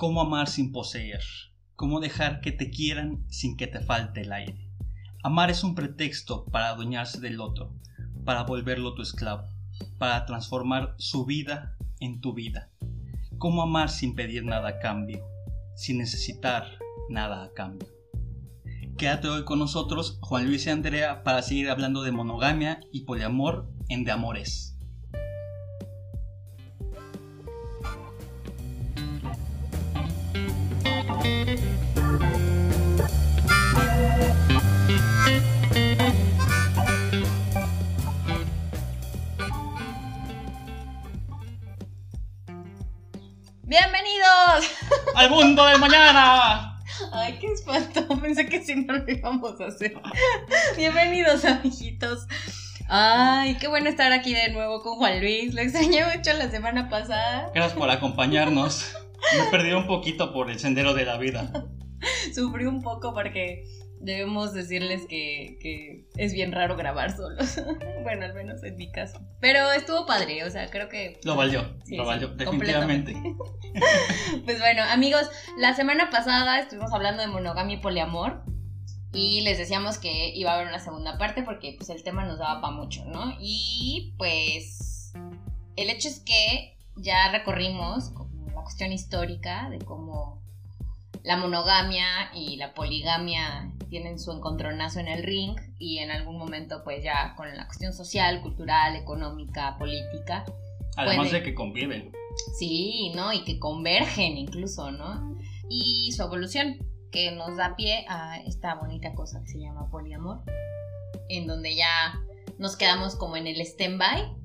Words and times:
Cómo 0.00 0.22
amar 0.22 0.48
sin 0.48 0.72
poseer. 0.72 1.20
Cómo 1.76 2.00
dejar 2.00 2.40
que 2.40 2.52
te 2.52 2.70
quieran 2.70 3.22
sin 3.28 3.58
que 3.58 3.66
te 3.66 3.80
falte 3.80 4.22
el 4.22 4.32
aire. 4.32 4.70
Amar 5.22 5.50
es 5.50 5.62
un 5.62 5.74
pretexto 5.74 6.46
para 6.46 6.70
adueñarse 6.70 7.20
del 7.20 7.38
otro, 7.38 7.74
para 8.24 8.44
volverlo 8.44 8.94
tu 8.94 9.02
esclavo, 9.02 9.46
para 9.98 10.24
transformar 10.24 10.94
su 10.96 11.26
vida 11.26 11.76
en 12.00 12.22
tu 12.22 12.32
vida. 12.32 12.70
Cómo 13.36 13.60
amar 13.60 13.90
sin 13.90 14.14
pedir 14.14 14.42
nada 14.42 14.70
a 14.70 14.78
cambio, 14.78 15.22
sin 15.76 15.98
necesitar 15.98 16.78
nada 17.10 17.44
a 17.44 17.52
cambio. 17.52 17.90
Quédate 18.96 19.28
hoy 19.28 19.44
con 19.44 19.58
nosotros, 19.58 20.16
Juan 20.22 20.46
Luis 20.46 20.64
y 20.64 20.70
Andrea, 20.70 21.22
para 21.24 21.42
seguir 21.42 21.68
hablando 21.68 22.02
de 22.04 22.12
monogamia 22.12 22.80
y 22.90 23.04
poliamor 23.04 23.70
en 23.90 24.04
De 24.04 24.12
Amores. 24.12 24.69
¡Al 45.20 45.28
mundo 45.28 45.66
del 45.66 45.78
mañana! 45.78 46.80
Ay, 47.12 47.36
qué 47.38 47.48
espanto. 47.48 48.08
Pensé 48.22 48.46
que 48.46 48.64
sí 48.64 48.74
no 48.74 48.94
lo 48.94 49.04
íbamos 49.06 49.60
a 49.60 49.66
hacer. 49.66 49.92
Bienvenidos, 50.78 51.44
amiguitos. 51.44 52.26
Ay, 52.88 53.58
qué 53.60 53.68
bueno 53.68 53.90
estar 53.90 54.12
aquí 54.12 54.32
de 54.32 54.48
nuevo 54.48 54.80
con 54.80 54.96
Juan 54.96 55.20
Luis. 55.20 55.52
Lo 55.52 55.60
extrañé 55.60 56.06
mucho 56.06 56.32
la 56.32 56.50
semana 56.50 56.88
pasada. 56.88 57.50
Gracias 57.54 57.78
por 57.78 57.90
acompañarnos. 57.90 58.96
Me 59.36 59.50
perdí 59.50 59.72
un 59.72 59.86
poquito 59.86 60.32
por 60.32 60.50
el 60.50 60.58
sendero 60.58 60.94
de 60.94 61.04
la 61.04 61.18
vida. 61.18 61.52
Sufrí 62.34 62.64
un 62.64 62.80
poco 62.80 63.12
porque 63.12 63.64
debemos 64.00 64.54
decirles 64.54 65.06
que, 65.06 66.06
es 66.16 66.32
bien 66.32 66.52
raro 66.52 66.76
grabar 66.76 67.14
solos. 67.14 67.60
bueno, 68.02 68.24
al 68.24 68.34
menos 68.34 68.62
en 68.64 68.76
mi 68.76 68.90
caso. 68.90 69.20
Pero 69.40 69.70
estuvo 69.72 70.06
padre, 70.06 70.44
o 70.44 70.50
sea, 70.50 70.70
creo 70.70 70.88
que... 70.88 71.20
Lo 71.22 71.36
valió, 71.36 71.76
lo 71.88 72.04
valió, 72.04 72.28
definitivamente. 72.28 73.14
pues 74.44 74.58
bueno, 74.58 74.82
amigos, 74.84 75.30
la 75.58 75.74
semana 75.74 76.10
pasada 76.10 76.58
estuvimos 76.58 76.92
hablando 76.92 77.22
de 77.22 77.28
monogamia 77.28 77.76
y 77.76 77.80
poliamor. 77.80 78.42
Y 79.12 79.40
les 79.40 79.58
decíamos 79.58 79.98
que 79.98 80.30
iba 80.36 80.52
a 80.52 80.54
haber 80.54 80.68
una 80.68 80.78
segunda 80.78 81.18
parte 81.18 81.42
porque 81.42 81.74
pues 81.76 81.90
el 81.90 82.04
tema 82.04 82.24
nos 82.24 82.38
daba 82.38 82.60
para 82.60 82.72
mucho, 82.72 83.04
¿no? 83.06 83.34
Y 83.40 84.14
pues 84.16 85.12
el 85.74 85.90
hecho 85.90 86.08
es 86.08 86.20
que 86.20 86.78
ya 86.94 87.32
recorrimos 87.32 88.12
la 88.54 88.62
cuestión 88.62 88.92
histórica 88.92 89.68
de 89.68 89.78
cómo 89.78 90.39
la 91.22 91.36
monogamia 91.36 92.30
y 92.34 92.56
la 92.56 92.72
poligamia 92.74 93.72
tienen 93.88 94.18
su 94.18 94.32
encontronazo 94.32 95.00
en 95.00 95.08
el 95.08 95.22
ring 95.22 95.56
y 95.78 95.98
en 95.98 96.10
algún 96.10 96.38
momento 96.38 96.82
pues 96.84 97.02
ya 97.02 97.34
con 97.36 97.54
la 97.54 97.66
cuestión 97.66 97.92
social, 97.92 98.40
cultural, 98.40 98.96
económica, 98.96 99.76
política. 99.78 100.44
Además 100.96 101.30
de 101.30 101.42
que 101.42 101.54
conviven. 101.54 102.12
Sí, 102.58 103.12
¿no? 103.14 103.32
Y 103.32 103.44
que 103.44 103.58
convergen 103.58 104.38
incluso, 104.38 104.90
¿no? 104.90 105.36
Y 105.68 106.12
su 106.12 106.22
evolución, 106.22 106.78
que 107.10 107.32
nos 107.32 107.56
da 107.56 107.76
pie 107.76 108.04
a 108.08 108.38
esta 108.40 108.74
bonita 108.76 109.12
cosa 109.14 109.40
que 109.42 109.48
se 109.48 109.60
llama 109.60 109.90
poliamor, 109.90 110.42
en 111.28 111.46
donde 111.46 111.74
ya 111.76 112.14
nos 112.58 112.76
quedamos 112.76 113.16
como 113.16 113.36
en 113.36 113.46
el 113.46 113.60
stand-by. 113.60 114.36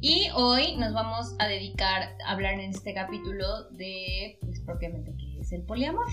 Y 0.00 0.28
hoy 0.34 0.76
nos 0.76 0.92
vamos 0.92 1.34
a 1.38 1.46
dedicar 1.46 2.14
a 2.26 2.32
hablar 2.32 2.54
en 2.54 2.70
este 2.70 2.92
capítulo 2.92 3.70
de, 3.70 4.38
pues 4.42 4.60
propiamente, 4.60 5.14
el 5.54 5.62
poliamor 5.62 6.06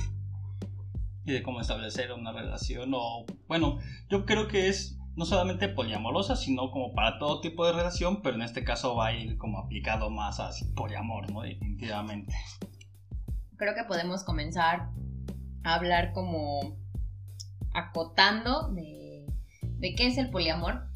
y 1.25 1.33
de 1.33 1.43
cómo 1.43 1.61
establecer 1.61 2.11
una 2.11 2.31
relación 2.31 2.91
o 2.95 3.25
bueno, 3.47 3.79
yo 4.09 4.25
creo 4.25 4.47
que 4.47 4.69
es 4.69 4.97
no 5.15 5.25
solamente 5.25 5.67
poliamorosa, 5.67 6.35
sino 6.35 6.71
como 6.71 6.93
para 6.93 7.19
todo 7.19 7.41
tipo 7.41 7.65
de 7.65 7.73
relación, 7.73 8.21
pero 8.21 8.35
en 8.35 8.43
este 8.43 8.63
caso 8.63 8.95
va 8.95 9.07
a 9.07 9.13
ir 9.13 9.37
como 9.37 9.59
aplicado 9.59 10.09
más 10.09 10.39
a 10.39 10.51
poliamor, 10.75 11.29
¿no? 11.31 11.41
Definitivamente. 11.41 12.33
Creo 13.57 13.75
que 13.75 13.83
podemos 13.83 14.23
comenzar 14.23 14.89
a 15.63 15.75
hablar 15.75 16.13
como 16.13 16.77
acotando 17.73 18.69
de, 18.69 19.25
de 19.61 19.95
qué 19.95 20.07
es 20.07 20.17
el 20.17 20.29
poliamor, 20.29 20.87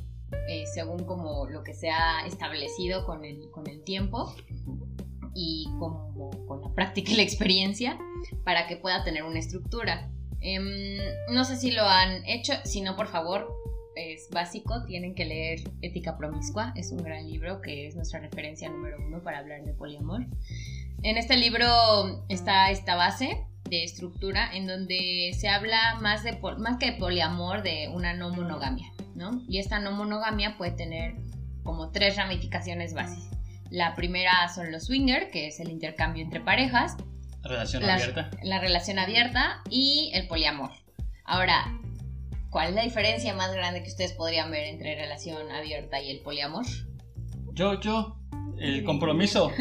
eh, 0.48 0.64
según 0.74 1.04
como 1.06 1.48
lo 1.50 1.64
que 1.64 1.74
se 1.74 1.92
ha 1.92 2.26
establecido 2.26 3.06
con 3.06 3.26
el, 3.26 3.52
con 3.52 3.68
el 3.68 3.84
tiempo 3.84 4.34
y 5.36 5.66
como 5.78 6.32
con 6.48 6.62
la 6.62 6.74
práctica 6.74 7.12
y 7.12 7.18
la 7.18 7.22
experiencia 7.22 8.00
para 8.44 8.66
que 8.68 8.78
pueda 8.78 9.04
tener 9.04 9.24
una 9.24 9.38
estructura. 9.38 10.10
Em, 10.40 10.98
no 11.32 11.44
sé 11.44 11.58
si 11.58 11.72
lo 11.72 11.84
han 11.84 12.26
hecho, 12.26 12.54
si 12.64 12.82
no, 12.82 12.96
por 12.96 13.08
favor, 13.08 13.54
es 13.96 14.30
básico, 14.32 14.84
tienen 14.86 15.14
que 15.14 15.26
leer 15.26 15.60
Ética 15.82 16.18
Promiscua, 16.18 16.74
es 16.76 16.92
un 16.92 17.04
gran 17.04 17.28
libro 17.28 17.62
que 17.62 17.88
es 17.88 17.96
nuestra 17.96 18.20
referencia 18.20 18.70
número 18.70 18.98
uno 19.06 19.22
para 19.22 19.40
hablar 19.40 19.64
de 19.64 19.74
poliamor. 19.74 20.26
En 21.04 21.18
este 21.18 21.38
libro 21.38 22.26
está 22.30 22.72
esta 22.72 22.96
base 22.96 23.46
de 23.70 23.84
estructura 23.84 24.50
en 24.54 24.68
donde 24.68 25.32
se 25.38 25.50
habla 25.50 25.98
más, 26.02 26.24
de, 26.24 26.38
más 26.58 26.78
que 26.78 26.92
de 26.92 26.98
poliamor, 26.98 27.64
de 27.64 27.90
una 27.94 28.14
no 28.14 28.30
monogamia, 28.30 28.92
¿no? 29.16 29.42
Y 29.48 29.60
esta 29.60 29.80
no 29.80 29.92
monogamia 29.92 30.58
puede 30.58 30.72
tener 30.72 31.16
como 31.64 31.92
tres 31.92 32.16
ramificaciones 32.16 32.94
básicas. 32.94 33.35
La 33.76 33.94
primera 33.94 34.48
son 34.48 34.72
los 34.72 34.86
swinger, 34.86 35.30
que 35.32 35.48
es 35.48 35.60
el 35.60 35.70
intercambio 35.70 36.24
entre 36.24 36.40
parejas. 36.40 36.96
Relación 37.44 37.84
abierta. 37.84 38.32
La 38.42 38.62
relación 38.62 39.00
abierta 39.00 39.62
y 39.70 40.12
el 40.14 40.30
poliamor. 40.30 40.72
Ahora, 41.26 41.78
¿cuál 42.50 42.70
es 42.70 42.76
la 42.76 42.84
diferencia 42.84 43.34
más 43.34 43.54
grande 43.54 43.84
que 43.84 43.90
ustedes 43.90 44.14
podrían 44.14 44.50
ver 44.50 44.64
entre 44.64 44.96
relación 44.96 45.52
abierta 45.52 46.02
y 46.02 46.10
el 46.10 46.22
poliamor? 46.22 46.66
Yo, 47.52 47.78
yo, 47.82 48.16
el 48.58 48.86
compromiso. 48.86 49.52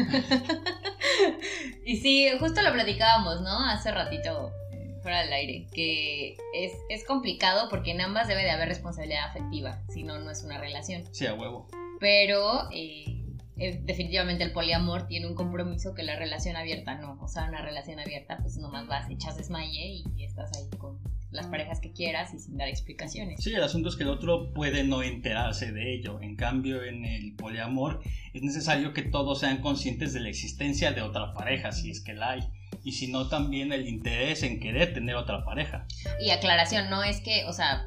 y 1.85 1.97
sí, 1.97 2.29
justo 2.39 2.61
lo 2.61 2.71
platicábamos, 2.71 3.41
¿no? 3.41 3.67
Hace 3.67 3.91
ratito, 3.91 4.53
eh, 4.71 4.95
fuera 5.01 5.23
del 5.23 5.33
aire, 5.33 5.67
que 5.73 6.37
es, 6.53 6.71
es 6.87 7.03
complicado 7.03 7.67
porque 7.69 7.91
en 7.91 7.99
ambas 7.99 8.29
debe 8.29 8.43
de 8.43 8.51
haber 8.51 8.69
responsabilidad 8.69 9.25
afectiva, 9.25 9.83
si 9.89 10.03
no, 10.03 10.19
no 10.19 10.31
es 10.31 10.41
una 10.41 10.57
relación. 10.57 11.03
Sí, 11.11 11.27
a 11.27 11.33
huevo. 11.33 11.67
Pero... 11.99 12.69
Eh, 12.71 13.23
definitivamente 13.55 14.43
el 14.43 14.51
poliamor 14.51 15.07
tiene 15.07 15.27
un 15.27 15.35
compromiso 15.35 15.93
que 15.93 16.03
la 16.03 16.15
relación 16.15 16.55
abierta 16.55 16.95
no. 16.95 17.17
O 17.21 17.27
sea, 17.27 17.45
una 17.45 17.61
relación 17.61 17.99
abierta, 17.99 18.37
pues 18.41 18.57
nomás 18.57 18.87
vas, 18.87 19.09
echas 19.09 19.37
desmaye 19.37 20.03
y 20.15 20.23
estás 20.23 20.51
ahí 20.57 20.69
con 20.77 20.99
las 21.35 21.47
parejas 21.47 21.79
que 21.79 21.91
quieras 21.91 22.33
y 22.33 22.39
sin 22.39 22.57
dar 22.57 22.67
explicaciones. 22.67 23.43
Sí, 23.43 23.53
el 23.53 23.63
asunto 23.63 23.89
es 23.89 23.95
que 23.95 24.03
el 24.03 24.09
otro 24.09 24.53
puede 24.53 24.83
no 24.83 25.03
enterarse 25.03 25.71
de 25.71 25.93
ello. 25.93 26.19
En 26.21 26.35
cambio, 26.35 26.83
en 26.83 27.05
el 27.05 27.35
poliamor 27.35 28.01
es 28.33 28.41
necesario 28.41 28.93
que 28.93 29.03
todos 29.03 29.41
sean 29.41 29.61
conscientes 29.61 30.13
de 30.13 30.21
la 30.21 30.29
existencia 30.29 30.91
de 30.91 31.01
otra 31.01 31.33
pareja, 31.33 31.71
si 31.71 31.91
es 31.91 32.01
que 32.01 32.13
la 32.13 32.31
hay. 32.31 32.41
Y 32.83 32.93
si 32.93 33.11
no, 33.11 33.27
también 33.27 33.71
el 33.71 33.87
interés 33.87 34.43
en 34.43 34.59
querer 34.59 34.93
tener 34.93 35.15
otra 35.15 35.43
pareja. 35.43 35.85
Y 36.19 36.29
aclaración, 36.29 36.89
no 36.89 37.03
es 37.03 37.19
que, 37.21 37.45
o 37.45 37.53
sea, 37.53 37.85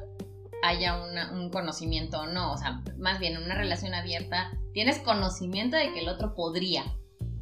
haya 0.61 1.01
un 1.31 1.49
conocimiento 1.49 2.21
o 2.21 2.27
no. 2.27 2.53
O 2.53 2.57
sea, 2.57 2.81
más 2.97 3.19
bien 3.19 3.35
en 3.35 3.43
una 3.43 3.55
relación 3.55 3.93
abierta 3.93 4.51
tienes 4.73 4.99
conocimiento 4.99 5.77
de 5.77 5.93
que 5.93 5.99
el 5.99 6.09
otro 6.09 6.35
podría. 6.35 6.83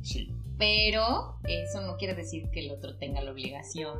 Sí. 0.01 0.31
Pero 0.57 1.35
eso 1.43 1.81
no 1.81 1.97
quiere 1.97 2.15
decir 2.15 2.49
que 2.51 2.65
el 2.65 2.71
otro 2.71 2.97
tenga 2.97 3.21
la 3.21 3.31
obligación 3.31 3.97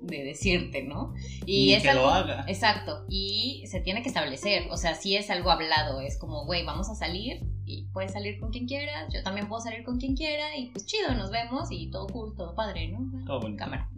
de 0.00 0.22
decirte, 0.22 0.82
¿no? 0.82 1.14
Y 1.44 1.72
es 1.72 1.82
que 1.82 1.94
lo 1.94 2.08
haga. 2.08 2.44
Exacto. 2.46 3.04
Y 3.08 3.64
se 3.66 3.80
tiene 3.80 4.02
que 4.02 4.08
establecer. 4.08 4.68
O 4.70 4.76
sea, 4.76 4.94
si 4.94 5.16
es 5.16 5.30
algo 5.30 5.50
hablado, 5.50 6.00
es 6.00 6.18
como, 6.18 6.44
güey, 6.44 6.64
vamos 6.64 6.88
a 6.88 6.94
salir 6.94 7.40
y 7.64 7.86
puedes 7.92 8.12
salir 8.12 8.38
con 8.38 8.50
quien 8.50 8.66
quieras. 8.66 9.12
Yo 9.12 9.22
también 9.22 9.48
puedo 9.48 9.60
salir 9.60 9.84
con 9.84 9.98
quien 9.98 10.14
quiera. 10.14 10.56
Y 10.56 10.70
pues 10.70 10.86
chido, 10.86 11.14
nos 11.14 11.30
vemos 11.30 11.68
y 11.70 11.90
todo 11.90 12.06
cool, 12.08 12.34
todo 12.36 12.54
padre, 12.54 12.88
¿no? 12.88 13.24
Todo 13.26 13.40
bonito. 13.40 13.64
Cámara. 13.64 13.90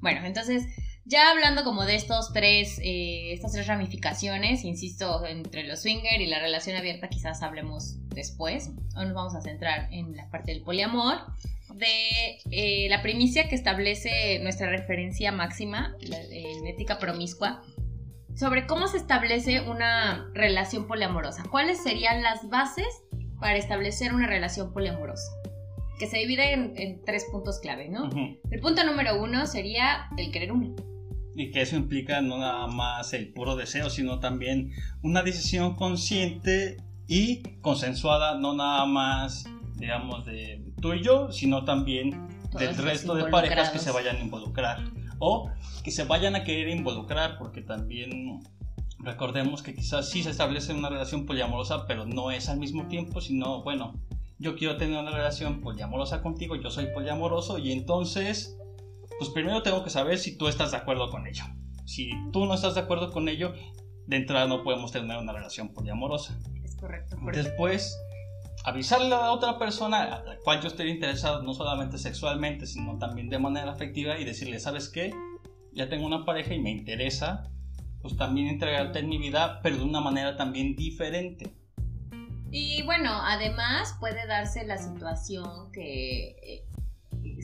Bueno, 0.00 0.24
entonces 0.24 0.66
ya 1.06 1.30
hablando 1.30 1.64
como 1.64 1.84
de 1.84 1.96
estos 1.96 2.32
tres, 2.32 2.78
eh, 2.82 3.32
estas 3.32 3.52
tres 3.52 3.66
ramificaciones, 3.66 4.64
insisto, 4.64 5.26
entre 5.26 5.64
los 5.64 5.82
swinger 5.82 6.20
y 6.20 6.26
la 6.26 6.38
relación 6.38 6.76
abierta 6.76 7.08
quizás 7.08 7.42
hablemos 7.42 7.96
después. 8.08 8.70
Hoy 8.96 9.04
nos 9.04 9.14
vamos 9.14 9.34
a 9.34 9.42
centrar 9.42 9.88
en 9.92 10.16
la 10.16 10.30
parte 10.30 10.52
del 10.52 10.62
poliamor, 10.62 11.18
de 11.74 12.38
eh, 12.50 12.88
la 12.88 13.02
primicia 13.02 13.48
que 13.48 13.54
establece 13.54 14.38
nuestra 14.42 14.70
referencia 14.70 15.30
máxima 15.30 15.94
en 16.00 16.66
ética 16.66 16.98
promiscua, 16.98 17.62
sobre 18.34 18.66
cómo 18.66 18.88
se 18.88 18.96
establece 18.96 19.60
una 19.60 20.30
relación 20.32 20.86
poliamorosa. 20.86 21.44
¿Cuáles 21.50 21.82
serían 21.82 22.22
las 22.22 22.48
bases 22.48 22.86
para 23.40 23.56
establecer 23.56 24.14
una 24.14 24.26
relación 24.26 24.72
poliamorosa? 24.72 25.30
Que 25.98 26.06
se 26.06 26.18
divide 26.18 26.52
en, 26.52 27.04
tres 27.04 27.26
puntos 27.30 27.60
clave, 27.60 27.88
¿no? 27.88 28.08
El 28.50 28.60
punto 28.60 28.84
número 28.84 29.22
uno 29.22 29.46
sería 29.46 30.08
el 30.16 30.32
querer 30.32 30.50
uno 30.50 30.74
y 31.34 31.50
que 31.50 31.62
eso 31.62 31.76
implica 31.76 32.20
no 32.20 32.38
nada 32.38 32.66
más 32.66 33.12
el 33.12 33.32
puro 33.32 33.56
deseo, 33.56 33.90
sino 33.90 34.20
también 34.20 34.72
una 35.02 35.22
decisión 35.22 35.74
consciente 35.74 36.76
y 37.06 37.42
consensuada, 37.60 38.38
no 38.38 38.54
nada 38.54 38.86
más, 38.86 39.44
digamos, 39.76 40.24
de 40.24 40.64
tú 40.80 40.94
y 40.94 41.02
yo, 41.02 41.32
sino 41.32 41.64
también 41.64 42.28
del 42.58 42.76
resto 42.76 43.14
de 43.14 43.24
parejas 43.24 43.70
que 43.70 43.78
se 43.78 43.90
vayan 43.90 44.16
a 44.16 44.20
involucrar 44.20 44.84
o 45.18 45.50
que 45.82 45.90
se 45.90 46.04
vayan 46.04 46.36
a 46.36 46.44
querer 46.44 46.68
involucrar 46.68 47.38
porque 47.38 47.62
también 47.62 48.40
recordemos 48.98 49.62
que 49.62 49.74
quizás 49.74 50.08
sí 50.08 50.22
se 50.22 50.30
establece 50.30 50.72
una 50.72 50.88
relación 50.88 51.26
poliamorosa 51.26 51.86
pero 51.86 52.06
no 52.06 52.30
es 52.30 52.48
al 52.48 52.58
mismo 52.58 52.86
tiempo 52.86 53.20
sino 53.20 53.62
bueno 53.62 53.94
yo 54.38 54.56
quiero 54.56 54.76
tener 54.76 54.98
una 54.98 55.10
relación 55.10 55.60
poliamorosa 55.60 56.22
contigo 56.22 56.56
yo 56.56 56.70
soy 56.70 56.86
poliamoroso 56.86 57.58
y 57.58 57.72
entonces 57.72 58.56
pues 59.18 59.30
primero 59.30 59.62
tengo 59.62 59.84
que 59.84 59.90
saber 59.90 60.18
si 60.18 60.36
tú 60.36 60.48
estás 60.48 60.70
de 60.70 60.76
acuerdo 60.76 61.10
con 61.10 61.26
ello 61.26 61.44
si 61.84 62.10
tú 62.32 62.46
no 62.46 62.54
estás 62.54 62.74
de 62.74 62.80
acuerdo 62.80 63.12
con 63.12 63.28
ello 63.28 63.52
de 64.06 64.16
entrada 64.16 64.46
no 64.46 64.62
podemos 64.62 64.92
tener 64.92 65.16
una 65.16 65.32
relación 65.32 65.72
poliamorosa 65.72 66.38
es 66.64 66.76
correcto, 66.76 67.16
después 67.32 67.98
avisarle 68.64 69.06
a 69.06 69.20
la 69.20 69.32
otra 69.32 69.58
persona 69.58 70.02
a 70.02 70.24
la 70.24 70.38
cual 70.38 70.60
yo 70.60 70.68
esté 70.68 70.88
interesado, 70.88 71.42
no 71.42 71.52
solamente 71.52 71.98
sexualmente, 71.98 72.66
sino 72.66 72.98
también 72.98 73.28
de 73.28 73.38
manera 73.38 73.70
afectiva 73.70 74.18
y 74.18 74.24
decirle, 74.24 74.58
¿sabes 74.58 74.88
qué? 74.88 75.12
Ya 75.72 75.88
tengo 75.88 76.06
una 76.06 76.24
pareja 76.24 76.54
y 76.54 76.60
me 76.60 76.70
interesa, 76.70 77.50
pues 78.00 78.16
también 78.16 78.48
entregarte 78.48 79.00
en 79.00 79.08
mi 79.08 79.18
vida, 79.18 79.60
pero 79.62 79.76
de 79.76 79.84
una 79.84 80.00
manera 80.00 80.36
también 80.36 80.74
diferente. 80.76 81.54
Y 82.50 82.82
bueno, 82.84 83.10
además 83.22 83.96
puede 84.00 84.26
darse 84.26 84.64
la 84.64 84.78
situación 84.78 85.70
que 85.72 86.36
eh, 86.42 86.63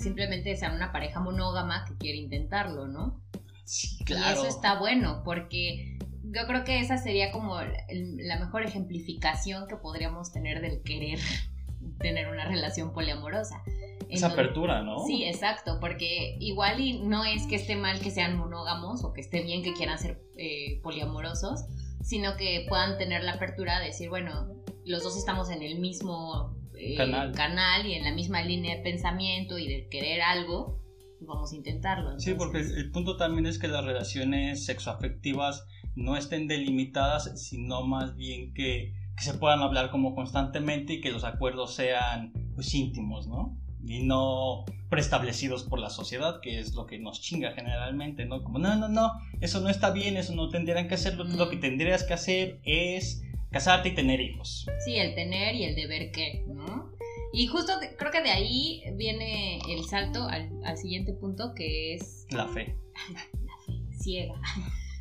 simplemente 0.01 0.57
sea 0.57 0.73
una 0.73 0.93
pareja 0.93 1.21
monógama 1.21 1.85
que 1.87 1.97
quiere 1.97 2.19
intentarlo, 2.19 2.89
¿no? 2.89 3.21
Sí, 3.65 4.03
claro. 4.05 4.29
Y 4.29 4.33
eso 4.33 4.47
está 4.47 4.79
bueno, 4.79 5.23
porque 5.25 5.99
yo 6.25 6.47
creo 6.47 6.65
que 6.65 6.81
esa 6.81 6.99
sería 6.99 7.31
como 7.33 7.61
la 7.61 8.39
mejor 8.39 8.65
ejemplificación 8.65 9.67
que 9.69 9.77
podríamos 9.77 10.33
tener 10.33 10.61
del 10.61 10.83
querer 10.83 11.19
tener 11.99 12.29
una 12.29 12.47
relación 12.47 12.93
poliamorosa. 12.93 13.63
Esa 14.09 14.29
apertura, 14.29 14.83
¿no? 14.83 15.07
Sí, 15.07 15.25
exacto, 15.25 15.79
porque 15.81 16.37
igual 16.41 16.81
y 16.81 17.01
no 17.01 17.25
es 17.25 17.47
que 17.47 17.55
esté 17.55 17.77
mal 17.77 18.01
que 18.01 18.11
sean 18.11 18.37
monógamos 18.37 19.05
o 19.05 19.13
que 19.13 19.21
esté 19.21 19.43
bien 19.43 19.63
que 19.63 19.73
quieran 19.73 19.99
ser 19.99 20.21
eh, 20.37 20.81
poliamorosos, 20.83 21.67
sino 22.03 22.37
que 22.37 22.67
puedan 22.69 22.99
tener 22.99 23.23
la 23.23 23.35
apertura 23.35 23.79
de 23.79 23.87
decir, 23.87 24.09
bueno, 24.09 24.49
los 24.85 25.05
dos 25.05 25.17
estamos 25.17 25.49
en 25.51 25.63
el 25.63 25.79
mismo 25.79 26.57
eh, 26.81 26.97
canal. 26.97 27.87
y 27.87 27.95
en 27.95 28.05
la 28.05 28.13
misma 28.13 28.43
línea 28.43 28.77
de 28.77 28.83
pensamiento 28.83 29.59
y 29.59 29.69
de 29.69 29.89
querer 29.89 30.23
algo, 30.23 30.81
vamos 31.21 31.53
a 31.53 31.57
intentarlo. 31.57 32.19
Sí, 32.19 32.35
porque 32.35 32.61
el 32.61 32.91
punto 32.91 33.17
también 33.17 33.47
es 33.47 33.59
que 33.59 33.69
las 33.69 33.85
relaciones 33.85 34.65
sexoafectivas 34.65 35.67
no 35.95 36.17
estén 36.17 36.49
delimitadas, 36.49 37.41
sino 37.41 37.83
más 37.83 38.17
bien 38.17 38.55
que, 38.55 38.95
se 39.19 39.35
puedan 39.35 39.61
hablar 39.61 39.91
como 39.91 40.15
constantemente 40.15 40.95
y 40.95 41.01
que 41.03 41.11
los 41.11 41.25
acuerdos 41.25 41.75
sean 41.75 42.33
pues 42.55 42.75
íntimos, 42.75 43.29
¿no? 43.29 43.55
Y 43.85 44.03
no 44.03 44.65
preestablecidos 44.89 45.65
por 45.65 45.79
la 45.79 45.91
sociedad, 45.91 46.41
que 46.41 46.59
es 46.59 46.75
lo 46.75 46.87
que 46.87 46.99
nos 46.99 47.21
chinga 47.21 47.53
generalmente, 47.53 48.25
¿no? 48.25 48.43
Como, 48.43 48.59
no, 48.59 48.77
no, 48.77 48.89
no, 48.89 49.13
eso 49.43 49.61
no 49.61 49.69
está 49.69 49.91
bien, 49.91 50.17
eso 50.17 50.35
no 50.35 50.49
tendrían 50.49 50.89
que 50.89 50.95
hacerlo, 50.95 51.25
lo 51.25 51.51
que 51.51 51.59
tendrías 51.59 52.05
que 52.05 52.15
hacer 52.15 52.61
es 52.65 53.23
casarte 53.51 53.91
y 53.91 53.95
tener 53.95 54.21
hijos. 54.21 54.67
Sí, 54.85 54.97
el 54.97 55.15
tener 55.15 55.55
y 55.55 55.65
el 55.65 55.75
deber 55.75 56.11
que, 56.11 56.45
¿no? 56.47 56.93
Y 57.33 57.47
justo 57.47 57.73
creo 57.97 58.11
que 58.11 58.23
de 58.23 58.31
ahí 58.31 58.83
viene 58.95 59.61
el 59.69 59.85
salto 59.85 60.25
al, 60.25 60.51
al 60.65 60.77
siguiente 60.77 61.13
punto, 61.13 61.55
que 61.55 61.95
es... 61.95 62.27
La 62.31 62.49
fe. 62.49 62.77
la 63.13 63.57
fe, 63.67 63.73
ciega. 63.97 64.35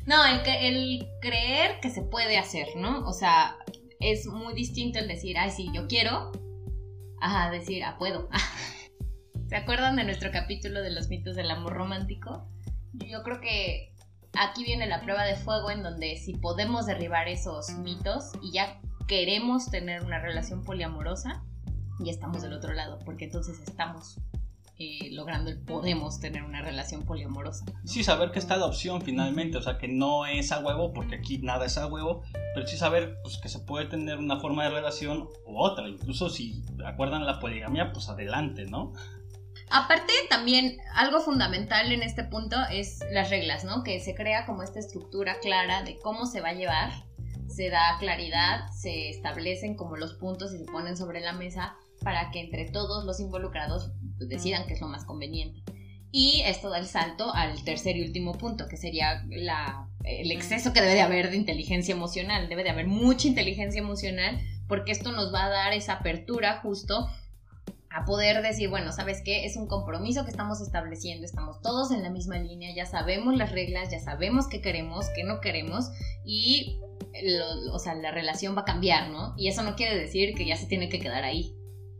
No, 0.06 0.24
el, 0.24 0.40
el 0.46 1.08
creer 1.20 1.80
que 1.80 1.90
se 1.90 2.02
puede 2.02 2.38
hacer, 2.38 2.68
¿no? 2.76 3.06
O 3.06 3.12
sea, 3.12 3.56
es 4.00 4.26
muy 4.26 4.54
distinto 4.54 4.98
el 4.98 5.08
decir, 5.08 5.38
ay, 5.38 5.50
sí, 5.50 5.70
yo 5.74 5.86
quiero, 5.86 6.32
a 7.20 7.50
decir, 7.50 7.84
ah, 7.84 7.96
puedo. 7.98 8.28
¿Se 9.48 9.56
acuerdan 9.56 9.96
de 9.96 10.04
nuestro 10.04 10.30
capítulo 10.30 10.80
de 10.80 10.90
los 10.90 11.08
mitos 11.08 11.36
del 11.36 11.50
amor 11.50 11.74
romántico? 11.74 12.48
Yo 12.92 13.22
creo 13.22 13.40
que 13.40 13.89
aquí 14.38 14.64
viene 14.64 14.86
la 14.86 15.00
prueba 15.00 15.24
de 15.24 15.36
fuego 15.36 15.70
en 15.70 15.82
donde 15.82 16.16
si 16.16 16.34
podemos 16.34 16.86
derribar 16.86 17.28
esos 17.28 17.70
mitos 17.70 18.32
y 18.42 18.52
ya 18.52 18.80
queremos 19.06 19.70
tener 19.70 20.04
una 20.04 20.20
relación 20.20 20.62
poliamorosa, 20.62 21.42
ya 22.00 22.12
estamos 22.12 22.42
del 22.42 22.52
otro 22.52 22.72
lado, 22.72 22.98
porque 23.04 23.24
entonces 23.24 23.60
estamos 23.60 24.16
eh, 24.78 25.10
logrando 25.12 25.50
el 25.50 25.60
podemos 25.60 26.20
tener 26.20 26.42
una 26.42 26.62
relación 26.62 27.04
poliamorosa. 27.04 27.66
Sí, 27.84 28.02
saber 28.02 28.30
que 28.30 28.38
está 28.38 28.56
la 28.56 28.64
opción 28.64 29.02
finalmente, 29.02 29.58
o 29.58 29.62
sea, 29.62 29.76
que 29.76 29.88
no 29.88 30.24
es 30.24 30.52
a 30.52 30.60
huevo, 30.60 30.94
porque 30.94 31.16
aquí 31.16 31.36
nada 31.36 31.66
es 31.66 31.76
a 31.76 31.86
huevo, 31.86 32.22
pero 32.54 32.66
sí 32.66 32.78
saber 32.78 33.18
pues, 33.22 33.36
que 33.36 33.50
se 33.50 33.58
puede 33.58 33.86
tener 33.86 34.16
una 34.16 34.40
forma 34.40 34.64
de 34.64 34.70
relación 34.70 35.28
u 35.44 35.58
otra, 35.58 35.86
incluso 35.86 36.30
si 36.30 36.64
acuerdan 36.86 37.26
la 37.26 37.40
poligamia, 37.40 37.92
pues 37.92 38.08
adelante, 38.08 38.64
¿no? 38.64 38.94
Aparte, 39.70 40.12
también 40.28 40.78
algo 40.94 41.20
fundamental 41.20 41.92
en 41.92 42.02
este 42.02 42.24
punto 42.24 42.56
es 42.72 43.00
las 43.12 43.30
reglas, 43.30 43.64
¿no? 43.64 43.84
Que 43.84 44.00
se 44.00 44.16
crea 44.16 44.44
como 44.44 44.64
esta 44.64 44.80
estructura 44.80 45.38
clara 45.38 45.84
de 45.84 45.96
cómo 45.98 46.26
se 46.26 46.40
va 46.40 46.48
a 46.48 46.54
llevar, 46.54 46.90
se 47.48 47.70
da 47.70 47.96
claridad, 48.00 48.68
se 48.72 49.10
establecen 49.10 49.76
como 49.76 49.96
los 49.96 50.14
puntos 50.14 50.52
y 50.52 50.58
se 50.58 50.64
ponen 50.64 50.96
sobre 50.96 51.20
la 51.20 51.32
mesa 51.32 51.76
para 52.02 52.32
que 52.32 52.40
entre 52.40 52.68
todos 52.70 53.04
los 53.04 53.20
involucrados 53.20 53.92
pues, 54.18 54.28
decidan 54.28 54.66
qué 54.66 54.74
es 54.74 54.80
lo 54.80 54.88
más 54.88 55.04
conveniente. 55.04 55.62
Y 56.10 56.42
esto 56.46 56.68
da 56.68 56.78
el 56.78 56.86
salto 56.86 57.32
al 57.32 57.62
tercer 57.62 57.96
y 57.96 58.02
último 58.02 58.32
punto, 58.32 58.66
que 58.66 58.76
sería 58.76 59.24
la, 59.28 59.88
el 60.02 60.32
exceso 60.32 60.72
que 60.72 60.80
debe 60.80 60.94
de 60.94 61.02
haber 61.02 61.30
de 61.30 61.36
inteligencia 61.36 61.94
emocional. 61.94 62.48
Debe 62.48 62.64
de 62.64 62.70
haber 62.70 62.88
mucha 62.88 63.28
inteligencia 63.28 63.80
emocional 63.80 64.40
porque 64.66 64.90
esto 64.90 65.12
nos 65.12 65.32
va 65.32 65.44
a 65.44 65.50
dar 65.50 65.72
esa 65.72 65.94
apertura 65.94 66.58
justo 66.60 67.08
a 67.90 68.04
poder 68.04 68.42
decir, 68.42 68.68
bueno, 68.68 68.92
¿sabes 68.92 69.20
qué? 69.24 69.44
Es 69.44 69.56
un 69.56 69.66
compromiso 69.66 70.24
que 70.24 70.30
estamos 70.30 70.60
estableciendo, 70.60 71.24
estamos 71.24 71.60
todos 71.60 71.90
en 71.90 72.02
la 72.02 72.10
misma 72.10 72.38
línea, 72.38 72.74
ya 72.74 72.86
sabemos 72.86 73.36
las 73.36 73.52
reglas, 73.52 73.90
ya 73.90 73.98
sabemos 73.98 74.46
qué 74.48 74.60
queremos, 74.60 75.06
qué 75.14 75.24
no 75.24 75.40
queremos 75.40 75.90
y 76.24 76.78
o 77.72 77.78
sea, 77.78 77.94
la 77.94 78.10
relación 78.10 78.56
va 78.56 78.62
a 78.62 78.64
cambiar, 78.64 79.10
¿no? 79.10 79.34
Y 79.36 79.48
eso 79.48 79.62
no 79.62 79.74
quiere 79.74 79.98
decir 79.98 80.34
que 80.34 80.46
ya 80.46 80.56
se 80.56 80.66
tiene 80.66 80.88
que 80.88 81.00
quedar 81.00 81.24
ahí. 81.24 81.54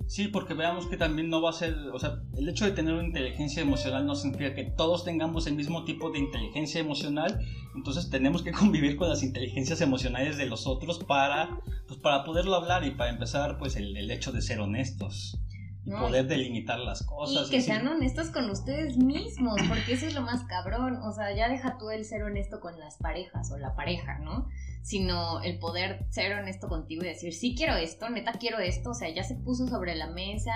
Sí, 0.06 0.26
porque 0.26 0.54
veamos 0.54 0.86
que 0.86 0.96
también 0.96 1.30
no 1.30 1.40
va 1.40 1.50
a 1.50 1.52
ser, 1.52 1.74
o 1.92 1.98
sea, 1.98 2.20
el 2.36 2.48
hecho 2.48 2.64
de 2.64 2.72
tener 2.72 2.94
una 2.94 3.06
inteligencia 3.06 3.62
emocional 3.62 4.06
no 4.06 4.16
significa 4.16 4.54
que 4.54 4.64
todos 4.64 5.04
tengamos 5.04 5.46
el 5.46 5.54
mismo 5.54 5.84
tipo 5.84 6.10
de 6.10 6.18
inteligencia 6.18 6.80
emocional, 6.80 7.40
entonces 7.76 8.10
tenemos 8.10 8.42
que 8.42 8.50
convivir 8.52 8.96
con 8.96 9.08
las 9.08 9.22
inteligencias 9.22 9.80
emocionales 9.80 10.36
de 10.36 10.46
los 10.46 10.66
otros 10.66 10.98
para, 10.98 11.60
pues, 11.86 12.00
para 12.00 12.24
poderlo 12.24 12.56
hablar 12.56 12.84
y 12.84 12.90
para 12.92 13.10
empezar, 13.10 13.56
pues, 13.58 13.76
el, 13.76 13.96
el 13.96 14.10
hecho 14.10 14.32
de 14.32 14.42
ser 14.42 14.60
honestos. 14.60 15.39
Y 15.84 15.90
poder 15.92 16.26
delimitar 16.26 16.78
las 16.78 17.02
cosas. 17.04 17.48
Y 17.48 17.50
que 17.50 17.60
sean 17.60 17.86
honestos 17.88 18.30
con 18.30 18.50
ustedes 18.50 18.96
mismos, 18.96 19.60
porque 19.68 19.94
eso 19.94 20.06
es 20.06 20.14
lo 20.14 20.22
más 20.22 20.44
cabrón. 20.44 20.96
O 21.02 21.12
sea, 21.12 21.34
ya 21.34 21.48
deja 21.48 21.78
tú 21.78 21.90
el 21.90 22.04
ser 22.04 22.22
honesto 22.22 22.60
con 22.60 22.78
las 22.78 22.96
parejas 22.98 23.50
o 23.50 23.58
la 23.58 23.74
pareja, 23.74 24.18
¿no? 24.18 24.46
sino 24.82 25.42
el 25.42 25.58
poder 25.58 26.06
ser 26.10 26.32
honesto 26.38 26.68
contigo 26.68 27.04
y 27.04 27.08
decir, 27.08 27.34
sí 27.34 27.54
quiero 27.54 27.76
esto, 27.76 28.08
neta 28.08 28.32
quiero 28.32 28.58
esto, 28.58 28.90
o 28.90 28.94
sea, 28.94 29.08
ya 29.10 29.24
se 29.24 29.34
puso 29.34 29.66
sobre 29.66 29.94
la 29.94 30.08
mesa, 30.08 30.52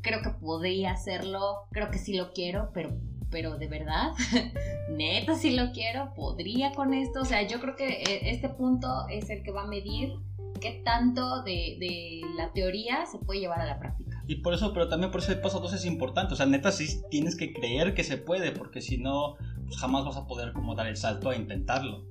creo 0.00 0.22
que 0.22 0.30
podría 0.30 0.92
hacerlo, 0.92 1.66
creo 1.70 1.90
que 1.90 1.98
sí 1.98 2.16
lo 2.16 2.32
quiero, 2.32 2.70
pero, 2.72 2.96
pero 3.30 3.58
de 3.58 3.68
verdad, 3.68 4.12
neta 4.90 5.36
sí 5.36 5.54
lo 5.54 5.72
quiero, 5.72 6.14
podría 6.14 6.72
con 6.72 6.94
esto, 6.94 7.20
o 7.20 7.24
sea, 7.24 7.46
yo 7.46 7.60
creo 7.60 7.76
que 7.76 8.02
eh, 8.02 8.30
este 8.30 8.48
punto 8.48 9.06
es 9.10 9.28
el 9.30 9.42
que 9.42 9.52
va 9.52 9.62
a 9.62 9.68
medir 9.68 10.14
qué 10.60 10.82
tanto 10.84 11.42
de, 11.42 11.76
de 11.78 12.22
la 12.36 12.52
teoría 12.52 13.06
se 13.06 13.18
puede 13.18 13.40
llevar 13.40 13.60
a 13.60 13.66
la 13.66 13.78
práctica. 13.78 14.07
Y 14.28 14.36
por 14.36 14.54
eso, 14.54 14.72
pero 14.72 14.88
también 14.88 15.10
por 15.10 15.20
eso 15.20 15.32
el 15.32 15.40
paso 15.40 15.58
2 15.58 15.72
es 15.72 15.84
importante. 15.84 16.34
O 16.34 16.36
sea, 16.36 16.46
neta, 16.46 16.70
sí 16.70 17.00
tienes 17.10 17.34
que 17.34 17.52
creer 17.52 17.94
que 17.94 18.04
se 18.04 18.18
puede, 18.18 18.52
porque 18.52 18.80
si 18.80 18.98
no, 18.98 19.34
pues 19.64 19.78
jamás 19.78 20.04
vas 20.04 20.16
a 20.16 20.26
poder 20.28 20.52
como 20.52 20.76
dar 20.76 20.86
el 20.86 20.96
salto 20.96 21.30
a 21.30 21.36
intentarlo 21.36 22.06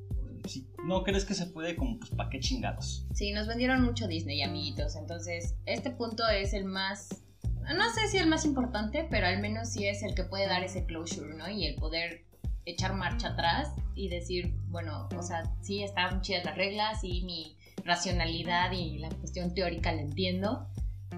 si 0.48 0.68
no 0.86 1.04
crees 1.04 1.26
que 1.26 1.34
se 1.34 1.48
puede, 1.48 1.76
como 1.76 2.00
pues 2.00 2.12
para 2.12 2.30
qué 2.30 2.40
chingados. 2.40 3.06
Sí, 3.14 3.32
nos 3.32 3.48
vendieron 3.48 3.84
mucho 3.84 4.08
Disney, 4.08 4.42
amiguitos. 4.42 4.96
Entonces, 4.96 5.56
este 5.66 5.92
punto 5.92 6.28
es 6.28 6.54
el 6.54 6.66
más, 6.66 7.10
no 7.44 7.90
sé 7.94 8.08
si 8.10 8.18
el 8.18 8.28
más 8.28 8.46
importante, 8.46 9.08
pero 9.10 9.28
al 9.28 9.40
menos 9.40 9.70
sí 9.70 9.86
es 9.86 10.04
el 10.04 10.16
que 10.16 10.24
puede 10.24 10.48
dar 10.48 10.64
ese 10.64 10.86
closure, 10.86 11.36
¿no? 11.36 11.50
Y 11.50 11.66
el 11.66 11.76
poder 11.76 12.26
echar 12.66 12.94
marcha 12.94 13.30
atrás 13.30 13.70
y 13.96 14.10
decir, 14.10 14.56
bueno, 14.68 15.08
o 15.18 15.24
sea, 15.24 15.44
sí 15.62 15.84
están 15.84 16.22
chidas 16.22 16.46
las 16.46 16.56
reglas, 16.56 17.04
y 17.04 17.24
mi 17.24 17.58
racionalidad 17.84 18.72
y 18.74 18.98
la 19.00 19.10
cuestión 19.10 19.54
teórica 19.54 19.94
la 19.94 20.02
entiendo, 20.02 20.68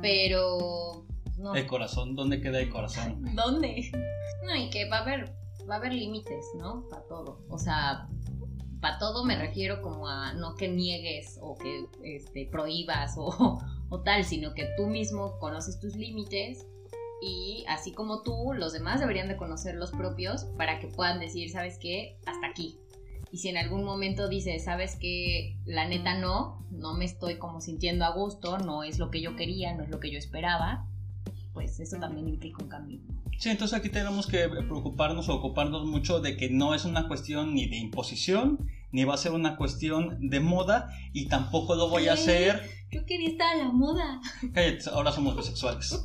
pero 0.01 1.05
no. 1.37 1.55
El 1.55 1.67
corazón, 1.67 2.15
¿dónde 2.15 2.41
queda 2.41 2.59
el 2.59 2.69
corazón? 2.69 3.23
¿Dónde? 3.35 3.91
No, 4.45 4.55
y 4.55 4.69
que 4.69 4.89
va 4.89 4.97
a 4.97 5.01
haber, 5.01 5.33
va 5.69 5.75
a 5.75 5.77
haber 5.77 5.93
límites, 5.93 6.45
¿no? 6.57 6.87
Para 6.89 7.03
todo. 7.07 7.45
O 7.49 7.57
sea, 7.57 8.07
para 8.81 8.97
todo 8.97 9.25
me 9.25 9.37
refiero 9.37 9.81
como 9.81 10.07
a 10.07 10.33
no 10.33 10.55
que 10.55 10.67
niegues 10.67 11.37
o 11.41 11.57
que 11.57 11.85
este, 12.03 12.45
prohíbas 12.45 13.15
o, 13.17 13.59
o, 13.89 14.01
tal, 14.01 14.23
sino 14.23 14.53
que 14.53 14.69
tú 14.77 14.87
mismo 14.87 15.37
conoces 15.39 15.79
tus 15.79 15.95
límites 15.95 16.65
y 17.21 17.65
así 17.67 17.91
como 17.91 18.23
tú, 18.23 18.53
los 18.53 18.71
demás 18.71 18.99
deberían 19.01 19.27
de 19.27 19.35
conocer 19.35 19.75
los 19.75 19.91
propios 19.91 20.45
para 20.57 20.79
que 20.79 20.87
puedan 20.87 21.19
decir, 21.19 21.49
¿sabes 21.49 21.77
qué? 21.77 22.17
Hasta 22.25 22.47
aquí. 22.47 22.79
Y 23.31 23.37
si 23.37 23.49
en 23.49 23.57
algún 23.57 23.83
momento 23.83 24.27
dices, 24.27 24.63
¿sabes 24.63 24.95
qué? 24.99 25.57
La 25.65 25.87
neta 25.87 26.17
no, 26.17 26.65
no 26.71 26.95
me 26.95 27.05
estoy 27.05 27.37
como 27.37 27.61
sintiendo 27.61 28.05
a 28.05 28.11
gusto, 28.11 28.57
no 28.57 28.83
es 28.83 28.97
lo 28.97 29.11
que 29.11 29.21
yo 29.21 29.35
quería, 29.35 29.75
no 29.75 29.83
es 29.83 29.89
lo 29.89 29.99
que 29.99 30.11
yo 30.11 30.17
esperaba, 30.17 30.87
pues 31.53 31.79
eso 31.79 31.97
también 31.99 32.27
implica 32.27 32.63
un 32.63 32.69
cambio. 32.69 32.99
Sí, 33.37 33.49
entonces 33.49 33.77
aquí 33.77 33.89
tenemos 33.89 34.27
que 34.27 34.49
preocuparnos 34.49 35.29
o 35.29 35.35
ocuparnos 35.35 35.85
mucho 35.85 36.19
de 36.19 36.35
que 36.35 36.49
no 36.49 36.73
es 36.73 36.83
una 36.85 37.07
cuestión 37.07 37.53
ni 37.53 37.67
de 37.67 37.77
imposición, 37.77 38.69
ni 38.91 39.05
va 39.05 39.13
a 39.13 39.17
ser 39.17 39.31
una 39.31 39.55
cuestión 39.55 40.29
de 40.29 40.39
moda, 40.39 40.89
y 41.13 41.27
tampoco 41.27 41.75
lo 41.75 41.87
voy 41.87 42.07
a 42.07 42.13
hacer. 42.13 42.69
Yo 42.91 43.05
quería 43.05 43.29
estar 43.29 43.55
a 43.55 43.57
la 43.59 43.71
moda. 43.71 44.19
Cállate, 44.53 44.89
ahora 44.89 45.11
somos 45.11 45.37
bisexuales. 45.37 46.03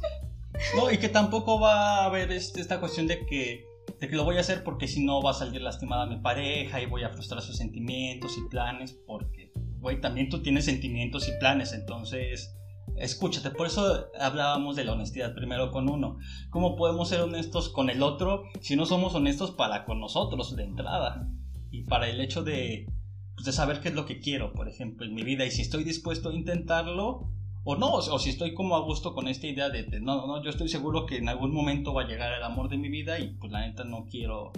No, 0.77 0.91
y 0.93 0.99
que 0.99 1.09
tampoco 1.09 1.59
va 1.59 2.03
a 2.03 2.05
haber 2.05 2.31
este, 2.31 2.61
esta 2.61 2.79
cuestión 2.79 3.09
de 3.09 3.27
que, 3.27 3.65
de 4.01 4.09
que 4.09 4.17
lo 4.17 4.25
voy 4.25 4.37
a 4.37 4.41
hacer 4.41 4.65
porque 4.65 4.89
si 4.89 5.05
no 5.05 5.23
va 5.23 5.31
a 5.31 5.35
salir 5.35 5.63
lastimada 5.63 6.07
mi 6.07 6.19
pareja 6.19 6.81
y 6.81 6.87
voy 6.87 7.05
a 7.05 7.11
frustrar 7.11 7.43
sus 7.43 7.57
sentimientos 7.57 8.37
y 8.39 8.49
planes, 8.49 8.93
porque, 9.07 9.53
güey, 9.81 10.01
también 10.01 10.29
tú 10.29 10.43
tienes 10.43 10.65
sentimientos 10.65 11.29
y 11.29 11.33
planes, 11.39 11.73
entonces 11.73 12.57
escúchate, 12.97 13.51
por 13.51 13.67
eso 13.67 14.09
hablábamos 14.21 14.77
de 14.77 14.85
la 14.85 14.93
honestidad 14.93 15.35
primero 15.35 15.71
con 15.71 15.89
uno. 15.89 16.19
¿Cómo 16.51 16.77
podemos 16.77 17.09
ser 17.09 17.21
honestos 17.21 17.69
con 17.69 17.91
el 17.91 18.03
otro 18.03 18.45
si 18.61 18.77
no 18.77 18.87
somos 18.87 19.15
honestos 19.15 19.51
para 19.51 19.85
con 19.85 20.01
nosotros 20.01 20.55
de 20.57 20.65
entrada? 20.65 21.29
Y 21.71 21.83
para 21.85 22.09
el 22.09 22.21
hecho 22.21 22.45
de, 22.45 22.87
pues, 23.35 23.47
de 23.47 23.53
saber 23.53 23.81
qué 23.81 23.89
es 23.89 23.95
lo 23.95 24.07
que 24.07 24.21
quiero, 24.21 24.53
por 24.53 24.69
ejemplo, 24.69 25.07
en 25.07 25.15
mi 25.15 25.23
vida 25.23 25.45
y 25.45 25.51
si 25.51 25.63
estoy 25.63 25.85
dispuesto 25.85 26.31
a 26.31 26.35
intentarlo 26.35 27.31
o 27.65 27.77
no, 27.77 27.95
o 27.95 28.19
si 28.19 28.31
estoy 28.31 28.55
como 28.55 28.77
a 28.77 28.81
gusto 28.81 29.15
con 29.15 29.27
esta 29.27 29.47
idea 29.47 29.71
de, 29.71 29.85
de 29.85 30.01
no, 30.01 30.27
no, 30.27 30.43
yo 30.43 30.51
estoy 30.51 30.69
seguro 30.69 31.07
que 31.07 31.17
en 31.17 31.29
algún 31.29 31.53
momento 31.53 31.95
va 31.95 32.03
a 32.03 32.07
llegar 32.07 32.33
el 32.33 32.43
amor 32.43 32.69
de 32.69 32.77
mi 32.77 32.89
vida 32.89 33.19
y 33.19 33.29
pues 33.35 33.51
la 33.51 33.61
neta 33.67 33.85
no 33.85 34.07
quiero 34.11 34.53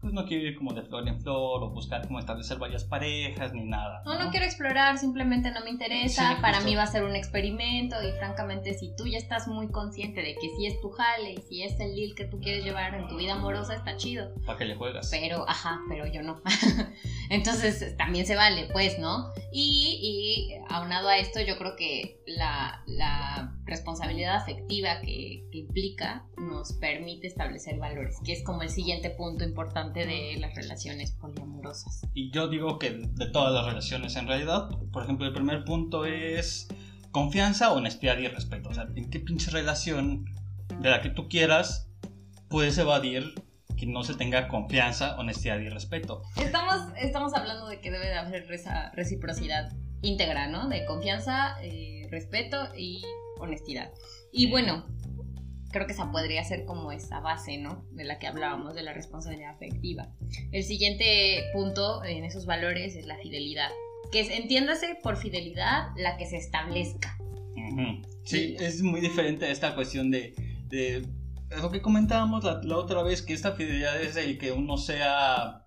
pues 0.00 0.12
no 0.12 0.24
quiero 0.26 0.46
ir 0.46 0.56
como 0.56 0.72
de 0.72 0.82
flor 0.82 1.08
en 1.08 1.20
flor 1.20 1.62
o 1.62 1.70
buscar 1.70 2.06
como 2.06 2.18
establecer 2.18 2.58
varias 2.58 2.84
parejas 2.84 3.52
ni 3.52 3.64
nada. 3.64 4.02
No, 4.04 4.18
no, 4.18 4.30
quiero 4.30 4.46
explorar, 4.46 4.98
simplemente 4.98 5.50
no 5.50 5.60
me 5.64 5.70
interesa. 5.70 6.38
Para 6.40 6.60
mí 6.60 6.74
va 6.74 6.82
a 6.82 6.86
ser 6.86 7.04
un 7.04 7.16
experimento 7.16 7.96
y 8.02 8.12
francamente 8.12 8.74
si 8.74 8.94
tú 8.96 9.06
ya 9.06 9.18
estás 9.18 9.48
muy 9.48 9.68
consciente 9.68 10.20
de 10.22 10.34
que 10.34 10.48
si 10.56 10.66
es 10.66 10.80
tu 10.80 10.90
jale 10.90 11.32
y 11.32 11.42
si 11.48 11.62
es 11.62 11.78
el 11.80 11.94
deal 11.94 12.14
que 12.14 12.24
tú 12.24 12.40
quieres 12.40 12.64
llevar 12.64 12.94
en 12.94 13.08
tu 13.08 13.16
vida 13.16 13.34
amorosa, 13.34 13.74
está 13.74 13.96
chido. 13.96 14.32
¿Para 14.44 14.58
qué 14.58 14.64
le 14.66 14.76
juegas? 14.76 15.08
Pero, 15.10 15.48
ajá, 15.48 15.80
pero 15.88 16.06
yo 16.06 16.22
no. 16.22 16.40
Entonces 17.30 17.96
también 17.96 18.26
se 18.26 18.36
vale, 18.36 18.68
pues, 18.72 18.98
¿no? 18.98 19.32
Y, 19.52 19.98
y 20.00 20.54
aunado 20.68 21.08
a 21.08 21.18
esto, 21.18 21.40
yo 21.40 21.58
creo 21.58 21.74
que 21.76 22.22
la, 22.26 22.82
la 22.86 23.56
responsabilidad 23.64 24.36
afectiva 24.36 25.00
que, 25.00 25.48
que 25.50 25.58
implica 25.58 26.26
nos 26.36 26.74
permite 26.74 27.26
establecer 27.26 27.78
valores, 27.78 28.18
que 28.24 28.32
es 28.32 28.44
como 28.44 28.62
el 28.62 28.70
siguiente 28.70 29.10
punto 29.10 29.44
importante 29.44 29.85
de 29.92 30.36
las 30.38 30.54
relaciones 30.54 31.12
poliamorosas. 31.12 32.02
Y 32.14 32.30
yo 32.30 32.48
digo 32.48 32.78
que 32.78 32.90
de 32.90 33.30
todas 33.30 33.52
las 33.52 33.66
relaciones 33.66 34.16
en 34.16 34.28
realidad, 34.28 34.68
por 34.92 35.04
ejemplo, 35.04 35.26
el 35.26 35.32
primer 35.32 35.64
punto 35.64 36.04
es 36.04 36.68
confianza, 37.10 37.72
honestidad 37.72 38.18
y 38.18 38.28
respeto. 38.28 38.68
O 38.68 38.74
sea, 38.74 38.86
¿en 38.94 39.10
qué 39.10 39.20
pinche 39.20 39.50
relación 39.50 40.26
de 40.80 40.90
la 40.90 41.00
que 41.00 41.10
tú 41.10 41.28
quieras 41.28 41.88
puedes 42.48 42.76
evadir 42.78 43.34
que 43.76 43.86
no 43.86 44.02
se 44.02 44.14
tenga 44.14 44.48
confianza, 44.48 45.16
honestidad 45.16 45.58
y 45.58 45.68
respeto? 45.68 46.22
Estamos, 46.36 46.92
estamos 46.96 47.34
hablando 47.34 47.68
de 47.68 47.80
que 47.80 47.90
debe 47.90 48.06
de 48.06 48.14
haber 48.14 48.50
esa 48.52 48.90
reciprocidad 48.92 49.72
íntegra, 50.02 50.48
¿no? 50.48 50.68
De 50.68 50.84
confianza, 50.84 51.56
eh, 51.62 52.06
respeto 52.10 52.68
y 52.76 53.02
honestidad. 53.38 53.90
Y 54.32 54.50
bueno, 54.50 54.86
creo 55.76 55.86
que 55.86 55.92
esa 55.92 56.10
podría 56.10 56.42
ser 56.42 56.64
como 56.64 56.90
esa 56.90 57.20
base, 57.20 57.58
¿no? 57.58 57.84
De 57.92 58.04
la 58.04 58.18
que 58.18 58.26
hablábamos, 58.26 58.74
de 58.74 58.82
la 58.82 58.94
responsabilidad 58.94 59.50
afectiva. 59.50 60.08
El 60.50 60.64
siguiente 60.64 61.44
punto 61.52 62.02
en 62.02 62.24
esos 62.24 62.46
valores 62.46 62.96
es 62.96 63.04
la 63.04 63.18
fidelidad. 63.18 63.68
Que 64.10 64.20
es, 64.20 64.30
entiéndase 64.30 64.96
por 65.02 65.18
fidelidad 65.18 65.88
la 65.96 66.16
que 66.16 66.24
se 66.24 66.38
establezca. 66.38 67.18
Sí, 68.24 68.56
es 68.58 68.80
muy 68.82 69.02
diferente 69.02 69.44
a 69.44 69.50
esta 69.50 69.74
cuestión 69.74 70.10
de, 70.10 70.34
de 70.68 71.06
lo 71.60 71.70
que 71.70 71.82
comentábamos 71.82 72.42
la, 72.42 72.62
la, 72.62 72.78
otra 72.78 73.02
vez, 73.02 73.20
que 73.20 73.34
esta 73.34 73.52
fidelidad 73.52 74.00
es 74.00 74.16
el 74.16 74.38
que 74.38 74.52
uno 74.52 74.78
sea 74.78 75.66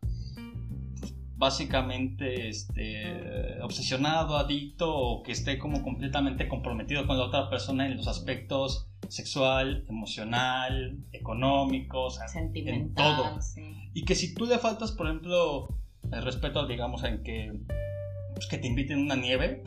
pues, 1.00 1.14
básicamente 1.36 2.50
este, 2.50 3.62
obsesionado, 3.62 4.38
adicto 4.38 4.92
o 4.92 5.22
que 5.22 5.34
esté 5.34 5.60
como 5.60 5.84
completamente 5.84 6.48
comprometido 6.48 7.06
con 7.06 7.18
la 7.18 7.26
otra 7.26 7.50
persona 7.50 7.86
en 7.86 7.98
los 7.98 8.08
aspectos 8.08 8.89
sexual, 9.10 9.86
emocional, 9.90 10.98
económico, 11.12 12.06
o 12.06 12.10
sea, 12.10 12.26
en 12.34 12.94
todo. 12.94 13.42
Sí. 13.42 13.62
Y 13.94 14.06
que 14.06 14.16
si 14.16 14.34
tú 14.34 14.46
le 14.46 14.60
faltas, 14.60 14.92
por 14.92 15.08
ejemplo, 15.08 15.68
el 16.12 16.24
respeto, 16.24 16.66
digamos, 16.68 17.04
en 17.04 17.24
que, 17.24 17.52
pues, 18.34 18.48
que 18.48 18.58
te 18.58 18.68
inviten 18.68 19.00
a 19.00 19.02
una 19.02 19.16
nieve, 19.16 19.64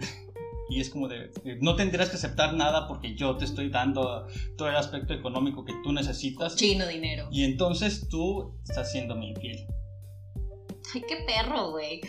y 0.69 0.81
es 0.81 0.89
como 0.89 1.09
de, 1.09 1.31
no 1.61 1.77
tendrías 1.77 2.09
que 2.09 2.17
aceptar 2.17 2.55
nada 2.55 2.89
porque 2.89 3.15
yo 3.15 3.37
te 3.37 3.45
estoy 3.45 3.69
dando 3.69 4.27
todo 4.57 4.69
el 4.69 4.77
aspecto 4.77 5.13
económico 5.13 5.65
que 5.65 5.75
tú 5.83 5.93
necesitas. 5.93 6.57
Chino 6.57 6.87
dinero. 6.87 7.29
Y 7.31 7.45
entonces 7.45 8.09
tú 8.09 8.55
estás 8.67 8.91
siendo 8.91 9.15
mi 9.15 9.31
infiel. 9.31 9.67
Ay, 10.95 11.03
qué 11.09 11.17
perro, 11.27 11.71
güey. 11.71 12.01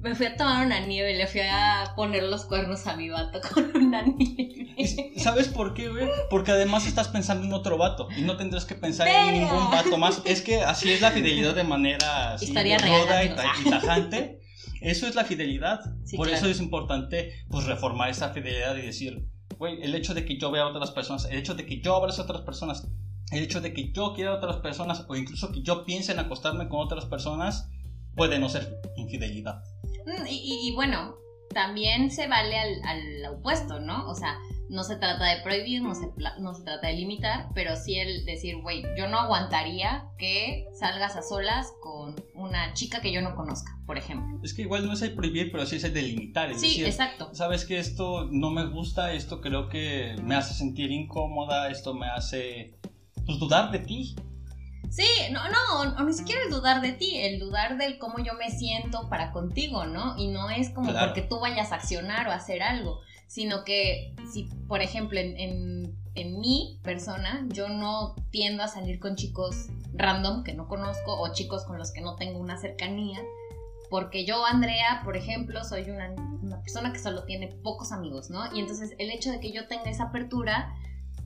Me 0.00 0.14
fui 0.14 0.26
a 0.26 0.36
tomar 0.36 0.64
una 0.64 0.80
nieve 0.80 1.14
le 1.14 1.26
fui 1.26 1.40
a 1.40 1.92
poner 1.96 2.22
los 2.22 2.44
cuernos 2.44 2.86
a 2.86 2.96
mi 2.96 3.08
vato 3.08 3.40
con 3.54 3.76
una 3.76 4.02
nieve. 4.02 5.12
¿Sabes 5.16 5.48
por 5.48 5.74
qué, 5.74 5.88
güey? 5.88 6.08
Porque 6.30 6.52
además 6.52 6.86
estás 6.86 7.08
pensando 7.08 7.46
en 7.46 7.52
otro 7.52 7.76
vato 7.76 8.08
y 8.16 8.22
no 8.22 8.36
tendrás 8.36 8.64
que 8.64 8.74
pensar 8.74 9.08
en 9.08 9.40
ningún 9.40 9.70
vato 9.70 9.96
más. 9.98 10.22
Es 10.30 10.42
que 10.42 10.62
así 10.62 10.92
es 10.92 11.00
la 11.00 11.10
fidelidad 11.10 11.54
de 11.54 11.64
manera 11.64 12.34
así, 12.34 12.46
y, 12.46 12.58
y, 12.58 13.70
tajante. 13.70 14.40
Eso 14.80 15.06
es 15.06 15.14
la 15.14 15.24
fidelidad. 15.24 15.80
Sí, 16.04 16.16
por 16.16 16.28
claro. 16.28 16.40
eso 16.40 16.50
es 16.50 16.60
importante 16.60 17.32
pues 17.50 17.64
reformar 17.66 18.10
esa 18.10 18.30
fidelidad 18.30 18.76
y 18.76 18.82
decir, 18.82 19.26
güey, 19.58 19.82
el 19.82 19.94
hecho 19.94 20.14
de 20.14 20.24
que 20.24 20.38
yo 20.38 20.50
vea 20.50 20.62
a 20.62 20.68
otras 20.68 20.90
personas, 20.92 21.26
el 21.26 21.38
hecho 21.38 21.54
de 21.54 21.66
que 21.66 21.80
yo 21.80 21.96
abrace 21.96 22.20
a 22.20 22.24
otras 22.24 22.42
personas, 22.42 22.88
el 23.30 23.42
hecho 23.42 23.60
de 23.60 23.74
que 23.74 23.92
yo 23.92 24.14
quiera 24.14 24.32
a 24.32 24.36
otras 24.36 24.56
personas 24.56 25.04
o 25.08 25.16
incluso 25.16 25.52
que 25.52 25.62
yo 25.62 25.84
piense 25.84 26.12
en 26.12 26.18
acostarme 26.18 26.68
con 26.68 26.80
otras 26.80 27.06
personas 27.06 27.68
puede 28.16 28.38
no 28.38 28.48
ser 28.48 28.80
infidelidad. 28.96 29.62
Mm, 30.06 30.26
Y, 30.26 30.34
y- 30.34 30.68
y 30.68 30.74
bueno, 30.74 31.14
también 31.52 32.10
se 32.10 32.26
vale 32.28 32.58
al, 32.58 32.80
al 32.84 33.34
opuesto, 33.34 33.80
¿no? 33.80 34.08
O 34.08 34.14
sea, 34.14 34.38
no 34.68 34.84
se 34.84 34.94
trata 34.96 35.24
de 35.24 35.42
prohibir, 35.42 35.82
no 35.82 35.96
se, 35.96 36.08
no 36.38 36.54
se 36.54 36.62
trata 36.62 36.86
de 36.86 36.92
limitar, 36.92 37.48
pero 37.56 37.74
sí 37.74 37.96
el 37.96 38.24
decir, 38.24 38.54
güey, 38.62 38.84
yo 38.96 39.08
no 39.08 39.18
aguantaría 39.18 40.04
que 40.16 40.64
salgas 40.78 41.16
a 41.16 41.22
solas 41.22 41.66
con 41.82 42.14
una 42.36 42.72
chica 42.74 43.00
que 43.00 43.12
yo 43.12 43.20
no 43.20 43.34
conozca, 43.34 43.76
por 43.84 43.98
ejemplo. 43.98 44.38
Es 44.44 44.54
que 44.54 44.62
igual 44.62 44.86
no 44.86 44.92
es 44.92 45.02
el 45.02 45.14
prohibir, 45.16 45.50
pero 45.50 45.66
sí 45.66 45.74
es 45.76 45.82
el 45.84 45.92
delimitar. 45.92 46.52
Es 46.52 46.60
Sí, 46.60 46.68
decir, 46.68 46.86
exacto. 46.86 47.34
sabes 47.34 47.64
que 47.64 47.80
esto 47.80 48.28
no 48.30 48.50
me 48.50 48.64
gusta, 48.66 49.12
esto 49.12 49.40
creo 49.40 49.68
que 49.68 50.14
me 50.22 50.36
hace 50.36 50.54
sentir 50.54 50.92
incómoda, 50.92 51.68
esto 51.68 51.92
me 51.92 52.06
hace 52.06 52.78
pues, 53.26 53.40
dudar 53.40 53.72
de 53.72 53.80
ti. 53.80 54.14
Sí, 54.90 55.06
no, 55.30 55.40
no, 55.48 55.96
o 55.96 56.02
ni 56.04 56.12
siquiera 56.12 56.42
el 56.44 56.50
dudar 56.50 56.82
de 56.82 56.92
ti, 56.92 57.16
el 57.18 57.38
dudar 57.38 57.78
del 57.78 57.98
cómo 57.98 58.18
yo 58.18 58.34
me 58.34 58.50
siento 58.50 59.08
para 59.08 59.30
contigo, 59.30 59.84
¿no? 59.86 60.18
Y 60.18 60.28
no 60.28 60.50
es 60.50 60.70
como 60.70 60.90
Claro. 60.90 61.06
porque 61.06 61.22
tú 61.22 61.38
vayas 61.38 61.70
a 61.70 61.76
accionar 61.76 62.26
o 62.26 62.32
a 62.32 62.34
hacer 62.34 62.62
algo, 62.62 63.00
sino 63.28 63.62
que 63.64 64.14
si, 64.32 64.44
por 64.66 64.82
ejemplo, 64.82 65.20
en, 65.20 65.38
en, 65.38 65.96
en 66.16 66.40
mi 66.40 66.80
persona, 66.82 67.46
yo 67.50 67.68
no 67.68 68.16
tiendo 68.30 68.64
a 68.64 68.68
salir 68.68 68.98
con 68.98 69.14
chicos 69.14 69.68
random 69.94 70.42
que 70.42 70.54
no 70.54 70.66
conozco 70.66 71.20
o 71.20 71.32
chicos 71.32 71.64
con 71.64 71.78
los 71.78 71.92
que 71.92 72.00
no 72.00 72.16
tengo 72.16 72.40
una 72.40 72.58
cercanía, 72.58 73.20
porque 73.90 74.24
yo, 74.24 74.44
Andrea, 74.44 75.02
por 75.04 75.16
ejemplo, 75.16 75.62
soy 75.64 75.88
una, 75.90 76.10
una 76.42 76.60
persona 76.60 76.92
que 76.92 76.98
solo 76.98 77.24
tiene 77.24 77.46
pocos 77.48 77.92
amigos, 77.92 78.28
¿no? 78.30 78.42
Y 78.54 78.60
entonces 78.60 78.94
el 78.98 79.10
hecho 79.10 79.30
de 79.30 79.38
que 79.40 79.52
yo 79.52 79.68
tenga 79.68 79.88
esa 79.90 80.04
apertura 80.04 80.74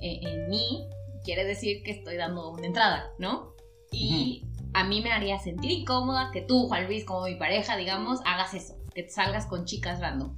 eh, 0.01 0.21
en 0.23 0.49
mí 0.51 0.87
quiere 1.25 1.45
decir 1.45 1.83
que 1.83 1.91
estoy 1.91 2.17
dando 2.17 2.51
una 2.51 2.67
entrada, 2.67 3.11
¿no? 3.19 3.54
Y 3.95 4.45
a 4.75 4.85
mí 4.85 5.01
me 5.01 5.13
haría 5.13 5.39
sentir 5.39 5.71
incómoda 5.71 6.31
que 6.33 6.43
tú, 6.43 6.69
Juan 6.69 6.87
Luis, 6.87 7.05
como 7.05 7.25
mi 7.25 7.37
pareja, 7.37 7.77
digamos, 7.77 8.21
hagas 8.27 8.55
eso, 8.55 8.75
que 8.95 9.05
te 9.05 9.11
salgas 9.11 9.47
con 9.47 9.65
chicas 9.65 10.01
random. 10.01 10.35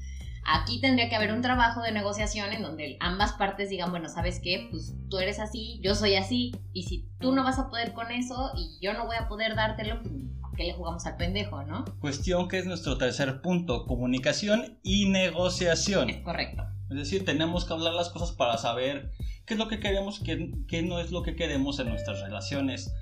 Aquí 0.48 0.80
tendría 0.80 1.08
que 1.08 1.16
haber 1.16 1.32
un 1.32 1.42
trabajo 1.42 1.82
de 1.82 1.90
negociación 1.90 2.52
en 2.52 2.62
donde 2.62 2.96
ambas 3.00 3.32
partes 3.32 3.68
digan, 3.68 3.90
bueno, 3.90 4.08
¿sabes 4.08 4.38
qué? 4.40 4.68
Pues 4.70 4.94
tú 5.10 5.18
eres 5.18 5.40
así, 5.40 5.80
yo 5.82 5.96
soy 5.96 6.14
así, 6.14 6.52
y 6.72 6.84
si 6.84 7.08
tú 7.18 7.32
no 7.32 7.42
vas 7.42 7.58
a 7.58 7.68
poder 7.68 7.94
con 7.94 8.12
eso 8.12 8.52
y 8.56 8.78
yo 8.80 8.92
no 8.92 9.06
voy 9.06 9.16
a 9.16 9.26
poder 9.26 9.56
dártelo, 9.56 10.00
pues 10.02 10.14
¿a 10.44 10.56
qué 10.56 10.64
le 10.64 10.74
jugamos 10.74 11.04
al 11.06 11.16
pendejo, 11.16 11.64
no? 11.64 11.84
Cuestión 12.00 12.46
que 12.46 12.58
es 12.58 12.66
nuestro 12.66 12.96
tercer 12.96 13.40
punto, 13.40 13.86
comunicación 13.86 14.78
y 14.84 15.08
negociación. 15.08 16.10
Es 16.10 16.22
correcto. 16.22 16.62
Es 16.90 16.96
decir, 16.96 17.24
tenemos 17.24 17.64
que 17.64 17.72
hablar 17.72 17.94
las 17.94 18.10
cosas 18.10 18.30
para 18.30 18.56
saber 18.58 19.10
qué 19.44 19.54
es 19.54 19.58
lo 19.58 19.66
que 19.66 19.80
queremos, 19.80 20.20
qué, 20.20 20.52
qué 20.68 20.82
no 20.82 21.00
es 21.00 21.10
lo 21.10 21.24
que 21.24 21.34
queremos 21.34 21.80
en 21.80 21.88
nuestras 21.88 22.20
relaciones. 22.20 22.94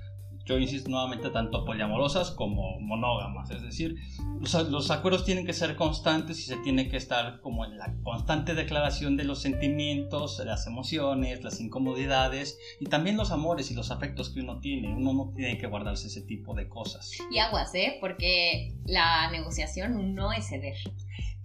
Yo 0.45 0.59
insisto 0.59 0.89
nuevamente, 0.89 1.29
tanto 1.31 1.65
poliamorosas 1.65 2.31
como 2.31 2.79
monógamas. 2.79 3.49
Es 3.49 3.63
decir, 3.63 3.95
los, 4.39 4.53
los 4.69 4.91
acuerdos 4.91 5.25
tienen 5.25 5.45
que 5.45 5.53
ser 5.53 5.75
constantes 5.75 6.39
y 6.39 6.43
se 6.43 6.57
tiene 6.57 6.87
que 6.87 6.97
estar 6.97 7.41
como 7.41 7.65
en 7.65 7.77
la 7.77 7.95
constante 8.03 8.53
declaración 8.53 9.17
de 9.17 9.23
los 9.23 9.41
sentimientos, 9.41 10.41
las 10.45 10.67
emociones, 10.67 11.43
las 11.43 11.59
incomodidades 11.59 12.59
y 12.79 12.85
también 12.85 13.17
los 13.17 13.31
amores 13.31 13.71
y 13.71 13.73
los 13.73 13.89
afectos 13.89 14.29
que 14.29 14.41
uno 14.41 14.59
tiene. 14.59 14.93
Uno 14.93 15.13
no 15.13 15.33
tiene 15.35 15.57
que 15.57 15.67
guardarse 15.67 16.07
ese 16.07 16.21
tipo 16.21 16.53
de 16.53 16.69
cosas. 16.69 17.11
Y 17.31 17.39
aguas, 17.39 17.73
¿eh? 17.73 17.97
Porque 17.99 18.75
la 18.85 19.31
negociación 19.31 20.13
no 20.13 20.31
es 20.31 20.47
ceder. 20.47 20.75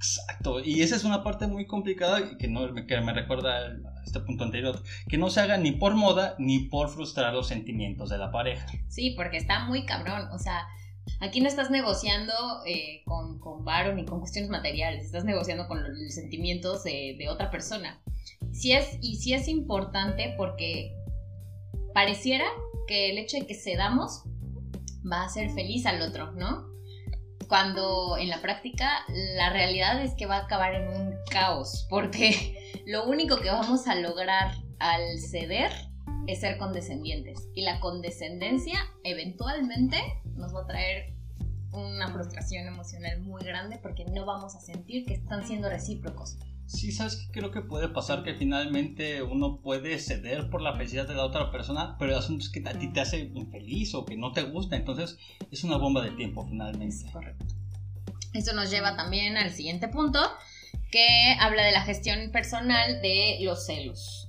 Exacto, 0.00 0.60
y 0.64 0.80
esa 0.80 0.96
es 0.96 1.04
una 1.04 1.22
parte 1.22 1.46
muy 1.46 1.66
complicada 1.66 2.38
que, 2.38 2.48
no, 2.48 2.74
que 2.86 3.00
me 3.02 3.12
recuerda 3.12 3.58
al, 3.58 3.82
este 4.02 4.20
punto 4.20 4.44
anterior, 4.44 4.82
que 5.06 5.18
no 5.18 5.28
se 5.28 5.40
haga 5.40 5.58
ni 5.58 5.72
por 5.72 5.94
moda 5.94 6.36
ni 6.38 6.60
por 6.60 6.88
frustrar 6.88 7.34
los 7.34 7.48
sentimientos 7.48 8.08
de 8.08 8.16
la 8.16 8.32
pareja. 8.32 8.66
Sí, 8.88 9.10
porque 9.10 9.36
está 9.36 9.66
muy 9.66 9.84
cabrón, 9.84 10.26
o 10.32 10.38
sea, 10.38 10.66
aquí 11.20 11.42
no 11.42 11.48
estás 11.48 11.70
negociando 11.70 12.32
eh, 12.64 13.02
con, 13.04 13.38
con 13.40 13.62
varo 13.66 13.94
ni 13.94 14.06
con 14.06 14.20
cuestiones 14.20 14.50
materiales, 14.50 15.04
estás 15.04 15.24
negociando 15.24 15.68
con 15.68 15.82
los 15.82 16.14
sentimientos 16.14 16.82
de, 16.82 17.16
de 17.18 17.28
otra 17.28 17.50
persona. 17.50 18.00
Sí 18.52 18.72
es, 18.72 18.96
y 19.02 19.16
sí 19.16 19.34
es 19.34 19.48
importante 19.48 20.32
porque 20.38 20.96
pareciera 21.92 22.46
que 22.88 23.10
el 23.10 23.18
hecho 23.18 23.36
de 23.36 23.46
que 23.46 23.54
cedamos 23.54 24.22
va 25.00 25.18
a 25.20 25.24
hacer 25.26 25.50
feliz 25.50 25.84
al 25.84 26.00
otro, 26.00 26.32
¿no? 26.32 26.69
Cuando 27.50 28.16
en 28.16 28.28
la 28.28 28.40
práctica 28.40 29.04
la 29.08 29.50
realidad 29.50 30.00
es 30.00 30.14
que 30.14 30.24
va 30.24 30.36
a 30.36 30.44
acabar 30.44 30.72
en 30.72 30.86
un 30.86 31.16
caos, 31.32 31.84
porque 31.90 32.56
lo 32.86 33.08
único 33.08 33.40
que 33.40 33.50
vamos 33.50 33.88
a 33.88 33.96
lograr 33.96 34.54
al 34.78 35.18
ceder 35.18 35.72
es 36.28 36.42
ser 36.42 36.58
condescendientes. 36.58 37.48
Y 37.56 37.62
la 37.62 37.80
condescendencia 37.80 38.78
eventualmente 39.02 39.96
nos 40.36 40.54
va 40.54 40.60
a 40.60 40.66
traer 40.68 41.12
una 41.72 42.06
frustración 42.12 42.68
emocional 42.68 43.20
muy 43.20 43.42
grande 43.42 43.80
porque 43.82 44.04
no 44.04 44.24
vamos 44.24 44.54
a 44.54 44.60
sentir 44.60 45.04
que 45.04 45.14
están 45.14 45.44
siendo 45.44 45.68
recíprocos. 45.68 46.38
Sí, 46.70 46.92
sabes 46.92 47.16
que 47.16 47.32
creo 47.32 47.50
que 47.50 47.62
puede 47.62 47.88
pasar 47.88 48.22
que 48.22 48.34
finalmente 48.34 49.22
uno 49.22 49.60
puede 49.60 49.98
ceder 49.98 50.48
por 50.50 50.62
la 50.62 50.76
felicidad 50.76 51.08
de 51.08 51.16
la 51.16 51.24
otra 51.24 51.50
persona, 51.50 51.96
pero 51.98 52.12
el 52.12 52.18
asunto 52.18 52.44
es 52.44 52.48
que 52.48 52.62
a 52.64 52.78
ti 52.78 52.92
te 52.92 53.00
hace 53.00 53.18
infeliz 53.18 53.92
o 53.94 54.04
que 54.04 54.16
no 54.16 54.32
te 54.32 54.44
gusta, 54.44 54.76
entonces 54.76 55.18
es 55.50 55.64
una 55.64 55.78
bomba 55.78 56.00
de 56.00 56.12
tiempo 56.12 56.46
finalmente. 56.48 57.10
Correcto. 57.10 57.44
Eso 58.34 58.54
nos 58.54 58.70
lleva 58.70 58.96
también 58.96 59.36
al 59.36 59.50
siguiente 59.50 59.88
punto, 59.88 60.20
que 60.92 61.34
habla 61.40 61.64
de 61.64 61.72
la 61.72 61.82
gestión 61.82 62.30
personal 62.30 63.02
de 63.02 63.38
los 63.42 63.66
celos. 63.66 64.28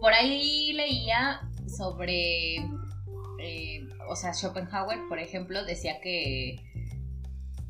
Por 0.00 0.14
ahí 0.14 0.72
leía 0.72 1.42
sobre, 1.68 2.56
eh, 3.40 3.86
o 4.08 4.16
sea, 4.16 4.32
Schopenhauer, 4.32 5.00
por 5.06 5.18
ejemplo, 5.18 5.66
decía 5.66 6.00
que 6.00 6.56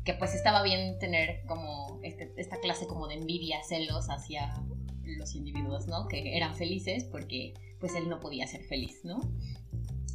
que 0.03 0.13
pues 0.13 0.33
estaba 0.33 0.63
bien 0.63 0.97
tener 0.99 1.43
como 1.45 1.99
este, 2.03 2.33
esta 2.37 2.59
clase 2.59 2.87
como 2.87 3.07
de 3.07 3.15
envidia, 3.15 3.61
celos 3.63 4.07
hacia 4.09 4.53
los 5.03 5.35
individuos, 5.35 5.87
¿no? 5.87 6.07
Que 6.07 6.35
eran 6.37 6.55
felices 6.55 7.03
porque 7.03 7.53
pues 7.79 7.95
él 7.95 8.09
no 8.09 8.19
podía 8.19 8.47
ser 8.47 8.63
feliz, 8.63 9.01
¿no? 9.03 9.19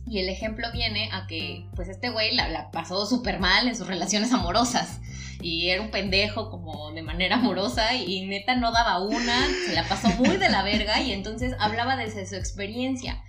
Y 0.08 0.20
el 0.20 0.28
ejemplo 0.28 0.68
viene 0.72 1.08
a 1.12 1.26
que 1.26 1.66
pues 1.74 1.88
este 1.88 2.10
güey 2.10 2.34
la, 2.34 2.48
la 2.48 2.70
pasó 2.70 3.06
súper 3.06 3.40
mal 3.40 3.66
en 3.66 3.76
sus 3.76 3.88
relaciones 3.88 4.32
amorosas 4.32 5.00
y 5.40 5.68
era 5.68 5.82
un 5.82 5.90
pendejo 5.90 6.50
como 6.50 6.92
de 6.92 7.02
manera 7.02 7.36
amorosa 7.36 7.94
y 7.94 8.26
neta 8.26 8.56
no 8.56 8.72
daba 8.72 9.00
una, 9.00 9.46
se 9.66 9.74
la 9.74 9.86
pasó 9.88 10.08
muy 10.08 10.36
de 10.36 10.48
la 10.48 10.62
verga 10.62 11.00
y 11.00 11.12
entonces 11.12 11.54
hablaba 11.58 11.96
desde 11.96 12.26
su 12.26 12.36
experiencia. 12.36 13.22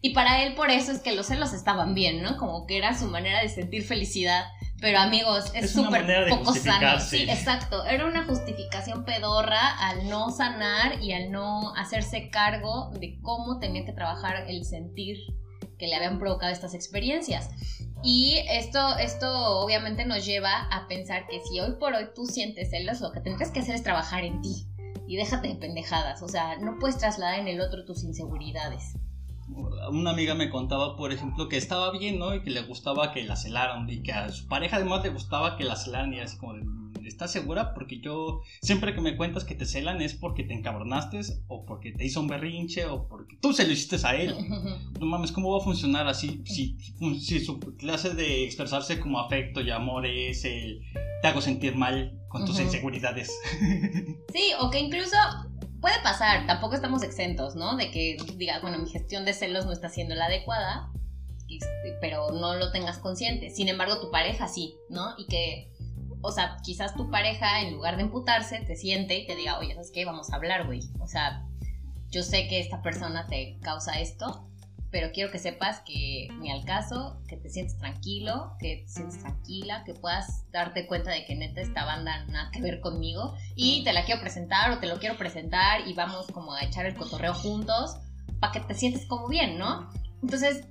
Y 0.00 0.10
para 0.10 0.42
él 0.42 0.54
por 0.54 0.70
eso 0.70 0.92
es 0.92 1.00
que 1.00 1.14
los 1.14 1.26
celos 1.26 1.52
estaban 1.52 1.94
bien, 1.94 2.22
¿no? 2.22 2.36
Como 2.36 2.66
que 2.66 2.76
era 2.76 2.96
su 2.96 3.06
manera 3.06 3.42
de 3.42 3.48
sentir 3.48 3.82
felicidad 3.82 4.44
pero 4.80 4.98
amigos, 4.98 5.50
es 5.54 5.72
súper 5.72 6.28
poco 6.28 6.54
sano. 6.54 7.00
Sí, 7.00 7.28
exacto. 7.28 7.84
Era 7.84 8.06
una 8.06 8.24
justificación 8.24 9.04
pedorra 9.04 9.76
al 9.88 10.08
no 10.08 10.30
sanar 10.30 11.02
y 11.02 11.12
al 11.12 11.32
no 11.32 11.74
hacerse 11.74 12.30
cargo 12.30 12.90
de 13.00 13.18
cómo 13.22 13.58
tenía 13.58 13.84
que 13.84 13.92
trabajar 13.92 14.44
el 14.48 14.64
sentir 14.64 15.18
que 15.78 15.86
le 15.86 15.96
habían 15.96 16.18
provocado 16.18 16.52
estas 16.52 16.74
experiencias. 16.74 17.50
Y 18.04 18.36
esto, 18.48 18.96
esto 18.98 19.58
obviamente 19.60 20.04
nos 20.06 20.24
lleva 20.24 20.68
a 20.70 20.86
pensar 20.86 21.26
que 21.26 21.40
si 21.40 21.58
hoy 21.58 21.74
por 21.80 21.94
hoy 21.94 22.08
tú 22.14 22.26
sientes 22.26 22.70
celos, 22.70 23.00
lo 23.00 23.10
que 23.10 23.20
tendrías 23.20 23.50
que 23.50 23.60
hacer 23.60 23.74
es 23.74 23.82
trabajar 23.82 24.24
en 24.24 24.40
ti. 24.42 24.66
Y 25.08 25.16
déjate 25.16 25.48
de 25.48 25.54
pendejadas. 25.56 26.22
O 26.22 26.28
sea, 26.28 26.56
no 26.58 26.78
puedes 26.78 26.98
trasladar 26.98 27.40
en 27.40 27.48
el 27.48 27.60
otro 27.60 27.84
tus 27.84 28.04
inseguridades 28.04 28.94
una 29.90 30.10
amiga 30.10 30.34
me 30.34 30.50
contaba, 30.50 30.96
por 30.96 31.12
ejemplo, 31.12 31.48
que 31.48 31.56
estaba 31.56 31.90
bien, 31.90 32.18
¿no? 32.18 32.34
Y 32.34 32.42
que 32.42 32.50
le 32.50 32.62
gustaba 32.62 33.12
que 33.12 33.24
la 33.24 33.36
celaran 33.36 33.88
y 33.88 34.02
que 34.02 34.12
a 34.12 34.28
su 34.30 34.46
pareja 34.46 34.76
además 34.76 35.02
le 35.02 35.10
gustaba 35.10 35.56
que 35.56 35.64
la 35.64 35.76
celaran 35.76 36.12
y 36.14 36.20
así 36.20 36.36
como 36.38 36.54
¿estás 37.08 37.32
segura? 37.32 37.74
Porque 37.74 38.00
yo, 38.00 38.42
siempre 38.62 38.94
que 38.94 39.00
me 39.00 39.16
cuentas 39.16 39.44
que 39.44 39.54
te 39.54 39.66
celan 39.66 40.00
es 40.00 40.14
porque 40.14 40.44
te 40.44 40.54
encabronaste 40.54 41.20
o 41.48 41.64
porque 41.64 41.92
te 41.92 42.04
hizo 42.04 42.20
un 42.20 42.28
berrinche 42.28 42.84
o 42.84 43.08
porque 43.08 43.36
tú 43.40 43.52
se 43.52 43.66
lo 43.66 43.72
hiciste 43.72 43.96
a 44.06 44.14
él. 44.14 44.34
No 44.98 45.06
mames, 45.06 45.32
¿cómo 45.32 45.52
va 45.52 45.58
a 45.58 45.64
funcionar 45.64 46.08
así? 46.08 46.42
Si, 46.44 46.76
si 47.20 47.40
su 47.40 47.60
clase 47.60 48.14
de 48.14 48.44
expresarse 48.44 48.98
como 48.98 49.20
afecto 49.20 49.60
y 49.60 49.70
amor 49.70 50.06
es 50.06 50.44
el 50.44 50.82
te 51.22 51.28
hago 51.28 51.40
sentir 51.40 51.76
mal 51.76 52.18
con 52.28 52.44
tus 52.44 52.60
inseguridades. 52.60 53.32
Sí, 54.32 54.52
o 54.60 54.70
que 54.70 54.78
incluso 54.78 55.16
puede 55.80 56.00
pasar, 56.02 56.46
tampoco 56.46 56.74
estamos 56.74 57.02
exentos, 57.02 57.56
¿no? 57.56 57.76
De 57.76 57.90
que 57.90 58.16
digas, 58.36 58.62
bueno, 58.62 58.78
mi 58.78 58.88
gestión 58.88 59.24
de 59.24 59.32
celos 59.32 59.66
no 59.66 59.72
está 59.72 59.88
siendo 59.88 60.14
la 60.14 60.26
adecuada, 60.26 60.90
este, 61.48 61.96
pero 62.00 62.30
no 62.30 62.56
lo 62.56 62.72
tengas 62.72 62.98
consciente. 62.98 63.50
Sin 63.50 63.68
embargo, 63.68 64.00
tu 64.00 64.10
pareja 64.10 64.48
sí, 64.48 64.76
¿no? 64.88 65.14
Y 65.16 65.26
que, 65.26 65.72
o 66.20 66.32
sea, 66.32 66.56
quizás 66.62 66.94
tu 66.94 67.10
pareja, 67.10 67.62
en 67.62 67.74
lugar 67.74 67.96
de 67.96 68.02
emputarse, 68.02 68.60
te 68.60 68.76
siente 68.76 69.18
y 69.18 69.26
te 69.26 69.36
diga, 69.36 69.58
oye, 69.58 69.74
¿sabes 69.74 69.90
qué? 69.92 70.04
Vamos 70.04 70.32
a 70.32 70.36
hablar, 70.36 70.66
güey. 70.66 70.80
O 71.00 71.06
sea, 71.06 71.46
yo 72.10 72.22
sé 72.22 72.48
que 72.48 72.60
esta 72.60 72.82
persona 72.82 73.26
te 73.26 73.58
causa 73.62 74.00
esto, 74.00 74.48
pero 74.90 75.12
quiero 75.12 75.30
que 75.30 75.38
sepas 75.38 75.80
que 75.80 76.28
ni 76.40 76.50
al 76.50 76.64
caso, 76.64 77.20
que 77.28 77.36
te 77.36 77.50
sientes 77.50 77.76
tranquilo, 77.76 78.56
que 78.58 78.84
te 78.86 78.88
sientes 78.88 79.18
tranquila, 79.18 79.84
que 79.84 79.94
puedas 79.94 80.50
darte 80.50 80.86
cuenta 80.86 81.10
de 81.10 81.24
que 81.26 81.34
neta 81.34 81.60
esta 81.60 81.84
banda 81.84 82.24
nada 82.26 82.50
que 82.50 82.62
ver 82.62 82.80
conmigo. 82.80 83.34
Y 83.54 83.84
te 83.84 83.92
la 83.92 84.04
quiero 84.04 84.20
presentar 84.20 84.70
o 84.70 84.78
te 84.78 84.86
lo 84.86 84.98
quiero 84.98 85.16
presentar 85.16 85.86
y 85.86 85.94
vamos 85.94 86.26
como 86.28 86.54
a 86.54 86.62
echar 86.62 86.86
el 86.86 86.94
cotorreo 86.94 87.34
juntos 87.34 87.96
para 88.40 88.52
que 88.52 88.60
te 88.60 88.74
sientes 88.74 89.06
como 89.06 89.28
bien, 89.28 89.58
¿no? 89.58 89.90
Entonces, 90.22 90.66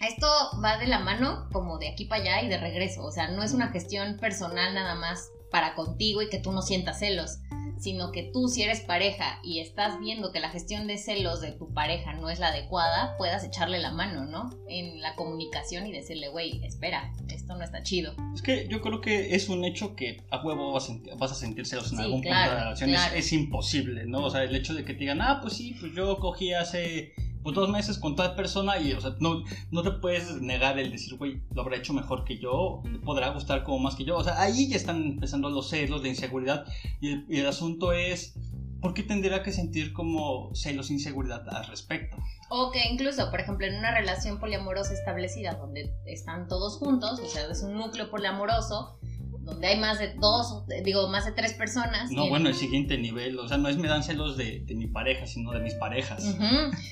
esto 0.00 0.26
va 0.62 0.78
de 0.78 0.86
la 0.86 0.98
mano 0.98 1.48
como 1.52 1.78
de 1.78 1.88
aquí 1.88 2.04
para 2.04 2.22
allá 2.22 2.42
y 2.42 2.48
de 2.48 2.58
regreso, 2.58 3.04
o 3.04 3.12
sea, 3.12 3.28
no 3.28 3.42
es 3.42 3.52
una 3.52 3.68
gestión 3.68 4.18
personal 4.18 4.74
nada 4.74 4.94
más 4.94 5.28
para 5.50 5.74
contigo 5.74 6.20
y 6.20 6.28
que 6.28 6.38
tú 6.38 6.52
no 6.52 6.62
sientas 6.62 6.98
celos, 6.98 7.38
sino 7.78 8.12
que 8.12 8.30
tú 8.32 8.48
si 8.48 8.62
eres 8.62 8.80
pareja 8.80 9.40
y 9.42 9.60
estás 9.60 9.98
viendo 10.00 10.32
que 10.32 10.40
la 10.40 10.50
gestión 10.50 10.86
de 10.86 10.98
celos 10.98 11.40
de 11.40 11.52
tu 11.52 11.72
pareja 11.72 12.14
no 12.14 12.30
es 12.30 12.38
la 12.38 12.48
adecuada, 12.48 13.16
puedas 13.18 13.44
echarle 13.44 13.78
la 13.78 13.92
mano, 13.92 14.24
¿no? 14.24 14.50
En 14.68 15.00
la 15.00 15.14
comunicación 15.14 15.86
y 15.86 15.92
decirle, 15.92 16.28
güey, 16.28 16.64
espera, 16.64 17.12
esto 17.28 17.56
no 17.56 17.64
está 17.64 17.82
chido. 17.82 18.14
Es 18.34 18.42
que 18.42 18.68
yo 18.68 18.80
creo 18.80 19.00
que 19.00 19.34
es 19.34 19.48
un 19.48 19.64
hecho 19.64 19.94
que 19.96 20.22
a 20.30 20.42
huevo 20.44 20.72
vas 20.72 20.90
a, 20.90 21.34
sentir, 21.34 21.66
celos 21.66 21.92
en 21.92 22.00
algún 22.00 22.22
punto 22.22 22.28
de 22.28 22.46
la 22.46 22.64
relación, 22.64 22.90
es, 23.14 23.32
imposible, 23.32 24.06
¿no? 24.06 24.24
O 24.24 24.30
sea, 24.30 24.42
el 24.44 24.54
hecho 24.54 24.74
de 24.74 24.84
que 24.84 24.94
te 24.94 25.00
digan, 25.00 25.20
ah, 25.20 25.38
pues 25.40 25.54
sí, 25.54 25.76
pues 25.78 25.92
yo 25.94 26.18
cogí 26.18 26.52
hace 26.52 27.12
pues, 27.44 27.54
dos 27.54 27.68
meses 27.68 27.98
con 27.98 28.16
tal 28.16 28.34
persona 28.34 28.78
y, 28.78 28.92
o 28.94 29.00
sea, 29.00 29.14
no, 29.20 29.44
no 29.70 29.82
te 29.82 29.90
puedes 29.90 30.40
negar 30.40 30.78
el 30.78 30.90
decir, 30.90 31.16
güey, 31.16 31.42
lo 31.54 31.60
habrá 31.60 31.76
hecho 31.76 31.92
mejor 31.92 32.24
que 32.24 32.38
yo, 32.38 32.82
podrá 33.04 33.28
gustar 33.28 33.62
como 33.64 33.78
más 33.78 33.94
que 33.94 34.04
yo. 34.04 34.16
O 34.16 34.24
sea, 34.24 34.40
ahí 34.40 34.68
ya 34.68 34.76
están 34.76 35.04
empezando 35.04 35.50
los 35.50 35.68
celos, 35.68 36.02
de 36.02 36.08
inseguridad. 36.08 36.64
Y 37.02 37.38
el, 37.38 37.46
asunto 37.46 37.92
es, 37.92 38.34
¿por 38.80 38.94
qué 38.94 39.02
tendría 39.02 39.42
que 39.42 39.52
sentir 39.52 39.92
como 39.92 40.54
celos, 40.54 40.90
inseguridad 40.90 41.46
al 41.50 41.66
respecto? 41.66 42.16
O 42.48 42.70
que 42.72 42.80
incluso, 42.90 43.30
por 43.30 43.40
ejemplo, 43.40 43.66
en 43.66 43.76
una 43.76 43.94
relación 43.94 44.40
poliamorosa 44.40 44.94
establecida 44.94 45.52
donde 45.52 45.94
están 46.06 46.48
todos 46.48 46.78
juntos, 46.78 47.20
o 47.20 47.28
sea, 47.28 47.44
es 47.50 47.62
un 47.62 47.74
núcleo 47.74 48.10
poliamoroso, 48.10 48.98
donde 49.44 49.66
hay 49.66 49.78
más 49.78 49.98
de 49.98 50.14
dos, 50.14 50.64
digo, 50.84 51.08
más 51.08 51.26
de 51.26 51.32
tres 51.32 51.52
personas. 51.52 52.10
No, 52.10 52.28
bueno, 52.28 52.48
el 52.48 52.54
siguiente 52.54 52.96
nivel, 52.96 53.38
o 53.38 53.46
sea, 53.46 53.58
no 53.58 53.68
es 53.68 53.76
me 53.76 53.88
dan 53.88 54.02
celos 54.02 54.36
de, 54.36 54.64
mi 54.74 54.86
pareja, 54.86 55.26
sino 55.26 55.52
de 55.52 55.60
mis 55.60 55.74
parejas. 55.74 56.24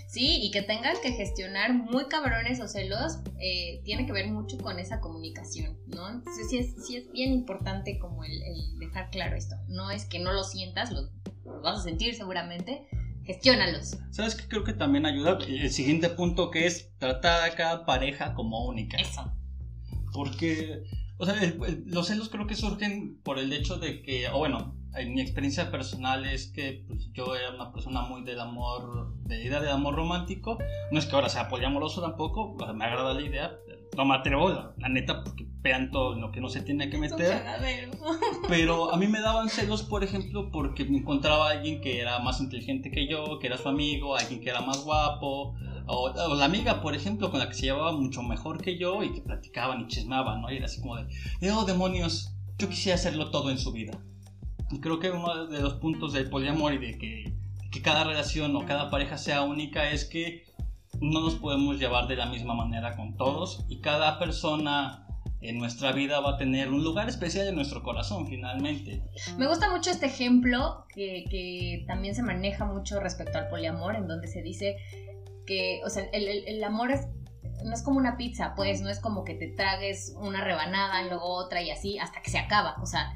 Sí, 0.08 0.40
y 0.42 0.50
que 0.50 0.62
tengan 0.62 0.94
que 1.02 1.12
gestionar 1.12 1.72
muy 1.72 2.06
cabrones 2.06 2.60
o 2.60 2.68
celos, 2.68 3.18
eh, 3.40 3.80
tiene 3.84 4.06
que 4.06 4.12
ver 4.12 4.28
mucho 4.28 4.58
con 4.58 4.78
esa 4.78 5.00
comunicación, 5.00 5.78
¿no? 5.86 6.08
Entonces 6.10 6.50
sí 6.50 6.58
es, 6.58 6.86
sí 6.86 6.96
es 6.96 7.10
bien 7.12 7.32
importante 7.32 7.98
como 7.98 8.24
el, 8.24 8.32
dejar 8.78 9.10
claro 9.10 9.36
esto. 9.36 9.56
No 9.68 9.90
es 9.90 10.04
que 10.04 10.18
no 10.18 10.32
lo 10.32 10.44
sientas, 10.44 10.92
lo, 10.92 11.08
vas 11.62 11.78
a 11.78 11.82
sentir 11.82 12.14
seguramente, 12.14 12.86
gestiónalos. 13.24 13.96
¿Sabes 14.10 14.34
qué 14.34 14.46
creo 14.46 14.64
que 14.64 14.74
también 14.74 15.06
ayuda? 15.06 15.38
El 15.46 15.70
siguiente 15.70 16.10
punto 16.10 16.50
que 16.50 16.66
es 16.66 16.90
tratar 16.98 17.50
a 17.50 17.54
cada 17.54 17.86
pareja 17.86 18.34
como 18.34 18.66
única. 18.66 18.98
Eso. 18.98 19.32
Porque 20.12 20.82
o 21.22 21.24
sea, 21.24 21.36
los 21.86 22.08
celos 22.08 22.28
creo 22.30 22.48
que 22.48 22.56
surgen 22.56 23.16
por 23.22 23.38
el 23.38 23.52
hecho 23.52 23.76
de 23.76 24.02
que, 24.02 24.26
o 24.28 24.38
bueno, 24.38 24.74
en 24.96 25.14
mi 25.14 25.20
experiencia 25.20 25.70
personal 25.70 26.24
es 26.24 26.48
que 26.48 26.84
pues, 26.88 27.12
yo 27.12 27.36
era 27.36 27.54
una 27.54 27.70
persona 27.70 28.00
muy 28.02 28.24
del 28.24 28.40
amor, 28.40 29.14
de 29.22 29.38
la 29.38 29.44
idea 29.44 29.60
del 29.60 29.70
amor 29.70 29.94
romántico. 29.94 30.58
No 30.90 30.98
es 30.98 31.06
que 31.06 31.14
ahora 31.14 31.28
sea 31.28 31.48
poliamoroso 31.48 32.00
tampoco, 32.00 32.56
me 32.74 32.84
agrada 32.84 33.14
la 33.14 33.20
idea. 33.20 33.52
No 33.96 34.04
me 34.04 34.16
atrevo, 34.16 34.48
la, 34.48 34.88
neta, 34.88 35.22
porque 35.22 35.46
vean 35.60 35.92
todo 35.92 36.16
lo 36.16 36.32
que 36.32 36.40
no 36.40 36.48
se 36.48 36.60
tiene 36.60 36.90
que 36.90 36.98
meter. 36.98 37.40
Pero 38.48 38.92
a 38.92 38.96
mí 38.96 39.06
me 39.06 39.20
daban 39.20 39.48
celos, 39.48 39.84
por 39.84 40.02
ejemplo, 40.02 40.50
porque 40.50 40.84
me 40.86 40.98
encontraba 40.98 41.50
alguien 41.50 41.80
que 41.80 42.00
era 42.00 42.18
más 42.18 42.40
inteligente 42.40 42.90
que 42.90 43.06
yo, 43.06 43.38
que 43.38 43.46
era 43.46 43.58
su 43.58 43.68
amigo, 43.68 44.16
alguien 44.16 44.40
que 44.40 44.50
era 44.50 44.60
más 44.60 44.82
guapo, 44.82 45.54
o, 45.86 46.34
la 46.34 46.44
amiga, 46.44 46.80
por 46.82 46.94
ejemplo, 46.94 47.30
con 47.30 47.40
la 47.40 47.48
que 47.48 47.54
se 47.54 47.62
llevaba 47.62 47.92
mucho 47.92 48.22
mejor 48.22 48.62
que 48.62 48.78
yo 48.78 49.02
y 49.02 49.12
que 49.12 49.20
platicaban 49.20 49.80
y 49.80 49.86
chismaban, 49.86 50.42
¿no? 50.42 50.50
Y 50.50 50.56
era 50.56 50.66
así 50.66 50.80
como 50.80 50.96
de, 50.96 51.52
oh 51.52 51.64
demonios, 51.64 52.32
yo 52.58 52.68
quisiera 52.68 52.96
hacerlo 52.96 53.30
todo 53.30 53.50
en 53.50 53.58
su 53.58 53.72
vida. 53.72 53.98
Y 54.70 54.80
creo 54.80 54.98
que 54.98 55.10
uno 55.10 55.46
de 55.46 55.60
los 55.60 55.74
puntos 55.74 56.12
del 56.12 56.30
poliamor 56.30 56.72
y 56.72 56.78
de 56.78 56.98
que 56.98 57.42
que 57.72 57.80
cada 57.80 58.04
relación 58.04 58.54
o 58.54 58.66
cada 58.66 58.90
pareja 58.90 59.16
sea 59.16 59.42
única 59.42 59.90
es 59.90 60.04
que 60.04 60.44
no 61.00 61.20
nos 61.20 61.34
podemos 61.36 61.78
llevar 61.78 62.06
de 62.06 62.16
la 62.16 62.26
misma 62.26 62.54
manera 62.54 62.94
con 62.94 63.16
todos 63.16 63.64
y 63.68 63.80
cada 63.80 64.18
persona 64.18 65.06
en 65.40 65.58
nuestra 65.58 65.90
vida 65.90 66.20
va 66.20 66.34
a 66.34 66.36
tener 66.36 66.70
un 66.70 66.84
lugar 66.84 67.08
especial 67.08 67.48
en 67.48 67.56
nuestro 67.56 67.82
corazón 67.82 68.28
finalmente. 68.28 69.02
Me 69.38 69.48
gusta 69.48 69.70
mucho 69.70 69.90
este 69.90 70.06
ejemplo 70.06 70.84
que, 70.94 71.24
que 71.28 71.84
también 71.88 72.14
se 72.14 72.22
maneja 72.22 72.66
mucho 72.66 73.00
respecto 73.00 73.38
al 73.38 73.48
poliamor, 73.48 73.96
en 73.96 74.06
donde 74.06 74.28
se 74.28 74.42
dice 74.42 74.76
que, 75.46 75.80
o 75.84 75.90
sea, 75.90 76.04
el, 76.12 76.28
el, 76.28 76.48
el 76.48 76.64
amor 76.64 76.90
es 76.90 77.06
no 77.64 77.74
es 77.74 77.82
como 77.82 77.98
una 77.98 78.16
pizza, 78.16 78.54
pues 78.54 78.80
no 78.80 78.88
es 78.88 78.98
como 78.98 79.24
que 79.24 79.34
te 79.34 79.48
tragues 79.48 80.14
una 80.16 80.42
rebanada 80.42 81.02
y 81.02 81.08
luego 81.08 81.24
otra 81.24 81.62
y 81.62 81.70
así 81.70 81.98
hasta 81.98 82.22
que 82.22 82.30
se 82.30 82.38
acaba. 82.38 82.76
O 82.82 82.86
sea, 82.86 83.12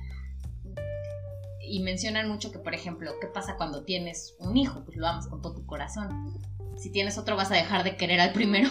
y 1.61 1.81
mencionan 1.81 2.29
mucho 2.29 2.53
que, 2.53 2.59
por 2.59 2.75
ejemplo, 2.75 3.13
¿qué 3.21 3.27
pasa 3.27 3.57
cuando 3.57 3.85
tienes 3.85 4.35
un 4.39 4.57
hijo? 4.57 4.85
Pues 4.85 4.97
lo 4.97 5.07
amas 5.07 5.27
con 5.27 5.43
todo 5.43 5.55
tu 5.55 5.67
corazón. 5.67 6.41
Si 6.77 6.91
tienes 6.91 7.19
otro, 7.19 7.37
vas 7.37 7.51
a 7.51 7.55
dejar 7.55 7.85
de 7.85 7.97
querer 7.97 8.21
al 8.21 8.33
primero. 8.33 8.71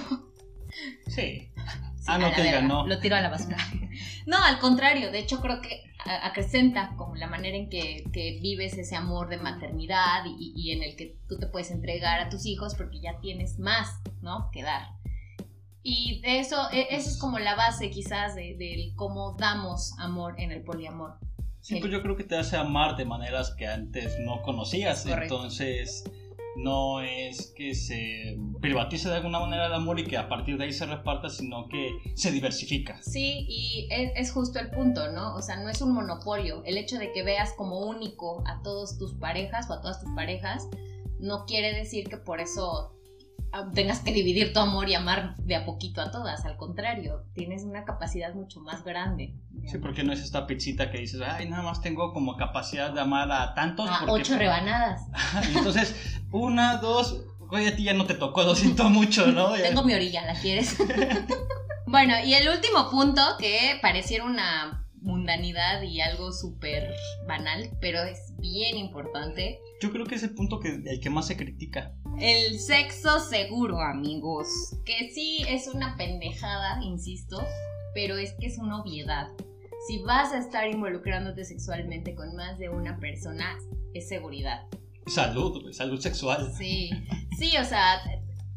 Sí. 1.08 1.52
ah, 2.08 2.18
no 2.18 2.32
te 2.32 2.44
digan, 2.44 2.68
no. 2.68 2.88
Lo 2.88 3.00
tiro 3.00 3.15
a 3.15 3.22
la 3.22 3.30
basura. 3.30 3.58
no, 4.26 4.38
al 4.38 4.60
contrario, 4.60 5.12
de 5.12 5.20
hecho 5.20 5.41
creo 5.41 5.62
que 5.62 5.84
acrecenta 6.06 6.94
como 6.98 7.15
la 7.15 7.28
manera 7.28 7.58
en 7.58 7.70
que, 7.70 8.04
que 8.13 8.39
vives 8.41 8.78
ese 8.78 8.96
amor 8.96 9.28
de 9.30 9.38
maternidad 9.38 10.24
y, 10.26 10.54
y, 10.56 10.72
en 10.72 10.84
el 10.84 10.96
que 10.96 11.18
tú 11.28 11.38
te 11.38 11.48
puedes 11.48 11.72
entregar 11.72 12.20
a 12.20 12.30
tus 12.30 12.46
hijos 12.46 12.76
porque 12.76 13.00
ya 13.00 13.20
tienes 13.22 13.60
más, 13.60 14.00
¿no? 14.22 14.50
Que 14.52 14.63
dar. 14.63 14.89
Y 15.82 16.22
eso, 16.24 16.70
e, 16.72 16.88
eso 16.91 17.10
es 17.10 17.18
como 17.18 17.39
la 17.39 17.56
base 17.56 17.89
quizás 17.89 18.36
de, 18.36 18.56
de 18.56 18.94
cómo 18.96 19.36
damos 19.38 19.98
amor 20.00 20.36
en 20.39 20.52
el 20.52 20.63
poliamor. 20.63 21.18
Sí, 21.62 21.78
pues 21.80 21.91
yo 21.91 22.04
creo 22.04 22.15
que 22.15 22.24
te 22.24 22.38
hace 22.38 22.58
amar 22.58 22.96
de 22.96 23.06
maneras 23.06 23.56
que 23.58 23.65
antes 23.65 24.20
no 24.20 24.44
conocías. 24.44 25.04
Correcto. 25.04 25.36
Entonces, 25.36 26.04
no 26.56 27.02
es 27.02 27.54
que 27.56 27.76
se 27.76 28.38
privatice 28.62 29.10
de 29.10 29.15
alguna 29.15 29.39
manera 29.39 29.68
el 29.68 29.74
amor 29.74 30.00
y 30.00 30.06
que 30.06 30.18
a 30.18 30.30
partir 30.30 30.58
de 30.58 30.65
ahí 30.65 30.74
se 30.74 30.86
reparta, 30.86 31.30
sino 31.30 31.68
que 31.68 31.89
se 32.15 32.32
diversifica. 32.32 33.02
Sí, 33.02 33.46
y 33.50 33.88
es, 33.91 34.32
justo 34.32 34.60
el 34.60 34.72
punto, 34.72 35.12
¿no? 35.12 35.36
O 35.36 35.41
sea, 35.41 35.58
no 35.58 35.70
es 35.70 35.82
un 35.82 35.94
monopolio. 35.94 36.63
El 36.65 36.78
hecho 36.78 36.98
de 36.98 37.12
que 37.12 37.24
veas 37.24 37.54
como 37.54 37.80
único 37.80 38.44
a 38.48 38.62
todas 38.63 38.98
tus 38.98 39.13
parejas 39.13 39.70
o 39.70 39.74
a 39.74 39.82
todas 39.82 40.02
tus 40.02 40.13
parejas 40.15 40.68
no 41.20 41.46
quiere 41.46 41.74
decir 41.74 42.08
que 42.08 42.18
por 42.18 42.39
eso 42.39 42.94
tengas 43.74 44.00
que 44.00 44.12
dividir 44.12 44.54
tu 44.54 44.60
amor 44.60 44.89
y 44.89 44.96
amar 44.96 45.36
de 45.38 45.56
a 45.56 45.65
poquito 45.65 46.02
a 46.02 46.12
todas, 46.12 46.46
al 46.46 46.58
contrario, 46.58 47.26
tienes 47.34 47.63
una 47.63 47.86
capacidad 47.86 48.34
mucho 48.34 48.60
más 48.60 48.84
grande. 48.84 49.34
Sí, 49.65 49.78
porque 49.78 50.04
no 50.04 50.13
es 50.13 50.22
esta 50.22 50.46
pizzita 50.46 50.91
que 50.91 51.00
dices, 51.00 51.22
ay, 51.22 51.50
nada 51.50 51.63
más 51.63 51.82
tengo 51.82 52.13
como 52.13 52.38
capacidad 52.38 52.91
de 52.91 53.02
amar 53.02 53.32
a 53.32 53.54
tantos. 53.54 53.89
A 53.89 54.06
ocho 54.08 54.38
rebanadas. 54.38 55.02
Entonces, 55.56 55.96
una, 56.32 56.78
dos, 56.78 57.24
oye, 57.50 57.70
a 57.70 57.76
ti 57.76 57.84
ya 57.84 57.94
no 57.94 58.06
te 58.06 58.13
tocó, 58.13 58.44
lo 58.44 58.56
siento 58.56 58.89
mucho, 58.89 59.28
¿no? 59.28 59.54
tengo 59.62 59.84
mi 59.84 59.94
orilla, 59.94 60.26
¿la 60.26 60.39
quieres? 60.39 60.78
bueno, 61.88 62.15
y 62.24 62.34
el 62.34 62.48
último 62.50 62.89
punto, 62.89 63.22
que 63.39 63.78
pareciera 63.82 64.26
una 64.26 64.85
mundanidad 65.06 65.84
y 65.84 66.02
algo 66.02 66.34
súper 66.34 66.94
banal, 67.28 67.70
pero 67.80 68.04
es 68.04 68.34
bien 68.39 68.78
importante. 68.78 69.60
Yo 69.82 69.91
creo 69.91 70.06
que 70.06 70.15
es 70.15 70.24
el 70.24 70.34
punto 70.34 70.60
que, 70.60 70.70
el 70.70 71.00
que 71.00 71.10
más 71.10 71.28
se 71.28 71.38
critica. 71.38 71.96
El 72.20 72.60
sexo 72.60 73.20
seguro, 73.20 73.80
amigos. 73.80 74.48
Que 74.84 75.12
sí 75.12 75.46
es 75.48 75.68
una 75.68 75.96
pendejada, 75.96 76.84
insisto, 76.84 77.41
pero 77.94 78.18
es 78.18 78.34
que 78.39 78.48
es 78.48 78.58
una 78.58 78.82
obviedad. 78.82 79.30
Si 79.88 80.00
vas 80.00 80.34
a 80.34 80.39
estar 80.39 80.68
involucrándote 80.68 81.46
sexualmente 81.46 82.15
con 82.15 82.36
más 82.36 82.58
de 82.58 82.70
una 82.70 82.98
persona, 83.00 83.58
es 83.94 84.08
seguridad. 84.08 84.63
Salud, 85.06 85.72
salud 85.72 86.00
sexual. 86.00 86.52
Sí, 86.58 86.89
sí, 87.38 87.56
o 87.58 87.63
sea, 87.63 88.02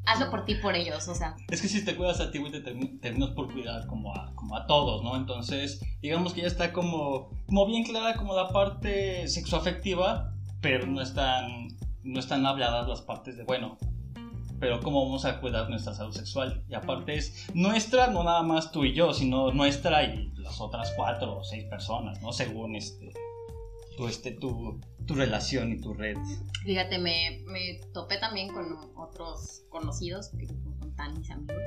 hazlo 0.08 0.30
por 0.30 0.44
ti, 0.44 0.54
por 0.56 0.74
ellos, 0.74 1.06
o 1.08 1.14
sea. 1.14 1.36
Es 1.50 1.62
que 1.62 1.68
si 1.68 1.84
te 1.84 1.96
cuidas 1.96 2.20
a 2.20 2.30
ti, 2.30 2.38
güey, 2.38 2.50
te 2.50 2.60
terminas 2.60 3.30
por 3.30 3.52
cuidar 3.52 3.86
como 3.86 4.14
a, 4.14 4.32
como 4.34 4.56
a 4.56 4.66
todos, 4.66 5.02
¿no? 5.02 5.16
Entonces, 5.16 5.80
digamos 6.00 6.32
que 6.32 6.42
ya 6.42 6.46
está 6.46 6.72
como, 6.72 7.30
como 7.46 7.66
bien 7.66 7.84
clara 7.84 8.16
como 8.16 8.34
la 8.34 8.48
parte 8.48 9.28
sexoafectiva, 9.28 10.32
pero 10.60 10.86
no 10.86 11.00
están 11.00 11.68
no 12.02 12.20
están 12.20 12.46
habladas 12.46 12.88
las 12.88 13.02
partes 13.02 13.36
de, 13.36 13.44
bueno, 13.44 13.76
pero 14.60 14.80
cómo 14.80 15.04
vamos 15.04 15.24
a 15.24 15.40
cuidar 15.40 15.68
nuestra 15.68 15.94
salud 15.94 16.12
sexual. 16.12 16.64
Y 16.68 16.74
aparte 16.74 17.14
es 17.14 17.48
nuestra, 17.54 18.08
no 18.08 18.24
nada 18.24 18.42
más 18.42 18.72
tú 18.72 18.84
y 18.84 18.94
yo, 18.94 19.12
sino 19.12 19.52
nuestra 19.52 20.02
y 20.04 20.32
las 20.36 20.60
otras 20.60 20.92
cuatro 20.96 21.38
o 21.38 21.44
seis 21.44 21.64
personas, 21.64 22.20
¿no? 22.22 22.32
Según 22.32 22.76
este, 22.76 23.12
tu, 23.96 24.08
este, 24.08 24.32
tu, 24.32 24.80
tu 25.08 25.14
relación 25.14 25.72
y 25.72 25.80
tu 25.80 25.94
red. 25.94 26.18
Fíjate, 26.62 26.98
me, 26.98 27.42
me 27.46 27.80
topé 27.92 28.18
también 28.18 28.48
con 28.48 28.76
otros 28.94 29.64
conocidos, 29.70 30.30
que 30.38 30.46
son 30.46 30.94
tan 30.94 31.18
mis 31.18 31.30
amigos, 31.30 31.62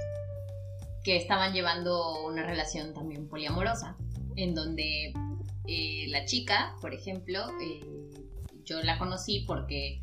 que 1.04 1.17
estaban 1.17 1.51
llevando 1.51 2.23
una 2.23 2.45
relación 2.45 2.93
también 2.93 3.27
poliamorosa, 3.27 3.97
en 4.36 4.54
donde 4.54 5.12
eh, 5.67 6.06
la 6.10 6.23
chica, 6.25 6.75
por 6.82 6.93
ejemplo, 6.93 7.49
eh, 7.60 7.82
yo 8.63 8.82
la 8.84 8.99
conocí 8.99 9.43
porque 9.47 10.01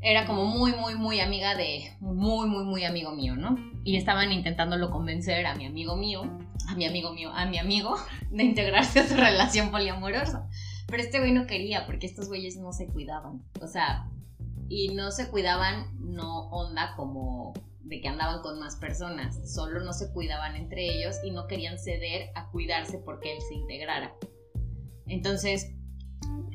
era 0.00 0.26
como 0.26 0.46
muy, 0.46 0.72
muy, 0.72 0.94
muy 0.94 1.20
amiga 1.20 1.54
de 1.54 1.92
muy, 2.00 2.48
muy, 2.48 2.64
muy 2.64 2.84
amigo 2.84 3.12
mío, 3.12 3.36
¿no? 3.36 3.56
Y 3.84 3.96
estaban 3.96 4.32
intentándolo 4.32 4.90
convencer 4.90 5.44
a 5.44 5.54
mi 5.54 5.66
amigo 5.66 5.96
mío, 5.96 6.22
a 6.66 6.74
mi 6.76 6.86
amigo 6.86 7.12
mío, 7.12 7.30
a 7.34 7.44
mi 7.44 7.58
amigo, 7.58 7.96
de 8.30 8.44
integrarse 8.44 9.00
a 9.00 9.06
su 9.06 9.14
relación 9.16 9.70
poliamorosa. 9.70 10.48
Pero 10.88 11.02
este 11.02 11.18
güey 11.20 11.32
no 11.32 11.46
quería 11.46 11.86
porque 11.86 12.06
estos 12.06 12.28
güeyes 12.28 12.56
no 12.56 12.72
se 12.72 12.88
cuidaban. 12.88 13.44
O 13.60 13.66
sea, 13.66 14.10
y 14.68 14.94
no 14.94 15.10
se 15.10 15.28
cuidaban, 15.28 15.86
no 16.00 16.48
onda 16.48 16.94
como 16.96 17.52
de 17.82 18.00
que 18.00 18.08
andaban 18.08 18.42
con 18.42 18.58
más 18.58 18.76
personas, 18.76 19.38
solo 19.54 19.80
no 19.80 19.92
se 19.92 20.12
cuidaban 20.12 20.56
entre 20.56 20.86
ellos 20.86 21.16
y 21.24 21.30
no 21.30 21.46
querían 21.46 21.78
ceder 21.78 22.30
a 22.34 22.50
cuidarse 22.50 22.98
porque 22.98 23.32
él 23.32 23.38
se 23.48 23.54
integrara. 23.54 24.14
Entonces, 25.06 25.72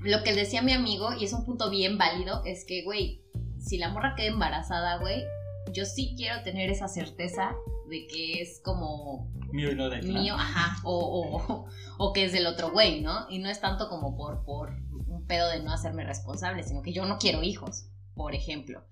lo 0.03 0.23
que 0.23 0.35
decía 0.35 0.61
mi 0.61 0.73
amigo, 0.73 1.13
y 1.13 1.25
es 1.25 1.33
un 1.33 1.45
punto 1.45 1.69
bien 1.69 1.97
válido, 1.97 2.43
es 2.45 2.65
que, 2.65 2.83
güey, 2.83 3.23
si 3.59 3.77
la 3.77 3.89
morra 3.89 4.13
queda 4.15 4.27
embarazada, 4.27 4.97
güey, 4.97 5.23
yo 5.71 5.85
sí 5.85 6.13
quiero 6.15 6.43
tener 6.43 6.69
esa 6.69 6.87
certeza 6.87 7.55
de 7.93 8.07
que 8.07 8.41
es 8.41 8.59
como 8.63 9.31
mío 9.51 9.71
y 9.71 9.75
no 9.75 9.87
de 9.87 10.01
mío, 10.01 10.33
ajá, 10.33 10.77
o, 10.83 11.37
o, 11.47 11.67
o, 11.99 12.13
que 12.13 12.25
es 12.25 12.33
del 12.33 12.47
otro 12.47 12.71
güey, 12.71 13.01
¿no? 13.01 13.29
Y 13.29 13.37
no 13.37 13.49
es 13.49 13.61
tanto 13.61 13.87
como 13.87 14.17
por, 14.17 14.43
por 14.43 14.71
un 15.07 15.27
pedo 15.27 15.47
de 15.49 15.61
no 15.61 15.71
hacerme 15.71 16.03
responsable, 16.03 16.63
sino 16.63 16.81
que 16.81 16.91
yo 16.91 17.05
no 17.05 17.19
quiero 17.19 17.43
hijos, 17.43 17.85
por 18.15 18.33
ejemplo. 18.33 18.83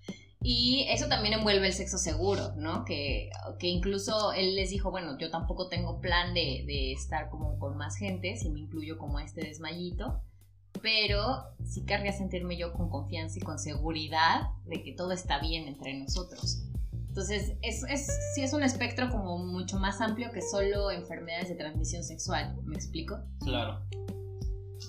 Y 0.44 0.86
eso 0.90 1.08
también 1.08 1.34
envuelve 1.34 1.68
el 1.68 1.74
sexo 1.74 1.98
seguro, 1.98 2.54
¿no? 2.58 2.86
Que, 2.86 3.32
que 3.58 3.68
incluso 3.68 4.34
él 4.34 4.56
les 4.56 4.70
dijo, 4.70 4.92
bueno, 4.92 5.18
yo 5.18 5.32
tampoco 5.32 5.68
tengo 5.68 6.00
plan 6.00 6.36
de, 6.36 6.64
de 6.68 6.92
estar 6.92 7.30
como 7.30 7.58
con 7.58 7.78
más 7.78 7.96
gente, 7.98 8.38
si 8.38 8.52
me 8.52 8.60
incluyo 8.60 9.00
como 9.00 9.18
a 9.18 9.24
este 9.24 9.42
desmayito 9.42 10.22
pero 10.82 11.44
sí 11.64 11.86
querría 11.86 12.14
sentirme 12.14 12.58
yo 12.58 12.74
con 12.74 12.90
confianza 12.90 13.38
y 13.38 13.42
con 13.42 13.60
seguridad 13.60 14.50
de 14.66 14.82
que 14.82 14.94
todo 14.94 15.12
está 15.12 15.40
bien 15.40 15.68
entre 15.68 15.94
nosotros. 15.94 16.64
Entonces, 17.12 17.58
es, 17.62 17.84
es, 17.90 18.08
sí 18.34 18.42
es 18.42 18.54
un 18.54 18.64
espectro 18.64 19.10
como 19.10 19.38
mucho 19.38 19.78
más 19.78 20.00
amplio 20.00 20.32
que 20.32 20.42
solo 20.42 20.92
enfermedades 20.92 21.50
de 21.50 21.56
transmisión 21.56 22.06
sexual, 22.06 22.56
¿me 22.64 22.74
explico? 22.74 23.20
Claro. 23.42 23.86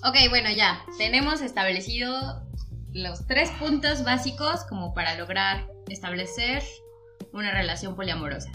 Ok, 0.05 0.15
bueno, 0.29 0.49
ya, 0.49 0.81
tenemos 0.97 1.41
establecido 1.41 2.47
los 2.93 3.27
tres 3.27 3.49
puntos 3.59 4.05
básicos 4.05 4.63
como 4.69 4.93
para 4.93 5.17
lograr 5.17 5.67
establecer 5.89 6.63
una 7.33 7.51
relación 7.51 7.97
poliamorosa. 7.97 8.51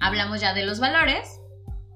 Hablamos 0.00 0.40
ya 0.40 0.54
de 0.54 0.64
los 0.64 0.80
valores 0.80 1.28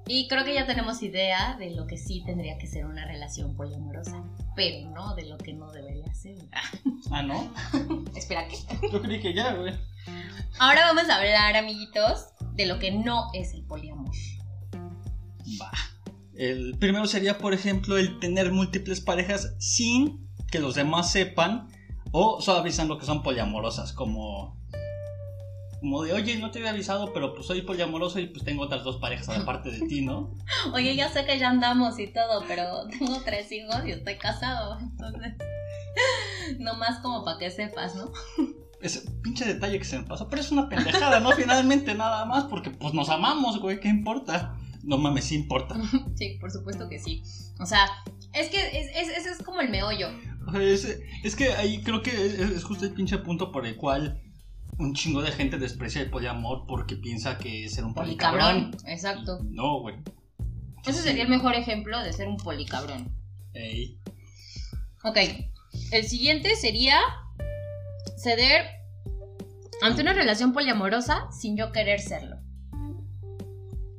y 0.05 0.27
creo 0.27 0.45
que 0.45 0.53
ya 0.53 0.67
tenemos 0.67 1.01
idea 1.01 1.55
de 1.57 1.71
lo 1.71 1.87
que 1.87 1.97
sí 1.97 2.21
tendría 2.23 2.59
que 2.59 2.67
ser 2.67 2.85
una 2.85 3.07
relación 3.07 3.55
poliamorosa 3.55 4.23
pero 4.59 4.89
no 4.89 5.15
de 5.15 5.25
lo 5.25 5.37
que 5.37 5.53
no 5.53 5.71
debería 5.71 6.13
ser. 6.13 6.35
Ah, 7.11 7.23
¿no? 7.23 7.49
Espera 8.15 8.45
que. 8.45 8.57
Yo 8.91 9.01
creí 9.01 9.21
que 9.21 9.33
ya, 9.33 9.53
güey. 9.53 9.73
Ahora 10.57 10.85
vamos 10.85 11.09
a 11.09 11.17
hablar, 11.17 11.55
amiguitos, 11.55 12.27
de 12.53 12.65
lo 12.65 12.79
que 12.79 12.91
no 12.91 13.29
es 13.33 13.53
el 13.53 13.63
poliamor. 13.63 14.11
Va. 15.61 15.71
El 16.33 16.77
primero 16.79 17.05
sería, 17.05 17.37
por 17.37 17.53
ejemplo, 17.53 17.97
el 17.97 18.19
tener 18.19 18.51
múltiples 18.51 19.01
parejas 19.01 19.55
sin 19.59 20.29
que 20.49 20.59
los 20.59 20.75
demás 20.75 21.11
sepan 21.11 21.67
o 22.11 22.41
solo 22.41 22.59
avisando 22.59 22.97
que 22.97 23.05
son 23.05 23.23
poliamorosas, 23.23 23.93
como 23.93 24.57
como 25.79 26.03
de, 26.03 26.13
oye, 26.13 26.37
no 26.37 26.51
te 26.51 26.59
había 26.59 26.71
avisado, 26.71 27.13
pero 27.13 27.33
pues 27.33 27.47
soy 27.47 27.61
poliamoroso 27.61 28.19
y 28.19 28.27
pues 28.27 28.43
tengo 28.43 28.63
otras 28.63 28.83
dos 28.83 28.97
parejas 28.97 29.29
aparte 29.29 29.71
de 29.71 29.87
ti, 29.87 30.01
¿no? 30.01 30.35
Oye, 30.73 30.95
ya 30.95 31.09
sé 31.09 31.25
que 31.25 31.39
ya 31.39 31.49
andamos 31.49 31.97
y 31.99 32.07
todo, 32.07 32.43
pero 32.47 32.85
tengo 32.87 33.21
tres 33.23 33.49
hijos 33.51 33.85
y 33.85 33.91
estoy 33.91 34.17
casado, 34.17 34.77
entonces, 34.77 35.35
nomás 36.59 36.99
como 36.99 37.23
para 37.23 37.37
que 37.37 37.49
sepas, 37.49 37.95
¿no? 37.95 38.11
Ese 38.81 39.09
pinche 39.21 39.45
detalle 39.45 39.77
que 39.77 39.85
se 39.85 39.99
me 39.99 40.05
pasó, 40.05 40.29
pero 40.29 40.41
es 40.41 40.51
una 40.51 40.69
pendejada, 40.69 41.19
¿no? 41.19 41.31
Finalmente 41.31 41.95
nada 41.95 42.25
más, 42.25 42.45
porque 42.45 42.69
pues 42.69 42.93
nos 42.93 43.09
amamos, 43.09 43.59
güey, 43.59 43.79
¿qué 43.79 43.89
importa? 43.89 44.55
No 44.83 44.97
mames, 44.97 45.25
sí 45.25 45.35
importa. 45.35 45.75
sí, 46.15 46.37
por 46.39 46.51
supuesto 46.51 46.87
que 46.87 46.99
sí. 46.99 47.21
O 47.59 47.65
sea, 47.65 47.85
es 48.33 48.49
que 48.49 48.59
ese 48.59 49.29
es, 49.29 49.43
como 49.43 49.59
el 49.59 49.69
meollo. 49.69 50.09
O 50.47 50.51
sea, 50.51 50.61
es, 50.63 50.99
es 51.23 51.35
que 51.35 51.53
ahí 51.53 51.81
creo 51.83 52.01
que 52.01 52.11
es, 52.11 52.39
es 52.39 52.63
justo 52.63 52.85
el 52.85 52.93
pinche 52.93 53.17
punto 53.17 53.51
por 53.51 53.65
el 53.65 53.75
cual 53.75 54.21
un 54.79 54.93
chingo 54.93 55.21
de 55.21 55.31
gente 55.31 55.57
desprecia 55.57 56.01
el 56.01 56.09
poliamor 56.09 56.65
porque 56.65 56.95
piensa 56.95 57.37
que 57.37 57.65
es 57.65 57.73
ser 57.73 57.83
un 57.83 57.93
policabrón. 57.93 58.71
Policabrón, 58.71 58.89
exacto. 58.89 59.39
Y 59.43 59.55
No, 59.55 59.81
güey. 59.81 59.95
Ese 60.85 61.01
sería 61.01 61.23
el 61.23 61.29
mejor 61.29 61.53
ejemplo 61.53 62.01
de 62.01 62.13
ser 62.13 62.27
un 62.27 62.37
policabrón. 62.37 63.13
Ey. 63.53 63.99
Ok, 65.03 65.17
el 65.91 66.07
siguiente 66.07 66.55
sería 66.55 66.99
ceder 68.21 68.65
ante 69.81 70.01
una 70.01 70.13
relación 70.13 70.53
poliamorosa 70.53 71.31
sin 71.31 71.55
yo 71.55 71.71
querer 71.71 71.99
serlo. 71.99 72.37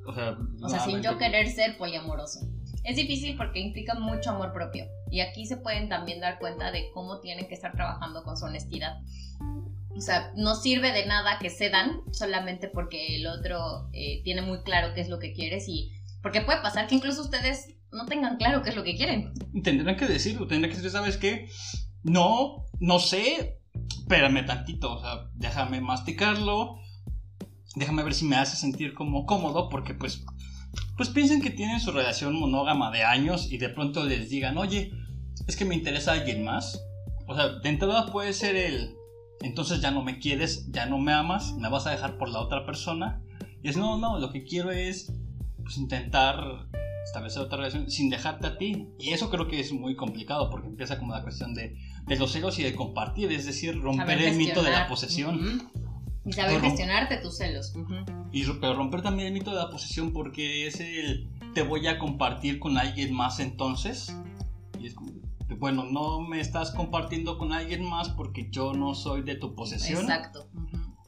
O 0.07 0.13
sea, 0.13 0.37
O 0.63 0.69
sea, 0.69 0.81
sin 0.81 1.03
yo 1.03 1.17
querer 1.19 1.49
ser 1.49 1.77
poliamoroso. 1.79 2.41
Es 2.85 2.97
difícil 2.97 3.37
porque 3.37 3.61
implica 3.61 3.95
mucho 3.95 4.31
amor 4.31 4.53
propio. 4.53 4.87
Y 5.11 5.21
aquí 5.21 5.47
se 5.47 5.57
pueden 5.57 5.89
también 5.89 6.21
dar 6.21 6.39
cuenta 6.39 6.71
de 6.73 6.91
cómo 6.93 7.21
tienen 7.21 7.47
que 7.47 7.55
estar 7.55 7.73
trabajando 7.73 8.23
con 8.25 8.37
su 8.37 8.47
honestidad. 8.47 8.99
O 9.97 10.01
sea, 10.01 10.33
no 10.37 10.55
sirve 10.55 10.93
de 10.93 11.07
nada 11.07 11.39
que 11.41 11.51
cedan 11.51 12.01
solamente 12.13 12.69
porque 12.69 13.17
el 13.17 13.27
otro 13.27 13.89
eh, 13.93 14.23
tiene 14.25 14.43
muy 14.43 14.63
claro 14.63 14.95
qué 14.95 15.01
es 15.01 15.09
lo 15.09 15.19
que 15.19 15.33
quieres 15.33 15.69
y 15.69 15.93
porque 16.23 16.43
puede 16.43 16.61
pasar 16.63 16.87
que 16.87 16.95
incluso 16.95 17.23
ustedes 17.23 17.77
no 17.93 18.07
tengan 18.07 18.37
claro 18.37 18.63
qué 18.63 18.71
es 18.71 18.77
lo 18.77 18.85
que 18.85 18.97
quieren. 18.97 19.33
Tendrán 19.63 19.97
que 19.97 20.07
decirlo, 20.07 20.47
tendrán 20.47 20.71
que 20.71 20.77
decir, 20.77 20.91
¿sabes 20.91 21.17
qué? 21.17 21.49
No, 22.03 22.67
no 22.79 22.99
sé, 22.99 23.60
espérame 24.11 24.45
tantito, 24.45 24.97
o 24.97 25.01
sea, 25.01 25.31
déjame 25.37 25.81
masticarlo, 25.81 26.81
déjame 27.77 28.03
ver 28.03 28.13
si 28.13 28.25
me 28.25 28.35
hace 28.35 28.57
sentir 28.57 28.93
como 28.93 29.25
cómodo, 29.25 29.69
porque 29.69 29.95
pues, 29.95 30.25
pues 30.97 31.11
piensen 31.11 31.41
que 31.41 31.51
tienen 31.51 31.79
su 31.79 31.93
relación 31.93 32.35
monógama 32.35 32.91
de 32.91 33.05
años 33.05 33.53
y 33.53 33.59
de 33.59 33.69
pronto 33.69 34.05
les 34.05 34.29
digan, 34.29 34.59
oye, 34.59 34.91
es 35.47 35.55
que 35.55 35.65
me 35.65 35.77
interesa 35.77 36.13
alguien 36.13 36.43
más. 36.43 36.83
O 37.29 37.37
sea, 37.37 37.61
de 37.61 37.69
entrada 37.69 38.07
puede 38.07 38.33
ser 38.33 38.57
el, 38.57 38.97
entonces 39.43 39.81
ya 39.81 39.93
no 39.93 40.03
me 40.03 40.19
quieres, 40.19 40.69
ya 40.73 40.87
no 40.87 40.99
me 40.99 41.13
amas, 41.13 41.55
me 41.55 41.69
vas 41.69 41.87
a 41.87 41.93
dejar 41.93 42.19
por 42.19 42.31
la 42.31 42.41
otra 42.41 42.67
persona. 42.67 43.23
Y 43.63 43.69
es, 43.69 43.77
no, 43.77 43.97
no, 43.97 44.19
lo 44.19 44.33
que 44.33 44.43
quiero 44.43 44.73
es 44.73 45.13
pues, 45.63 45.77
intentar 45.77 46.67
establecer 47.05 47.43
otra 47.43 47.59
relación 47.59 47.89
sin 47.89 48.11
dejarte 48.11 48.49
a 48.49 48.59
ti. 48.59 48.89
Y 48.99 49.11
eso 49.11 49.31
creo 49.31 49.47
que 49.47 49.61
es 49.61 49.73
muy 49.73 49.95
complicado 49.95 50.51
porque 50.51 50.67
empieza 50.67 50.99
como 50.99 51.13
la 51.13 51.23
cuestión 51.23 51.55
de, 51.55 51.77
de 52.07 52.17
los 52.17 52.33
celos 52.33 52.59
y 52.59 52.63
de 52.63 52.75
compartir, 52.75 53.31
es 53.33 53.47
decir, 53.47 53.81
romper 53.81 54.21
el 54.23 54.37
mito 54.37 54.63
de 54.63 54.71
la 54.71 54.89
posesión. 54.89 55.71
Y 56.25 56.33
saber 56.33 56.57
Pero- 56.57 56.63
gestionarte 56.69 57.17
tus 57.19 57.39
celos. 57.39 57.73
Y 58.33 58.45
ro- 58.45 58.59
pero 58.61 58.75
romper 58.75 59.03
también 59.03 59.29
el 59.29 59.33
mito 59.35 59.51
de 59.51 59.57
la 59.57 59.71
posesión 59.71 60.13
porque 60.13 60.67
es 60.67 60.79
el 60.81 61.29
te 61.55 61.63
voy 61.63 61.87
a 61.87 61.99
compartir 61.99 62.59
con 62.61 62.77
alguien 62.79 63.13
más 63.15 63.41
entonces. 63.41 64.15
Y 64.79 64.87
es 64.87 64.95
como, 64.95 65.11
bueno, 65.59 65.85
no 65.85 66.21
me 66.21 66.41
estás 66.41 66.71
compartiendo 66.73 67.39
con 67.39 67.53
alguien 67.53 67.85
más 67.85 68.11
porque 68.11 68.49
yo 68.51 68.73
no 68.75 68.95
soy 68.95 69.23
de 69.23 69.35
tu 69.37 69.55
posesión. 69.55 70.03
Exacto. 70.03 70.49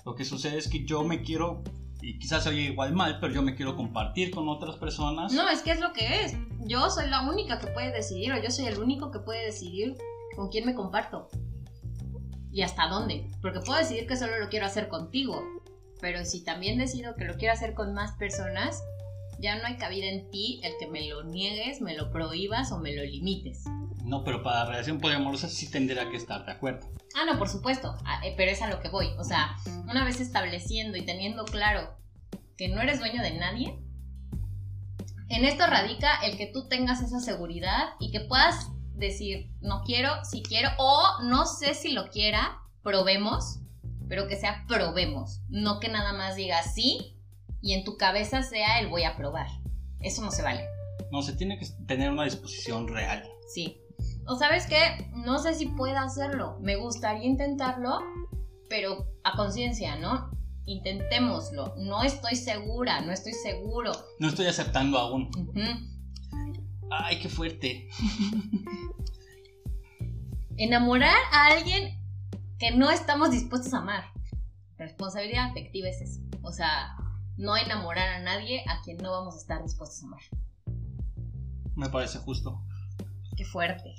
Lo 0.05 0.15
que 0.17 0.25
sucede 0.25 0.59
es 0.59 0.67
que 0.69 0.85
yo 0.85 1.05
me 1.05 1.23
quiero, 1.23 1.63
y 2.01 2.19
quizás 2.19 2.43
se 2.43 2.49
oye 2.49 2.63
igual 2.63 2.93
mal, 2.95 3.19
pero 3.21 3.33
yo 3.35 3.43
me 3.43 3.55
quiero 3.55 3.77
compartir 3.77 4.31
con 4.33 4.49
otras 4.49 4.77
personas. 4.77 5.33
No, 5.33 5.49
es 5.49 5.61
que 5.63 5.71
es 5.73 5.81
lo 5.81 5.93
que 5.93 6.25
es. 6.25 6.37
Yo 6.67 6.91
soy 6.91 7.09
la 7.09 7.29
única 7.29 7.59
que 7.61 7.69
puede 7.69 7.93
decidir, 7.93 8.33
o 8.33 8.43
yo 8.43 8.51
soy 8.51 8.65
el 8.67 8.79
único 8.81 9.11
que 9.13 9.21
puede 9.21 9.45
decidir 9.45 9.97
con 10.35 10.49
quién 10.49 10.67
me 10.67 10.75
comparto. 10.75 11.29
Y 12.51 12.63
hasta 12.63 12.89
dónde. 12.89 13.31
Porque 13.41 13.61
puedo 13.61 13.79
decidir 13.79 14.07
que 14.07 14.17
solo 14.17 14.39
lo 14.39 14.49
quiero 14.49 14.67
hacer 14.67 14.89
contigo. 14.89 15.43
Pero 16.01 16.25
si 16.25 16.45
también 16.45 16.79
decido 16.79 17.15
que 17.15 17.25
lo 17.25 17.37
quiero 17.37 17.55
hacer 17.55 17.75
con 17.75 17.95
más 17.95 18.13
personas, 18.13 18.83
ya 19.39 19.57
no 19.57 19.67
hay 19.67 19.77
cabida 19.77 20.07
en 20.07 20.31
ti 20.31 20.61
el 20.63 20.73
que 20.79 20.87
me 20.87 21.09
lo 21.09 21.25
niegues, 21.25 21.81
me 21.81 21.97
lo 21.97 22.11
prohíbas 22.11 22.73
o 22.73 22.79
me 22.79 22.95
lo 22.95 23.03
limites. 23.03 23.65
No, 24.05 24.25
pero 24.25 24.43
para 24.43 24.61
la 24.61 24.65
relación 24.67 25.01
poliamorosa 25.01 25.49
sí 25.49 25.71
tendría 25.71 26.11
que 26.11 26.17
estar 26.17 26.45
de 26.45 26.53
acuerdo. 26.53 26.89
Ah, 27.15 27.25
no, 27.25 27.39
por 27.39 27.49
supuesto. 27.49 27.95
Ah, 28.05 28.21
eh, 28.25 28.35
pero 28.37 28.51
es 28.51 28.63
a 28.63 28.69
lo 28.69 28.81
que 28.81 28.89
voy. 28.89 29.09
O 29.19 29.25
sea, 29.25 29.57
una 29.89 30.05
vez 30.05 30.21
estableciendo 30.21 30.97
y 30.97 31.05
teniendo 31.05 31.45
claro 31.45 31.97
que 32.57 32.69
no 32.69 32.81
eres 32.81 32.99
dueño 32.99 33.23
de 33.23 33.39
nadie, 33.39 33.79
en 35.29 35.45
esto 35.45 35.67
radica 35.67 36.17
el 36.25 36.37
que 36.37 36.47
tú 36.47 36.69
tengas 36.69 37.01
esa 37.01 37.21
seguridad 37.21 37.95
y 38.01 38.11
que 38.11 38.21
puedas 38.21 38.71
decir, 38.95 39.51
no 39.61 39.83
quiero, 39.85 40.25
si 40.25 40.43
quiero, 40.43 40.69
o 40.79 41.23
no 41.25 41.47
sé 41.47 41.75
si 41.75 41.93
lo 41.93 42.09
quiera, 42.11 42.59
probemos, 42.83 43.61
pero 44.09 44.29
que 44.29 44.37
sea 44.37 44.65
probemos. 44.69 45.41
No 45.49 45.81
que 45.81 45.89
nada 45.89 46.13
más 46.13 46.37
digas 46.37 46.75
sí 46.75 47.17
y 47.61 47.73
en 47.75 47.85
tu 47.85 47.97
cabeza 47.97 48.43
sea 48.43 48.81
el 48.81 48.89
voy 48.89 49.05
a 49.05 49.17
probar. 49.17 49.47
Eso 50.01 50.23
no 50.23 50.31
se 50.31 50.43
vale. 50.43 50.67
No, 51.11 51.23
se 51.23 51.35
tiene 51.35 51.59
que 51.59 51.67
tener 51.87 52.11
una 52.11 52.25
disposición 52.25 52.89
real. 52.89 53.25
Sí. 53.53 53.79
O 54.27 54.37
sabes 54.37 54.67
qué, 54.67 55.11
no 55.15 55.39
sé 55.39 55.55
si 55.55 55.67
pueda 55.67 56.03
hacerlo. 56.03 56.59
Me 56.61 56.77
gustaría 56.77 57.25
intentarlo, 57.25 58.01
pero 58.69 59.07
a 59.25 59.37
conciencia, 59.37 59.97
¿no? 59.97 60.31
Intentémoslo. 60.65 61.75
No 61.77 62.03
estoy 62.03 62.37
segura, 62.37 63.01
no 63.01 63.13
estoy 63.13 63.33
seguro. 63.33 63.93
No 64.19 64.29
estoy 64.29 64.47
aceptando 64.47 64.99
aún. 64.99 65.31
Ujú. 65.37 65.92
Ay, 67.01 67.19
qué 67.21 67.29
fuerte. 67.31 67.89
Enamorar 70.59 71.17
a 71.33 71.47
alguien 71.47 71.99
que 72.59 72.71
no 72.73 72.91
estamos 72.91 73.31
dispuestos 73.31 73.73
a 73.73 73.79
amar. 73.79 74.05
Responsabilidad 74.77 75.51
afectiva 75.51 75.89
es 75.89 76.03
eso. 76.03 76.21
O 76.43 76.53
sea, 76.53 76.95
no 77.39 77.57
enamorar 77.57 78.09
a 78.09 78.21
nadie 78.21 78.63
a 78.69 78.83
quien 78.83 78.99
no 78.99 79.11
vamos 79.11 79.37
a 79.37 79.39
estar 79.39 79.63
dispuestos 79.63 80.03
a 80.03 80.07
amar. 80.07 80.21
Me 81.77 81.89
parece 81.89 82.19
justo. 82.19 82.63
Qué 83.39 83.47
fuerte. 83.47 83.95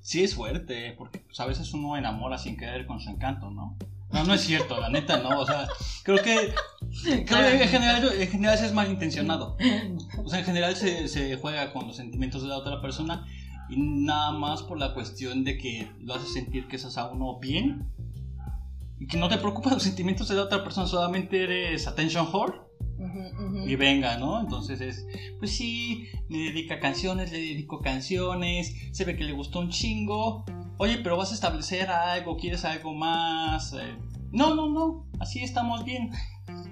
Sí 0.00 0.24
es 0.24 0.34
fuerte, 0.34 0.94
porque 0.96 1.18
pues, 1.18 1.38
a 1.40 1.46
veces 1.46 1.74
uno 1.74 1.98
enamora 1.98 2.38
sin 2.38 2.56
querer 2.56 2.86
con 2.86 3.00
su 3.00 3.10
encanto, 3.10 3.50
¿no? 3.50 3.76
No, 4.12 4.24
no 4.24 4.34
es 4.34 4.40
cierto, 4.40 4.80
la 4.80 4.88
neta 4.88 5.18
no. 5.18 5.40
O 5.40 5.46
sea, 5.46 5.68
creo 6.02 6.22
que, 6.22 6.52
en, 7.06 7.26
general, 7.26 8.12
en 8.12 8.28
general 8.28 8.64
es 8.64 8.72
malintencionado. 8.72 9.56
O 10.24 10.28
sea, 10.28 10.40
en 10.40 10.44
general 10.44 10.76
se, 10.76 11.08
se 11.08 11.36
juega 11.36 11.72
con 11.72 11.86
los 11.86 11.96
sentimientos 11.96 12.42
de 12.42 12.48
la 12.48 12.56
otra 12.56 12.80
persona 12.80 13.26
y 13.68 13.76
nada 13.76 14.32
más 14.32 14.62
por 14.62 14.78
la 14.78 14.94
cuestión 14.94 15.44
de 15.44 15.56
que 15.56 15.90
lo 16.00 16.14
hace 16.14 16.26
sentir 16.26 16.66
que 16.66 16.76
estás 16.76 16.98
a 16.98 17.08
uno 17.08 17.38
bien 17.38 17.88
y 18.98 19.06
que 19.06 19.16
no 19.16 19.28
te 19.28 19.38
preocupan 19.38 19.74
los 19.74 19.82
sentimientos 19.82 20.28
de 20.28 20.34
la 20.34 20.42
otra 20.42 20.62
persona, 20.64 20.86
solamente 20.86 21.44
eres 21.44 21.86
attention 21.86 22.28
whore 22.32 22.69
Y 23.66 23.76
venga, 23.76 24.18
¿no? 24.18 24.40
Entonces 24.40 24.80
es, 24.80 25.06
pues 25.38 25.52
sí, 25.52 26.08
me 26.28 26.38
dedica 26.38 26.80
canciones, 26.80 27.32
le 27.32 27.38
dedico 27.38 27.80
canciones, 27.80 28.74
se 28.92 29.04
ve 29.04 29.16
que 29.16 29.24
le 29.24 29.32
gustó 29.32 29.60
un 29.60 29.70
chingo. 29.70 30.44
Oye, 30.78 30.98
pero 30.98 31.16
vas 31.16 31.30
a 31.30 31.34
establecer 31.34 31.90
algo, 31.90 32.36
quieres 32.36 32.64
algo 32.64 32.94
más. 32.94 33.72
Eh, 33.74 33.96
no, 34.32 34.54
no, 34.54 34.68
no, 34.68 35.06
así 35.18 35.42
estamos 35.42 35.84
bien. 35.84 36.10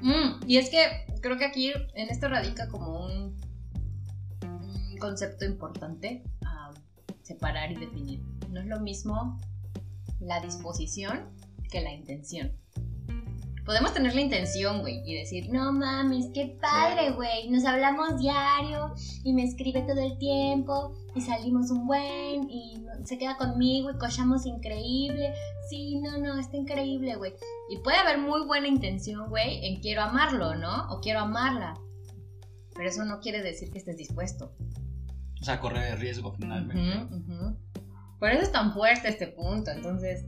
Mm, 0.01 0.40
y 0.46 0.57
es 0.59 0.70
que 0.70 0.79
creo 1.20 1.37
que 1.37 1.44
aquí 1.44 1.72
en 1.94 2.09
esto 2.09 2.29
radica 2.29 2.68
como 2.68 3.05
un, 3.07 3.37
un 4.42 4.96
concepto 4.98 5.44
importante 5.44 6.22
a 6.44 6.70
separar 7.22 7.72
y 7.72 7.77
definir. 7.77 8.22
No 8.51 8.61
es 8.61 8.66
lo 8.66 8.81
mismo 8.81 9.38
la 10.20 10.40
disposición 10.40 11.29
que 11.70 11.81
la 11.81 11.92
intención. 11.92 12.53
Podemos 13.68 13.92
tener 13.92 14.14
la 14.14 14.22
intención, 14.22 14.81
güey, 14.81 15.02
y 15.04 15.14
decir, 15.14 15.50
no 15.50 15.72
mames, 15.72 16.31
qué 16.33 16.57
padre, 16.59 17.11
güey, 17.11 17.50
nos 17.50 17.66
hablamos 17.66 18.18
diario 18.18 18.94
y 19.22 19.35
me 19.35 19.44
escribe 19.44 19.83
todo 19.83 20.00
el 20.00 20.16
tiempo 20.16 20.94
y 21.14 21.20
salimos 21.20 21.70
un 21.70 21.87
buen 21.87 22.48
y 22.48 22.83
se 23.04 23.18
queda 23.18 23.37
conmigo 23.37 23.90
y 23.90 23.98
cochamos 23.98 24.46
increíble. 24.46 25.35
Sí, 25.68 26.00
no, 26.00 26.16
no, 26.16 26.38
está 26.38 26.57
increíble, 26.57 27.16
güey. 27.16 27.35
Y 27.68 27.76
puede 27.81 27.98
haber 27.98 28.16
muy 28.16 28.46
buena 28.46 28.68
intención, 28.68 29.28
güey, 29.28 29.62
en 29.66 29.83
quiero 29.83 30.00
amarlo, 30.00 30.54
¿no? 30.54 30.88
O 30.88 31.02
quiero 31.02 31.20
amarla. 31.20 31.74
Pero 32.74 32.88
eso 32.88 33.04
no 33.04 33.20
quiere 33.20 33.42
decir 33.42 33.70
que 33.70 33.76
estés 33.76 33.98
dispuesto. 33.98 34.54
O 35.42 35.44
sea, 35.44 35.61
correr 35.61 35.92
el 35.92 36.00
riesgo 36.00 36.33
finalmente. 36.33 37.07
Por 38.18 38.31
eso 38.31 38.44
es 38.44 38.50
tan 38.50 38.72
fuerte 38.72 39.11
este 39.11 39.26
punto. 39.26 39.70
Entonces, 39.72 40.24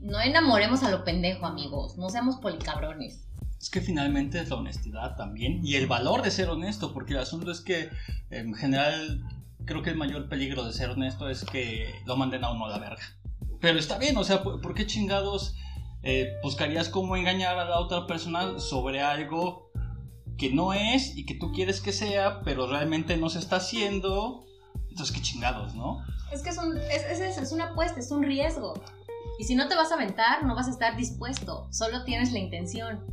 no 0.00 0.20
enamoremos 0.20 0.82
a 0.82 0.90
lo 0.90 1.04
pendejo, 1.04 1.46
amigos. 1.46 1.96
No 1.96 2.10
seamos 2.10 2.36
policabrones. 2.36 3.24
Es 3.60 3.70
que 3.70 3.80
finalmente 3.80 4.40
es 4.40 4.50
la 4.50 4.56
honestidad 4.56 5.16
también 5.16 5.64
y 5.64 5.74
el 5.74 5.88
valor 5.88 6.22
de 6.22 6.30
ser 6.30 6.48
honesto, 6.48 6.92
porque 6.94 7.14
el 7.14 7.20
asunto 7.20 7.50
es 7.50 7.60
que 7.60 7.90
en 8.30 8.54
general 8.54 9.24
creo 9.64 9.82
que 9.82 9.90
el 9.90 9.96
mayor 9.96 10.28
peligro 10.28 10.64
de 10.64 10.72
ser 10.72 10.90
honesto 10.90 11.28
es 11.28 11.44
que 11.44 11.92
lo 12.06 12.16
manden 12.16 12.44
a 12.44 12.52
uno 12.52 12.66
a 12.66 12.70
la 12.70 12.78
verga. 12.78 13.02
Pero 13.60 13.78
está 13.78 13.98
bien, 13.98 14.16
o 14.16 14.22
sea, 14.22 14.42
¿por 14.44 14.74
qué 14.74 14.86
chingados 14.86 15.56
eh, 16.04 16.34
buscarías 16.42 16.88
cómo 16.88 17.16
engañar 17.16 17.58
a 17.58 17.64
la 17.64 17.80
otra 17.80 18.06
persona 18.06 18.60
sobre 18.60 19.02
algo 19.02 19.72
que 20.36 20.52
no 20.52 20.72
es 20.72 21.16
y 21.16 21.26
que 21.26 21.34
tú 21.34 21.50
quieres 21.52 21.80
que 21.80 21.92
sea, 21.92 22.40
pero 22.42 22.68
realmente 22.68 23.16
no 23.16 23.28
se 23.28 23.40
está 23.40 23.56
haciendo? 23.56 24.44
Entonces, 24.88 25.14
qué 25.14 25.20
chingados, 25.20 25.74
¿no? 25.74 25.98
Es 26.32 26.42
que 26.42 26.50
es, 26.50 26.58
un, 26.58 26.76
es, 26.76 27.02
es 27.02 27.38
es 27.38 27.52
una 27.52 27.70
apuesta, 27.70 27.98
es 27.98 28.12
un 28.12 28.22
riesgo. 28.22 28.74
Y 29.38 29.44
si 29.44 29.54
no 29.54 29.68
te 29.68 29.76
vas 29.76 29.92
a 29.92 29.94
aventar, 29.94 30.44
no 30.44 30.56
vas 30.56 30.66
a 30.66 30.70
estar 30.70 30.96
dispuesto. 30.96 31.68
Solo 31.70 32.04
tienes 32.04 32.32
la 32.32 32.40
intención. 32.40 33.06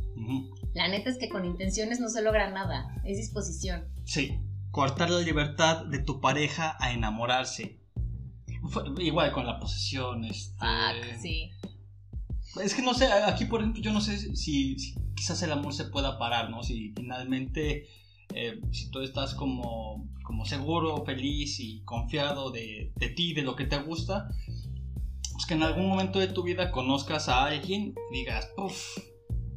La 0.74 0.88
neta 0.88 1.08
es 1.08 1.18
que 1.18 1.28
con 1.28 1.44
intenciones 1.44 2.00
no 2.00 2.08
se 2.08 2.20
logra 2.20 2.50
nada. 2.50 3.00
Es 3.04 3.16
disposición. 3.16 3.84
Sí, 4.04 4.38
coartar 4.72 5.08
la 5.08 5.20
libertad 5.20 5.86
de 5.86 6.00
tu 6.00 6.20
pareja 6.20 6.76
a 6.80 6.92
enamorarse. 6.92 7.78
igual 8.98 9.32
con 9.32 9.46
la 9.46 9.60
posesión, 9.60 10.24
este... 10.24 10.58
Fuck, 10.58 11.20
sí. 11.20 11.52
Es 12.62 12.74
que 12.74 12.82
no 12.82 12.94
sé, 12.94 13.06
aquí 13.12 13.44
por 13.44 13.60
ejemplo, 13.60 13.82
yo 13.82 13.92
no 13.92 14.00
sé 14.00 14.34
si, 14.34 14.76
quizás 15.14 15.42
el 15.42 15.52
amor 15.52 15.74
se 15.74 15.84
pueda 15.84 16.18
parar, 16.18 16.50
¿no? 16.50 16.62
Si 16.62 16.92
finalmente, 16.96 17.86
eh, 18.34 18.60
si 18.72 18.90
tú 18.90 19.00
estás 19.00 19.34
como, 19.34 20.08
como 20.24 20.44
seguro, 20.44 21.04
feliz 21.04 21.60
y 21.60 21.82
confiado 21.82 22.50
de, 22.50 22.92
de 22.96 23.08
ti, 23.10 23.34
de 23.34 23.42
lo 23.42 23.56
que 23.56 23.66
te 23.66 23.78
gusta, 23.78 24.28
pues 25.36 25.44
que 25.44 25.52
en 25.52 25.62
algún 25.62 25.86
momento 25.86 26.18
de 26.18 26.28
tu 26.28 26.42
vida 26.42 26.70
conozcas 26.72 27.28
a 27.28 27.44
alguien 27.44 27.94
digas, 28.10 28.48
puff, 28.56 28.96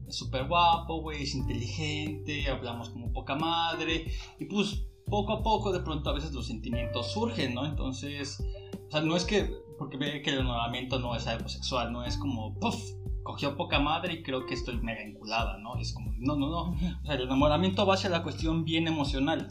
es 0.05 0.17
súper 0.17 0.45
guapo, 0.45 1.01
güey, 1.01 1.23
es 1.23 1.35
inteligente, 1.35 2.49
hablamos 2.49 2.89
como 2.89 3.13
poca 3.13 3.35
madre, 3.35 4.11
y 4.37 4.45
pues 4.45 4.87
poco 5.05 5.31
a 5.31 5.41
poco 5.41 5.71
de 5.71 5.79
pronto 5.79 6.09
a 6.09 6.13
veces 6.13 6.33
los 6.33 6.47
sentimientos 6.47 7.13
surgen, 7.13 7.53
¿no? 7.53 7.65
Entonces, 7.65 8.43
o 8.89 8.91
sea, 8.91 8.99
no 8.99 9.15
es 9.15 9.23
que, 9.23 9.49
porque 9.77 9.95
ve 9.95 10.21
que 10.21 10.31
el 10.31 10.39
enamoramiento 10.39 10.99
no 10.99 11.15
es 11.15 11.27
algo 11.27 11.47
sexual, 11.47 11.93
no 11.93 12.03
es 12.03 12.17
como, 12.17 12.59
puff, 12.59 12.75
cogió 13.23 13.55
poca 13.55 13.79
madre 13.79 14.15
y 14.15 14.23
creo 14.23 14.45
que 14.45 14.55
estoy 14.55 14.81
mega 14.81 15.01
enculada, 15.01 15.59
¿no? 15.59 15.77
Es 15.77 15.93
como, 15.93 16.11
no, 16.17 16.35
no, 16.35 16.49
no. 16.49 16.71
O 16.71 17.05
sea, 17.05 17.15
el 17.15 17.21
enamoramiento 17.21 17.85
va 17.85 17.93
hacia 17.93 18.09
la 18.09 18.21
cuestión 18.21 18.65
bien 18.65 18.85
emocional. 18.85 19.47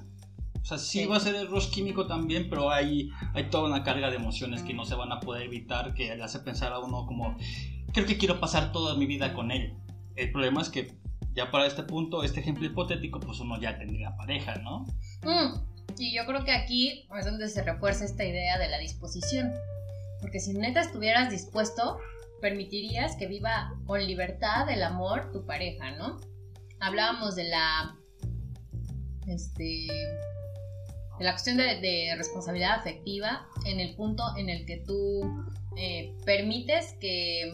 O 0.61 0.65
sea, 0.65 0.79
sí, 0.79 1.07
va 1.07 1.17
a 1.17 1.21
ser 1.21 1.35
el 1.35 1.49
rush 1.49 1.71
químico 1.71 2.07
también, 2.07 2.49
pero 2.51 2.71
hay, 2.71 3.11
hay 3.35 3.45
toda 3.51 3.69
una 3.69 3.83
carga 3.83 4.11
de 4.11 4.17
emociones 4.17 4.63
que 4.63 4.75
no 4.75 4.85
se 4.85 4.95
van 4.95 5.13
a 5.13 5.21
poder 5.21 5.43
evitar, 5.43 5.95
que 5.95 6.15
le 6.15 6.23
hace 6.23 6.41
pensar 6.41 6.73
a 6.73 6.79
uno 6.79 7.07
como, 7.07 7.37
creo 7.93 8.07
que 8.07 8.19
quiero 8.19 8.41
pasar 8.41 8.73
toda 8.73 8.97
mi 8.97 9.07
vida 9.07 9.33
con 9.35 9.51
él. 9.51 9.75
El 10.17 10.33
problema 10.33 10.63
es 10.63 10.69
que 10.69 10.99
ya 11.35 11.51
para 11.51 11.67
este 11.67 11.85
punto, 11.85 12.25
este 12.25 12.41
ejemplo 12.41 12.67
hipotético, 12.67 13.21
pues 13.21 13.41
uno 13.41 13.61
ya 13.61 13.79
tendría 13.79 14.17
pareja, 14.17 14.57
¿no? 14.57 14.85
Mm, 15.23 15.55
y 15.97 16.15
yo 16.15 16.27
creo 16.27 16.45
que 16.45 16.53
aquí 16.53 17.09
es 17.17 17.25
donde 17.25 17.49
se 17.49 17.63
refuerza 17.63 18.05
esta 18.05 18.25
idea 18.25 18.59
de 18.59 18.69
la 18.69 18.79
disposición. 18.79 19.53
Porque 20.21 20.41
si 20.41 20.53
neta 20.53 20.81
estuvieras 20.81 21.31
dispuesto, 21.31 21.99
permitirías 22.41 23.17
que 23.17 23.27
viva 23.27 23.73
con 23.87 24.05
libertad 24.05 24.69
el 24.71 24.83
amor 24.83 25.31
tu 25.33 25.47
pareja, 25.47 25.93
¿no? 25.93 26.19
Hablábamos 26.81 27.37
de 27.37 27.45
la. 27.45 27.97
Este. 29.27 29.87
De 31.19 31.25
la 31.25 31.33
cuestión 31.33 31.57
de, 31.57 32.15
responsabilidad 32.17 32.79
afectiva 32.79 33.47
en 33.65 33.81
el 33.81 33.95
punto 33.97 34.23
en 34.37 34.49
el 34.49 34.67
que 34.67 34.83
tú 34.87 35.45
eh, 35.77 36.17
permites 36.25 36.95
que 37.01 37.53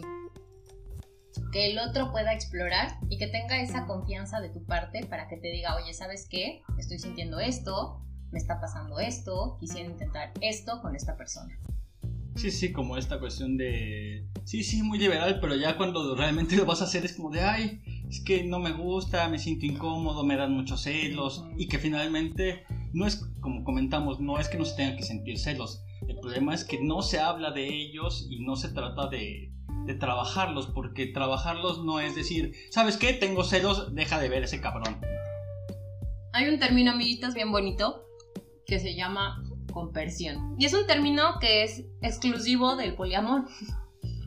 que 1.51 1.71
el 1.71 1.79
otro 1.79 2.11
pueda 2.11 2.33
explorar 2.33 2.97
y 3.09 3.17
que 3.17 3.27
tenga 3.27 3.61
esa 3.61 3.85
confianza 3.85 4.39
de 4.41 4.49
tu 4.49 4.63
parte 4.65 5.05
para 5.05 5.27
que 5.27 5.37
te 5.37 5.51
diga, 5.51 5.75
oye, 5.75 5.93
¿sabes 5.93 6.27
qué? 6.29 6.61
Estoy 6.77 6.99
sintiendo 6.99 7.39
esto, 7.39 8.01
me 8.31 8.39
está 8.39 8.59
pasando 8.59 8.99
esto, 8.99 9.57
quisiera 9.59 9.89
intentar 9.89 10.33
esto 10.41 10.81
con 10.81 10.95
esta 10.95 11.15
persona. 11.15 11.57
Sí, 12.35 12.51
sí, 12.51 12.73
como 12.73 12.97
esta 12.97 13.19
cuestión 13.19 13.55
de... 13.55 14.27
Sí, 14.43 14.63
sí, 14.63 14.83
muy 14.83 14.99
liberal, 14.99 15.39
pero 15.39 15.55
ya 15.55 15.77
cuando 15.77 16.15
realmente 16.15 16.57
lo 16.57 16.65
vas 16.65 16.81
a 16.81 16.85
hacer 16.85 17.05
es 17.05 17.13
como 17.13 17.29
de, 17.29 17.41
ay, 17.41 17.81
es 18.09 18.19
que 18.19 18.43
no 18.43 18.59
me 18.59 18.73
gusta, 18.73 19.29
me 19.29 19.39
siento 19.39 19.65
incómodo, 19.65 20.25
me 20.25 20.35
dan 20.35 20.51
muchos 20.51 20.81
celos 20.81 21.45
y 21.57 21.69
que 21.69 21.79
finalmente 21.79 22.65
no 22.95 23.05
es, 23.05 23.17
como 23.41 23.65
comentamos, 23.65 24.21
no 24.21 24.39
es 24.39 24.47
que 24.47 24.57
no 24.57 24.63
se 24.63 24.77
tengan 24.77 24.95
que 24.95 25.03
sentir 25.03 25.37
celos. 25.37 25.83
El 26.07 26.17
problema 26.17 26.53
es 26.53 26.63
que 26.63 26.81
no 26.81 27.01
se 27.01 27.19
habla 27.19 27.51
de 27.51 27.67
ellos 27.67 28.25
y 28.29 28.39
no 28.39 28.55
se 28.55 28.69
trata 28.69 29.07
de, 29.07 29.51
de 29.85 29.93
trabajarlos, 29.95 30.67
porque 30.67 31.07
trabajarlos 31.07 31.83
no 31.83 31.99
es 31.99 32.15
decir, 32.15 32.53
¿sabes 32.71 32.95
qué? 32.95 33.11
Tengo 33.11 33.43
celos, 33.43 33.93
deja 33.93 34.17
de 34.17 34.29
ver 34.29 34.43
ese 34.43 34.61
cabrón. 34.61 35.01
Hay 36.31 36.47
un 36.47 36.57
término, 36.57 36.91
amiguitas, 36.91 37.33
bien 37.33 37.51
bonito, 37.51 38.05
que 38.65 38.79
se 38.79 38.95
llama 38.95 39.43
compersión. 39.73 40.55
Y 40.57 40.63
es 40.63 40.73
un 40.73 40.87
término 40.87 41.37
que 41.41 41.63
es 41.63 41.83
exclusivo 42.01 42.77
del 42.77 42.95
poliamor. 42.95 43.45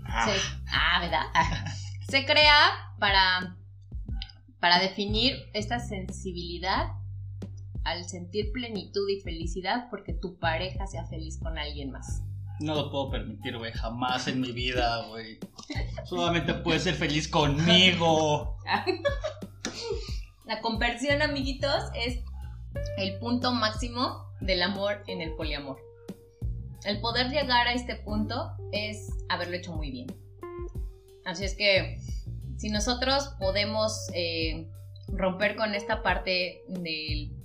Ah, 0.04 0.30
ah 0.70 1.00
¿verdad? 1.00 1.22
se 2.10 2.26
crea 2.26 2.68
para, 2.98 3.56
para 4.60 4.78
definir 4.78 5.36
esta 5.54 5.78
sensibilidad 5.78 6.97
al 7.88 8.08
sentir 8.08 8.52
plenitud 8.52 9.08
y 9.08 9.20
felicidad 9.20 9.88
porque 9.90 10.12
tu 10.12 10.38
pareja 10.38 10.86
sea 10.86 11.06
feliz 11.06 11.38
con 11.38 11.58
alguien 11.58 11.90
más. 11.90 12.22
No 12.60 12.74
lo 12.74 12.90
puedo 12.90 13.10
permitir, 13.10 13.56
güey, 13.56 13.72
jamás 13.72 14.26
en 14.26 14.40
mi 14.40 14.52
vida, 14.52 15.06
güey. 15.08 15.38
Solamente 16.04 16.54
puede 16.54 16.80
ser 16.80 16.94
feliz 16.94 17.28
conmigo. 17.28 18.56
La 20.44 20.60
conversión, 20.60 21.22
amiguitos, 21.22 21.84
es 21.94 22.20
el 22.96 23.18
punto 23.18 23.52
máximo 23.52 24.24
del 24.40 24.62
amor 24.62 25.04
en 25.06 25.20
el 25.20 25.34
poliamor. 25.34 25.78
El 26.84 27.00
poder 27.00 27.28
llegar 27.28 27.68
a 27.68 27.74
este 27.74 27.96
punto 27.96 28.52
es 28.72 29.08
haberlo 29.28 29.56
hecho 29.56 29.72
muy 29.74 29.90
bien. 29.90 30.06
Así 31.24 31.44
es 31.44 31.54
que 31.54 32.00
si 32.56 32.70
nosotros 32.70 33.34
podemos 33.38 34.08
eh, 34.14 34.68
romper 35.08 35.54
con 35.56 35.74
esta 35.74 36.02
parte 36.02 36.62
del 36.68 37.37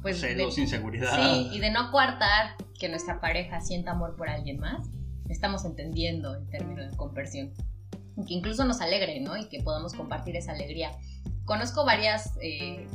pues 0.00 0.20
celos, 0.20 0.58
inseguridad. 0.58 1.14
Sí, 1.14 1.50
y 1.52 1.60
de 1.60 1.70
no 1.70 1.90
coartar 1.90 2.56
que 2.78 2.88
nuestra 2.88 3.20
pareja 3.20 3.60
sienta 3.60 3.92
amor 3.92 4.16
por 4.16 4.28
alguien 4.28 4.58
más, 4.58 4.88
estamos 5.28 5.64
entendiendo 5.64 6.34
el 6.34 6.48
término 6.48 6.82
de 6.82 6.96
conversión. 6.96 7.52
Que 8.26 8.34
incluso 8.34 8.64
nos 8.64 8.80
alegre, 8.80 9.20
¿no? 9.20 9.36
Y 9.36 9.48
que 9.48 9.62
podamos 9.62 9.94
compartir 9.94 10.36
esa 10.36 10.52
alegría. 10.52 10.92
Conozco 11.44 11.84
varias 11.84 12.32
eh, 12.42 12.86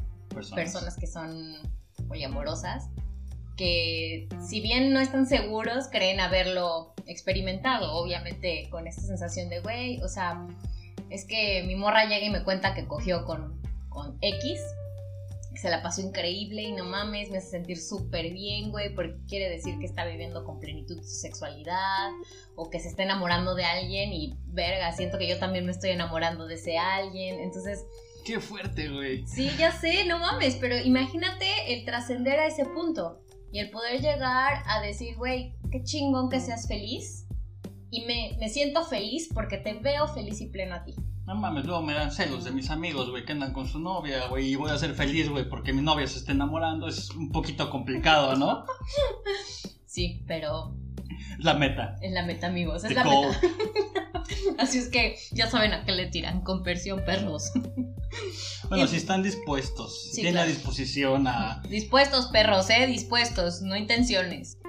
personas. 0.56 0.96
que 0.96 1.08
son 1.08 1.56
muy 2.08 2.24
amorosas, 2.24 2.90
que 3.58 4.30
si 4.48 4.62
bien 4.62 4.94
no 4.94 5.00
están 5.00 5.26
seguros, 5.26 5.88
creen 5.92 6.20
haberlo 6.20 6.94
experimentado, 7.08 7.94
obviamente 7.94 8.68
con 8.70 8.88
esta 8.88 9.02
sensación 9.02 9.50
de, 9.50 9.60
güey, 9.62 10.00
o 10.02 10.08
sea, 10.08 10.46
es 11.10 11.26
que 11.26 11.64
mi 11.64 11.76
morra 11.76 12.06
llega 12.06 12.26
y 12.26 12.30
me 12.30 12.44
cuenta 12.44 12.76
que 12.76 12.86
cogió 12.86 13.26
con, 13.26 13.60
con 13.90 14.18
X, 14.22 14.62
se 15.58 15.70
la 15.70 15.82
pasó 15.82 16.02
increíble 16.02 16.62
y 16.64 16.72
no 16.72 16.86
mames, 16.86 17.30
me 17.30 17.38
hace 17.38 17.52
sentir 17.52 17.78
súper 17.78 18.32
bien, 18.32 18.72
güey, 18.72 18.94
porque 18.94 19.18
quiere 19.28 19.50
decir 19.50 19.78
que 19.80 19.86
está 19.86 20.06
viviendo 20.06 20.44
con 20.44 20.60
plenitud 20.60 21.02
su 21.02 21.16
sexualidad 21.16 22.12
o 22.56 22.70
que 22.70 22.80
se 22.80 22.90
está 22.90 23.04
enamorando 23.04 23.56
de 23.56 23.66
alguien 23.66 24.14
y 24.14 24.38
verga, 24.48 24.92
siento 24.94 25.18
que 25.18 25.28
yo 25.28 25.40
también 25.40 25.66
me 25.66 25.72
estoy 25.72 25.92
enamorando 25.92 26.48
de 26.48 26.56
ese 26.56 26.78
alguien, 26.78 27.40
entonces... 27.40 27.86
Qué 28.26 28.40
fuerte, 28.40 28.90
güey. 28.90 29.26
Sí, 29.26 29.50
ya 29.58 29.72
sé, 29.72 30.06
no 30.06 30.20
mames, 30.20 30.58
pero 30.58 30.78
imagínate 30.78 31.48
el 31.68 31.86
trascender 31.86 32.40
a 32.40 32.48
ese 32.48 32.66
punto 32.66 33.22
y 33.52 33.60
el 33.60 33.70
poder 33.70 34.02
llegar 34.02 34.64
a 34.66 34.82
decir, 34.82 35.16
güey, 35.16 35.56
qué 35.72 35.84
chingón 35.84 36.30
que 36.30 36.40
seas 36.40 36.68
feliz 36.68 37.26
y 37.90 38.06
me, 38.06 38.36
me 38.40 38.50
siento 38.50 38.84
feliz 38.84 39.30
porque 39.34 39.58
te 39.58 39.74
veo 39.76 40.08
feliz 40.08 40.42
y 40.42 40.48
pleno 40.48 40.76
a 40.76 40.84
ti. 40.84 40.96
No 41.28 41.36
mames, 41.36 41.66
luego 41.66 41.82
me 41.82 41.94
dan 41.94 42.10
celos 42.10 42.46
de 42.46 42.52
mis 42.52 42.70
amigos, 42.70 43.10
güey, 43.10 43.26
que 43.26 43.34
andan 43.34 43.52
con 43.52 43.68
su 43.68 43.80
novia, 43.80 44.28
güey, 44.28 44.48
y 44.48 44.56
voy 44.56 44.72
a 44.72 44.78
ser 44.78 44.94
feliz, 44.94 45.28
güey, 45.28 45.50
porque 45.50 45.74
mi 45.74 45.82
novia 45.82 46.08
se 46.08 46.20
está 46.20 46.32
enamorando. 46.32 46.88
Es 46.88 47.10
un 47.10 47.34
poquito 47.34 47.70
complicado, 47.70 48.38
¿no? 48.38 48.66
Sí, 49.86 50.24
pero. 50.26 50.74
La 51.40 51.54
meta. 51.54 51.98
Es 52.02 52.14
la 52.14 52.26
meta, 52.26 52.48
amigos. 52.48 52.86
Es 52.86 52.94
la 52.94 53.04
meta. 53.04 53.42
Así 54.58 54.78
es 54.78 54.88
que 54.88 55.18
ya 55.32 55.50
saben 55.50 55.74
a 55.74 55.84
qué 55.84 55.92
le 55.92 56.06
tiran. 56.06 56.42
Conversión, 56.42 57.04
perros. 57.04 57.52
Bueno, 58.70 58.88
si 58.88 58.96
están 58.96 59.22
dispuestos, 59.22 60.12
si 60.12 60.22
tienen 60.22 60.36
la 60.36 60.46
disposición 60.46 61.28
a. 61.28 61.62
Dispuestos, 61.70 62.28
perros, 62.28 62.70
¿eh? 62.70 62.88
Dispuestos, 62.88 63.62
no 63.62 63.76
intenciones. 63.76 64.60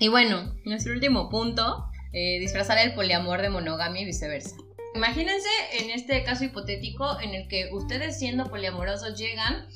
Y 0.00 0.08
bueno, 0.08 0.54
nuestro 0.64 0.94
último 0.94 1.28
punto: 1.28 1.84
eh, 2.14 2.38
disfrazar 2.40 2.78
el 2.78 2.94
poliamor 2.94 3.42
de 3.42 3.50
monogamia 3.50 4.00
y 4.00 4.06
viceversa. 4.06 4.56
Imagínense 4.94 5.48
en 5.72 5.90
este 5.90 6.24
caso 6.24 6.44
hipotético 6.44 7.20
en 7.20 7.34
el 7.34 7.48
que 7.48 7.70
ustedes 7.72 8.18
siendo 8.18 8.46
poliamorosos 8.46 9.18
llegan, 9.18 9.68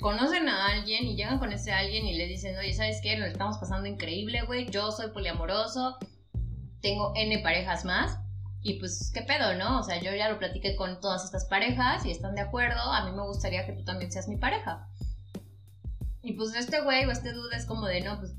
conocen 0.00 0.48
a 0.48 0.66
alguien 0.66 1.04
y 1.06 1.16
llegan 1.16 1.38
con 1.38 1.52
ese 1.52 1.72
alguien 1.72 2.06
y 2.06 2.16
le 2.16 2.26
dicen, 2.26 2.56
oye, 2.58 2.72
¿sabes 2.72 3.00
qué? 3.02 3.16
Nos 3.16 3.30
estamos 3.30 3.58
pasando 3.58 3.88
increíble, 3.88 4.42
güey, 4.42 4.68
yo 4.70 4.92
soy 4.92 5.10
poliamoroso, 5.10 5.98
tengo 6.80 7.12
N 7.16 7.38
parejas 7.38 7.84
más. 7.84 8.18
Y 8.66 8.78
pues, 8.78 9.10
¿qué 9.12 9.20
pedo, 9.20 9.54
no? 9.54 9.80
O 9.80 9.82
sea, 9.82 10.00
yo 10.00 10.14
ya 10.14 10.30
lo 10.30 10.38
platiqué 10.38 10.74
con 10.74 10.98
todas 11.00 11.24
estas 11.24 11.44
parejas 11.44 12.06
y 12.06 12.10
están 12.10 12.34
de 12.34 12.40
acuerdo. 12.40 12.80
A 12.80 13.04
mí 13.04 13.14
me 13.14 13.22
gustaría 13.22 13.66
que 13.66 13.74
tú 13.74 13.84
también 13.84 14.10
seas 14.10 14.26
mi 14.26 14.36
pareja. 14.38 14.88
Y 16.22 16.32
pues 16.32 16.54
este 16.54 16.80
güey 16.80 17.04
o 17.04 17.10
este 17.10 17.32
dude 17.32 17.54
es 17.54 17.66
como 17.66 17.86
de, 17.86 18.00
no, 18.00 18.18
pues 18.18 18.34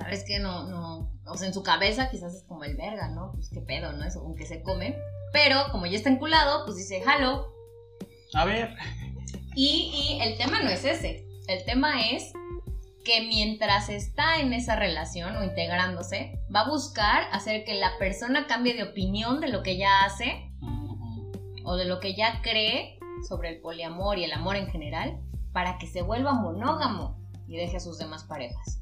¿sabes 0.00 0.24
qué? 0.26 0.38
No, 0.38 0.64
no, 0.64 1.10
o 1.26 1.36
sea, 1.36 1.48
en 1.48 1.54
su 1.54 1.62
cabeza 1.62 2.10
quizás 2.10 2.34
es 2.34 2.42
como 2.44 2.64
el 2.64 2.76
verga, 2.76 3.08
¿no? 3.08 3.32
Pues 3.32 3.50
qué 3.50 3.60
pedo, 3.60 3.92
¿no? 3.92 4.04
Eso, 4.04 4.20
aunque 4.20 4.46
se 4.46 4.62
come. 4.62 4.96
Pero 5.32 5.56
como 5.70 5.86
ya 5.86 5.96
está 5.96 6.10
enculado, 6.10 6.64
pues 6.64 6.76
dice, 6.76 7.02
halo. 7.06 7.52
A 8.34 8.44
ver. 8.44 8.74
Y, 9.54 10.18
y 10.18 10.22
el 10.22 10.38
tema 10.38 10.62
no 10.62 10.70
es 10.70 10.84
ese. 10.84 11.26
El 11.48 11.64
tema 11.64 12.08
es 12.10 12.32
que 13.04 13.22
mientras 13.28 13.88
está 13.88 14.40
en 14.40 14.52
esa 14.52 14.76
relación 14.76 15.36
o 15.36 15.44
integrándose, 15.44 16.38
va 16.54 16.60
a 16.60 16.68
buscar 16.68 17.24
hacer 17.32 17.64
que 17.64 17.74
la 17.74 17.98
persona 17.98 18.46
cambie 18.46 18.74
de 18.74 18.84
opinión 18.84 19.40
de 19.40 19.48
lo 19.48 19.62
que 19.62 19.76
ya 19.76 20.04
hace 20.04 20.50
o 21.64 21.76
de 21.76 21.84
lo 21.84 22.00
que 22.00 22.14
ya 22.14 22.40
cree 22.42 22.98
sobre 23.28 23.50
el 23.50 23.60
poliamor 23.60 24.18
y 24.18 24.24
el 24.24 24.32
amor 24.32 24.56
en 24.56 24.68
general 24.68 25.18
para 25.52 25.78
que 25.78 25.86
se 25.86 26.02
vuelva 26.02 26.32
monógamo 26.32 27.18
y 27.48 27.56
deje 27.56 27.78
a 27.78 27.80
sus 27.80 27.98
demás 27.98 28.24
parejas 28.24 28.80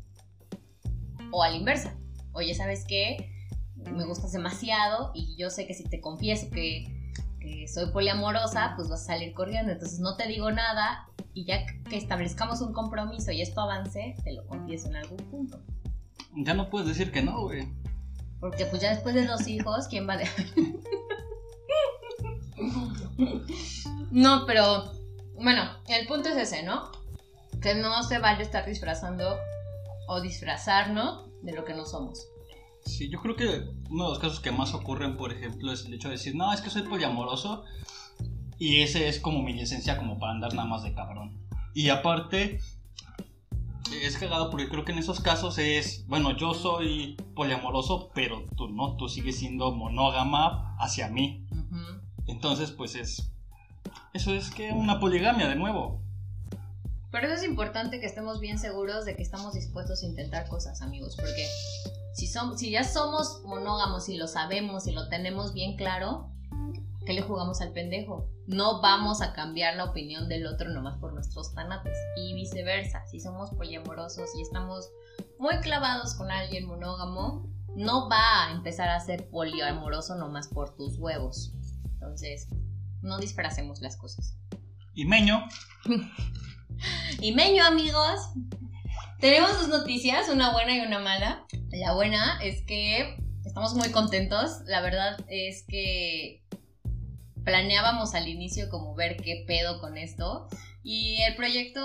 o 1.30 1.42
a 1.42 1.50
la 1.50 1.56
inversa. 1.56 1.94
oye, 2.32 2.54
¿sabes 2.54 2.84
qué? 2.86 3.32
Me 3.76 4.04
gustas 4.04 4.32
demasiado 4.32 5.12
y 5.14 5.36
yo 5.36 5.50
sé 5.50 5.66
que 5.66 5.74
si 5.74 5.84
te 5.84 6.00
confieso 6.00 6.50
que, 6.50 6.94
soy 7.72 7.90
poliamorosa, 7.92 8.74
pues 8.76 8.88
vas 8.90 9.02
a 9.02 9.06
salir 9.06 9.32
corriendo. 9.32 9.72
Entonces 9.72 10.00
no 10.00 10.16
te 10.16 10.28
digo 10.28 10.50
nada 10.50 11.08
y 11.32 11.44
ya 11.44 11.64
que 11.88 11.96
establezcamos 11.96 12.60
un 12.60 12.74
compromiso 12.74 13.32
y 13.32 13.40
esto 13.40 13.60
avance, 13.60 14.16
te 14.22 14.32
lo 14.34 14.46
confieso 14.46 14.88
en 14.88 14.96
algún 14.96 15.16
punto. 15.16 15.58
Ya 16.36 16.52
no 16.52 16.68
puedes 16.68 16.88
decir 16.88 17.10
que 17.10 17.22
no, 17.22 17.44
güey. 17.44 17.66
Porque 18.40 18.66
pues 18.66 18.82
ya 18.82 18.90
después 18.90 19.14
de 19.14 19.26
dos 19.26 19.48
hijos, 19.48 19.88
¿quién 19.88 20.06
va 20.06 20.14
a 20.14 20.18
dejar? 20.18 20.46
no, 24.10 24.44
pero 24.46 24.92
bueno, 25.40 25.62
el 25.88 26.06
punto 26.06 26.28
es 26.28 26.36
ese, 26.36 26.62
¿no? 26.62 26.90
Que 27.62 27.74
no 27.74 28.02
se 28.02 28.18
vale 28.18 28.42
estar 28.42 28.66
disfrazando 28.66 29.36
o 30.08 30.20
disfrazarnos 30.20 31.30
de 31.42 31.52
lo 31.52 31.64
que 31.64 31.74
no 31.74 31.86
somos. 31.86 32.26
Sí, 32.84 33.08
yo 33.08 33.20
creo 33.20 33.36
que 33.36 33.68
uno 33.90 34.04
de 34.04 34.10
los 34.10 34.18
casos 34.18 34.40
que 34.40 34.50
más 34.50 34.74
ocurren, 34.74 35.16
por 35.16 35.32
ejemplo, 35.32 35.72
es 35.72 35.84
el 35.84 35.94
hecho 35.94 36.08
de 36.08 36.14
decir, 36.14 36.34
no, 36.34 36.52
es 36.52 36.60
que 36.60 36.70
soy 36.70 36.82
poliamoroso 36.82 37.64
y 38.58 38.80
ese 38.80 39.08
es 39.08 39.20
como 39.20 39.42
mi 39.42 39.52
licencia 39.52 39.96
como 39.96 40.18
para 40.18 40.32
andar 40.32 40.54
nada 40.54 40.66
más 40.66 40.82
de 40.82 40.94
cabrón. 40.94 41.38
Y 41.74 41.90
aparte, 41.90 42.58
es 44.02 44.16
cagado 44.16 44.50
porque 44.50 44.68
creo 44.68 44.84
que 44.84 44.92
en 44.92 44.98
esos 44.98 45.20
casos 45.20 45.58
es, 45.58 46.06
bueno, 46.08 46.36
yo 46.36 46.54
soy 46.54 47.16
poliamoroso, 47.34 48.10
pero 48.14 48.44
tú 48.56 48.68
no, 48.68 48.96
tú 48.96 49.08
sigues 49.08 49.38
siendo 49.38 49.72
monógama 49.72 50.76
hacia 50.78 51.08
mí. 51.08 51.46
Entonces, 52.26 52.70
pues 52.70 52.94
es, 52.94 53.32
eso 54.12 54.34
es 54.34 54.50
que 54.50 54.70
una 54.72 55.00
poligamia 55.00 55.48
de 55.48 55.56
nuevo. 55.56 56.02
Pero 57.10 57.26
eso 57.26 57.36
es 57.36 57.44
importante 57.44 58.00
que 58.00 58.06
estemos 58.06 58.40
bien 58.40 58.58
seguros 58.58 59.04
de 59.04 59.16
que 59.16 59.22
estamos 59.22 59.54
dispuestos 59.54 60.02
a 60.02 60.06
intentar 60.06 60.48
cosas, 60.48 60.82
amigos, 60.82 61.16
porque 61.16 61.46
si, 62.12 62.26
si 62.26 62.70
ya 62.70 62.84
somos 62.84 63.42
monógamos 63.44 64.08
y 64.08 64.16
lo 64.16 64.26
sabemos 64.26 64.86
y 64.86 64.92
lo 64.92 65.08
tenemos 65.08 65.54
bien 65.54 65.76
claro, 65.76 66.30
¿qué 67.06 67.14
le 67.14 67.22
jugamos 67.22 67.62
al 67.62 67.72
pendejo? 67.72 68.28
No 68.46 68.82
vamos 68.82 69.22
a 69.22 69.32
cambiar 69.32 69.76
la 69.76 69.84
opinión 69.84 70.28
del 70.28 70.46
otro 70.46 70.68
nomás 70.68 70.98
por 70.98 71.14
nuestros 71.14 71.54
tanates 71.54 71.96
y 72.16 72.34
viceversa. 72.34 73.06
Si 73.06 73.20
somos 73.20 73.50
poliamorosos 73.50 74.28
y 74.36 74.42
estamos 74.42 74.90
muy 75.38 75.58
clavados 75.60 76.14
con 76.14 76.30
alguien 76.30 76.66
monógamo, 76.66 77.48
no 77.74 78.08
va 78.10 78.46
a 78.46 78.52
empezar 78.52 78.90
a 78.90 79.00
ser 79.00 79.30
poliamoroso 79.30 80.16
nomás 80.16 80.48
por 80.48 80.76
tus 80.76 80.98
huevos. 80.98 81.54
Entonces, 81.94 82.48
no 83.00 83.18
disfracemos 83.18 83.80
las 83.80 83.96
cosas. 83.96 84.36
Y 84.94 85.04
Meño. 85.06 85.46
y 87.20 87.32
Meño, 87.32 87.64
amigos. 87.64 88.20
Tenemos 89.20 89.50
dos 89.58 89.68
noticias, 89.68 90.28
una 90.28 90.52
buena 90.52 90.76
y 90.76 90.80
una 90.80 91.00
mala. 91.00 91.44
La 91.70 91.94
buena 91.94 92.38
es 92.42 92.62
que 92.62 93.16
estamos 93.44 93.74
muy 93.74 93.90
contentos. 93.90 94.60
La 94.66 94.80
verdad 94.80 95.18
es 95.28 95.64
que 95.66 96.42
planeábamos 97.44 98.14
al 98.14 98.28
inicio 98.28 98.68
como 98.68 98.94
ver 98.94 99.16
qué 99.16 99.44
pedo 99.46 99.80
con 99.80 99.96
esto. 99.96 100.46
Y 100.84 101.20
el 101.22 101.34
proyecto 101.34 101.82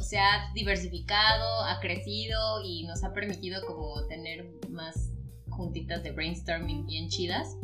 se 0.00 0.18
ha 0.18 0.52
diversificado, 0.54 1.64
ha 1.64 1.80
crecido 1.80 2.62
y 2.64 2.84
nos 2.84 3.02
ha 3.04 3.12
permitido 3.12 3.64
como 3.66 4.06
tener 4.06 4.46
más 4.70 5.10
juntitas 5.50 6.02
de 6.02 6.12
brainstorming 6.12 6.86
bien 6.86 7.08
chidas. 7.08 7.56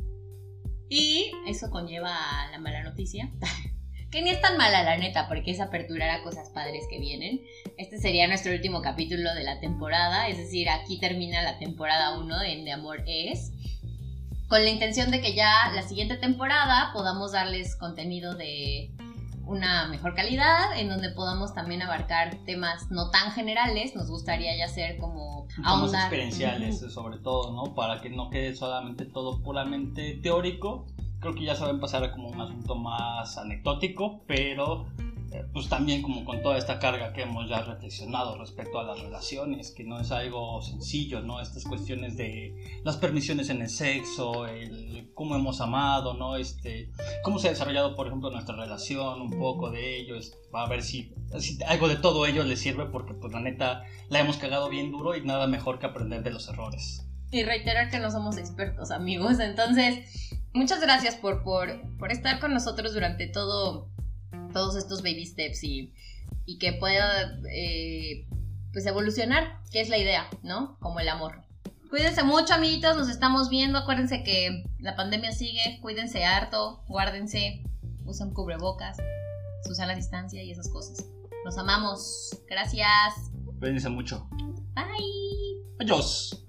Y 0.91 1.31
eso 1.47 1.71
conlleva 1.71 2.15
a 2.15 2.51
la 2.51 2.59
mala 2.59 2.83
noticia. 2.83 3.31
que 4.11 4.23
ni 4.23 4.31
es 4.31 4.41
tan 4.41 4.57
mala 4.57 4.83
la 4.83 4.97
neta, 4.97 5.29
porque 5.29 5.51
es 5.51 5.61
aperturar 5.61 6.11
a 6.11 6.23
cosas 6.23 6.49
padres 6.51 6.85
que 6.91 6.99
vienen. 6.99 7.43
Este 7.77 7.99
sería 7.99 8.27
nuestro 8.27 8.53
último 8.53 8.81
capítulo 8.81 9.35
de 9.35 9.45
la 9.45 9.61
temporada, 9.61 10.29
es 10.29 10.39
decir, 10.39 10.69
aquí 10.71 10.99
termina 10.99 11.43
la 11.43 11.59
temporada 11.59 12.19
1 12.19 12.43
en 12.43 12.65
De 12.65 12.73
Amor 12.73 13.03
Es. 13.07 13.53
Con 14.49 14.65
la 14.65 14.71
intención 14.71 15.11
de 15.11 15.21
que 15.21 15.35
ya 15.35 15.71
la 15.75 15.83
siguiente 15.83 16.17
temporada 16.17 16.91
podamos 16.95 17.33
darles 17.33 17.77
contenido 17.77 18.35
de 18.35 18.91
una 19.49 19.89
mejor 19.89 20.15
calidad, 20.15 20.79
en 20.79 20.89
donde 20.89 21.11
podamos 21.11 21.55
también 21.55 21.83
abarcar 21.83 22.37
temas 22.45 22.91
no 22.91 23.11
tan 23.11 23.33
generales. 23.33 23.95
Nos 23.95 24.09
gustaría 24.09 24.57
ya 24.57 24.69
ser 24.69 24.99
como 24.99 25.49
más 25.59 25.93
experienciales, 25.93 26.81
sobre 26.93 27.19
todo, 27.19 27.53
¿no? 27.53 27.75
Para 27.75 28.01
que 28.01 28.11
no 28.11 28.31
quede 28.31 28.55
solamente 28.55 29.07
todo 29.07 29.43
puramente 29.43 30.19
teórico. 30.23 30.87
Creo 31.21 31.35
que 31.35 31.45
ya 31.45 31.55
saben 31.55 31.81
pasar 31.81 32.11
como 32.12 32.29
un 32.29 32.41
asunto 32.41 32.77
más 32.77 33.39
anecdótico, 33.39 34.23
pero 34.27 34.87
eh, 35.31 35.45
pues 35.53 35.69
también 35.69 36.01
como 36.01 36.25
con 36.25 36.41
toda 36.41 36.57
esta 36.57 36.79
carga 36.79 37.12
que 37.12 37.23
hemos 37.23 37.51
ya 37.51 37.61
reflexionado 37.61 38.39
respecto 38.39 38.79
a 38.79 38.85
las 38.85 38.99
relaciones, 39.01 39.73
que 39.73 39.85
no 39.85 40.01
es 40.01 40.11
algo 40.11 40.62
sencillo, 40.62 41.21
¿no? 41.21 41.41
Estas 41.43 41.64
cuestiones 41.64 42.16
de 42.16 42.81
las 42.83 42.97
permisiones 42.97 43.51
en 43.51 43.61
el 43.61 43.69
sexo, 43.69 44.47
el 44.47 45.11
cómo 45.12 45.37
hemos 45.37 45.61
amado, 45.61 46.14
¿no? 46.14 46.37
Este, 46.37 46.91
cómo 47.23 47.39
se 47.39 47.49
ha 47.49 47.51
desarrollado, 47.51 47.95
por 47.95 48.07
ejemplo, 48.07 48.31
nuestra 48.31 48.57
relación, 48.57 49.21
un 49.21 49.39
poco 49.39 49.71
de 49.71 49.99
ello, 49.99 50.14
va 50.55 50.62
a 50.62 50.69
ver 50.69 50.83
si, 50.83 51.12
si, 51.39 51.62
algo 51.64 51.89
de 51.89 51.97
todo 51.97 52.25
ello 52.25 52.43
les 52.45 52.61
sirve, 52.61 52.87
porque 52.87 53.12
pues 53.12 53.31
la 53.31 53.41
neta 53.41 53.83
la 54.09 54.21
hemos 54.21 54.39
cagado 54.39 54.71
bien 54.71 54.91
duro 54.91 55.14
y 55.14 55.23
nada 55.23 55.47
mejor 55.47 55.79
que 55.79 55.87
aprender 55.87 56.23
de 56.23 56.31
los 56.31 56.49
errores. 56.49 57.07
Y 57.31 57.43
reiterar 57.43 57.91
que 57.91 57.99
no 57.99 58.11
somos 58.11 58.39
expertos, 58.39 58.91
amigos, 58.91 59.41
entonces... 59.41 60.38
Muchas 60.59 60.81
gracias 60.81 61.15
por, 61.15 61.45
por, 61.45 61.81
por 61.99 62.11
estar 62.11 62.41
con 62.41 62.53
nosotros 62.53 62.93
durante 62.93 63.29
todo 63.29 63.89
todos 64.53 64.75
estos 64.75 65.03
baby 65.03 65.25
steps 65.25 65.63
y, 65.63 65.95
que 66.59 66.73
pueda 66.73 67.39
eh, 67.53 68.27
pues 68.73 68.85
evolucionar, 68.87 69.61
que 69.71 69.81
es 69.81 69.89
la 69.89 69.99
idea, 69.99 70.29
¿no? 70.43 70.77
Como 70.81 70.99
el 70.99 71.09
amor. 71.09 71.43
Cuídense 71.91 72.25
mucho, 72.25 72.55
amiguitos, 72.55 72.97
nos 72.97 73.09
estamos 73.09 73.51
viendo. 73.51 73.79
Acuérdense 73.79 74.25
que 74.25 74.65
la 74.81 74.97
pandemia 74.97 75.31
sigue, 75.31 75.79
cuídense 75.81 76.25
harto, 76.25 76.83
guárdense, 76.89 77.63
usen 78.05 78.33
cubrebocas, 78.33 78.97
usan 79.71 79.87
la 79.87 79.95
distancia 79.95 80.43
y 80.43 80.51
esas 80.51 80.69
cosas. 80.71 81.07
Los 81.45 81.57
amamos. 81.57 82.37
Gracias. 82.49 83.31
Cuídense 83.61 83.91
mucho. 83.91 84.29
Bye. 84.75 85.63
Adiós. 85.79 86.47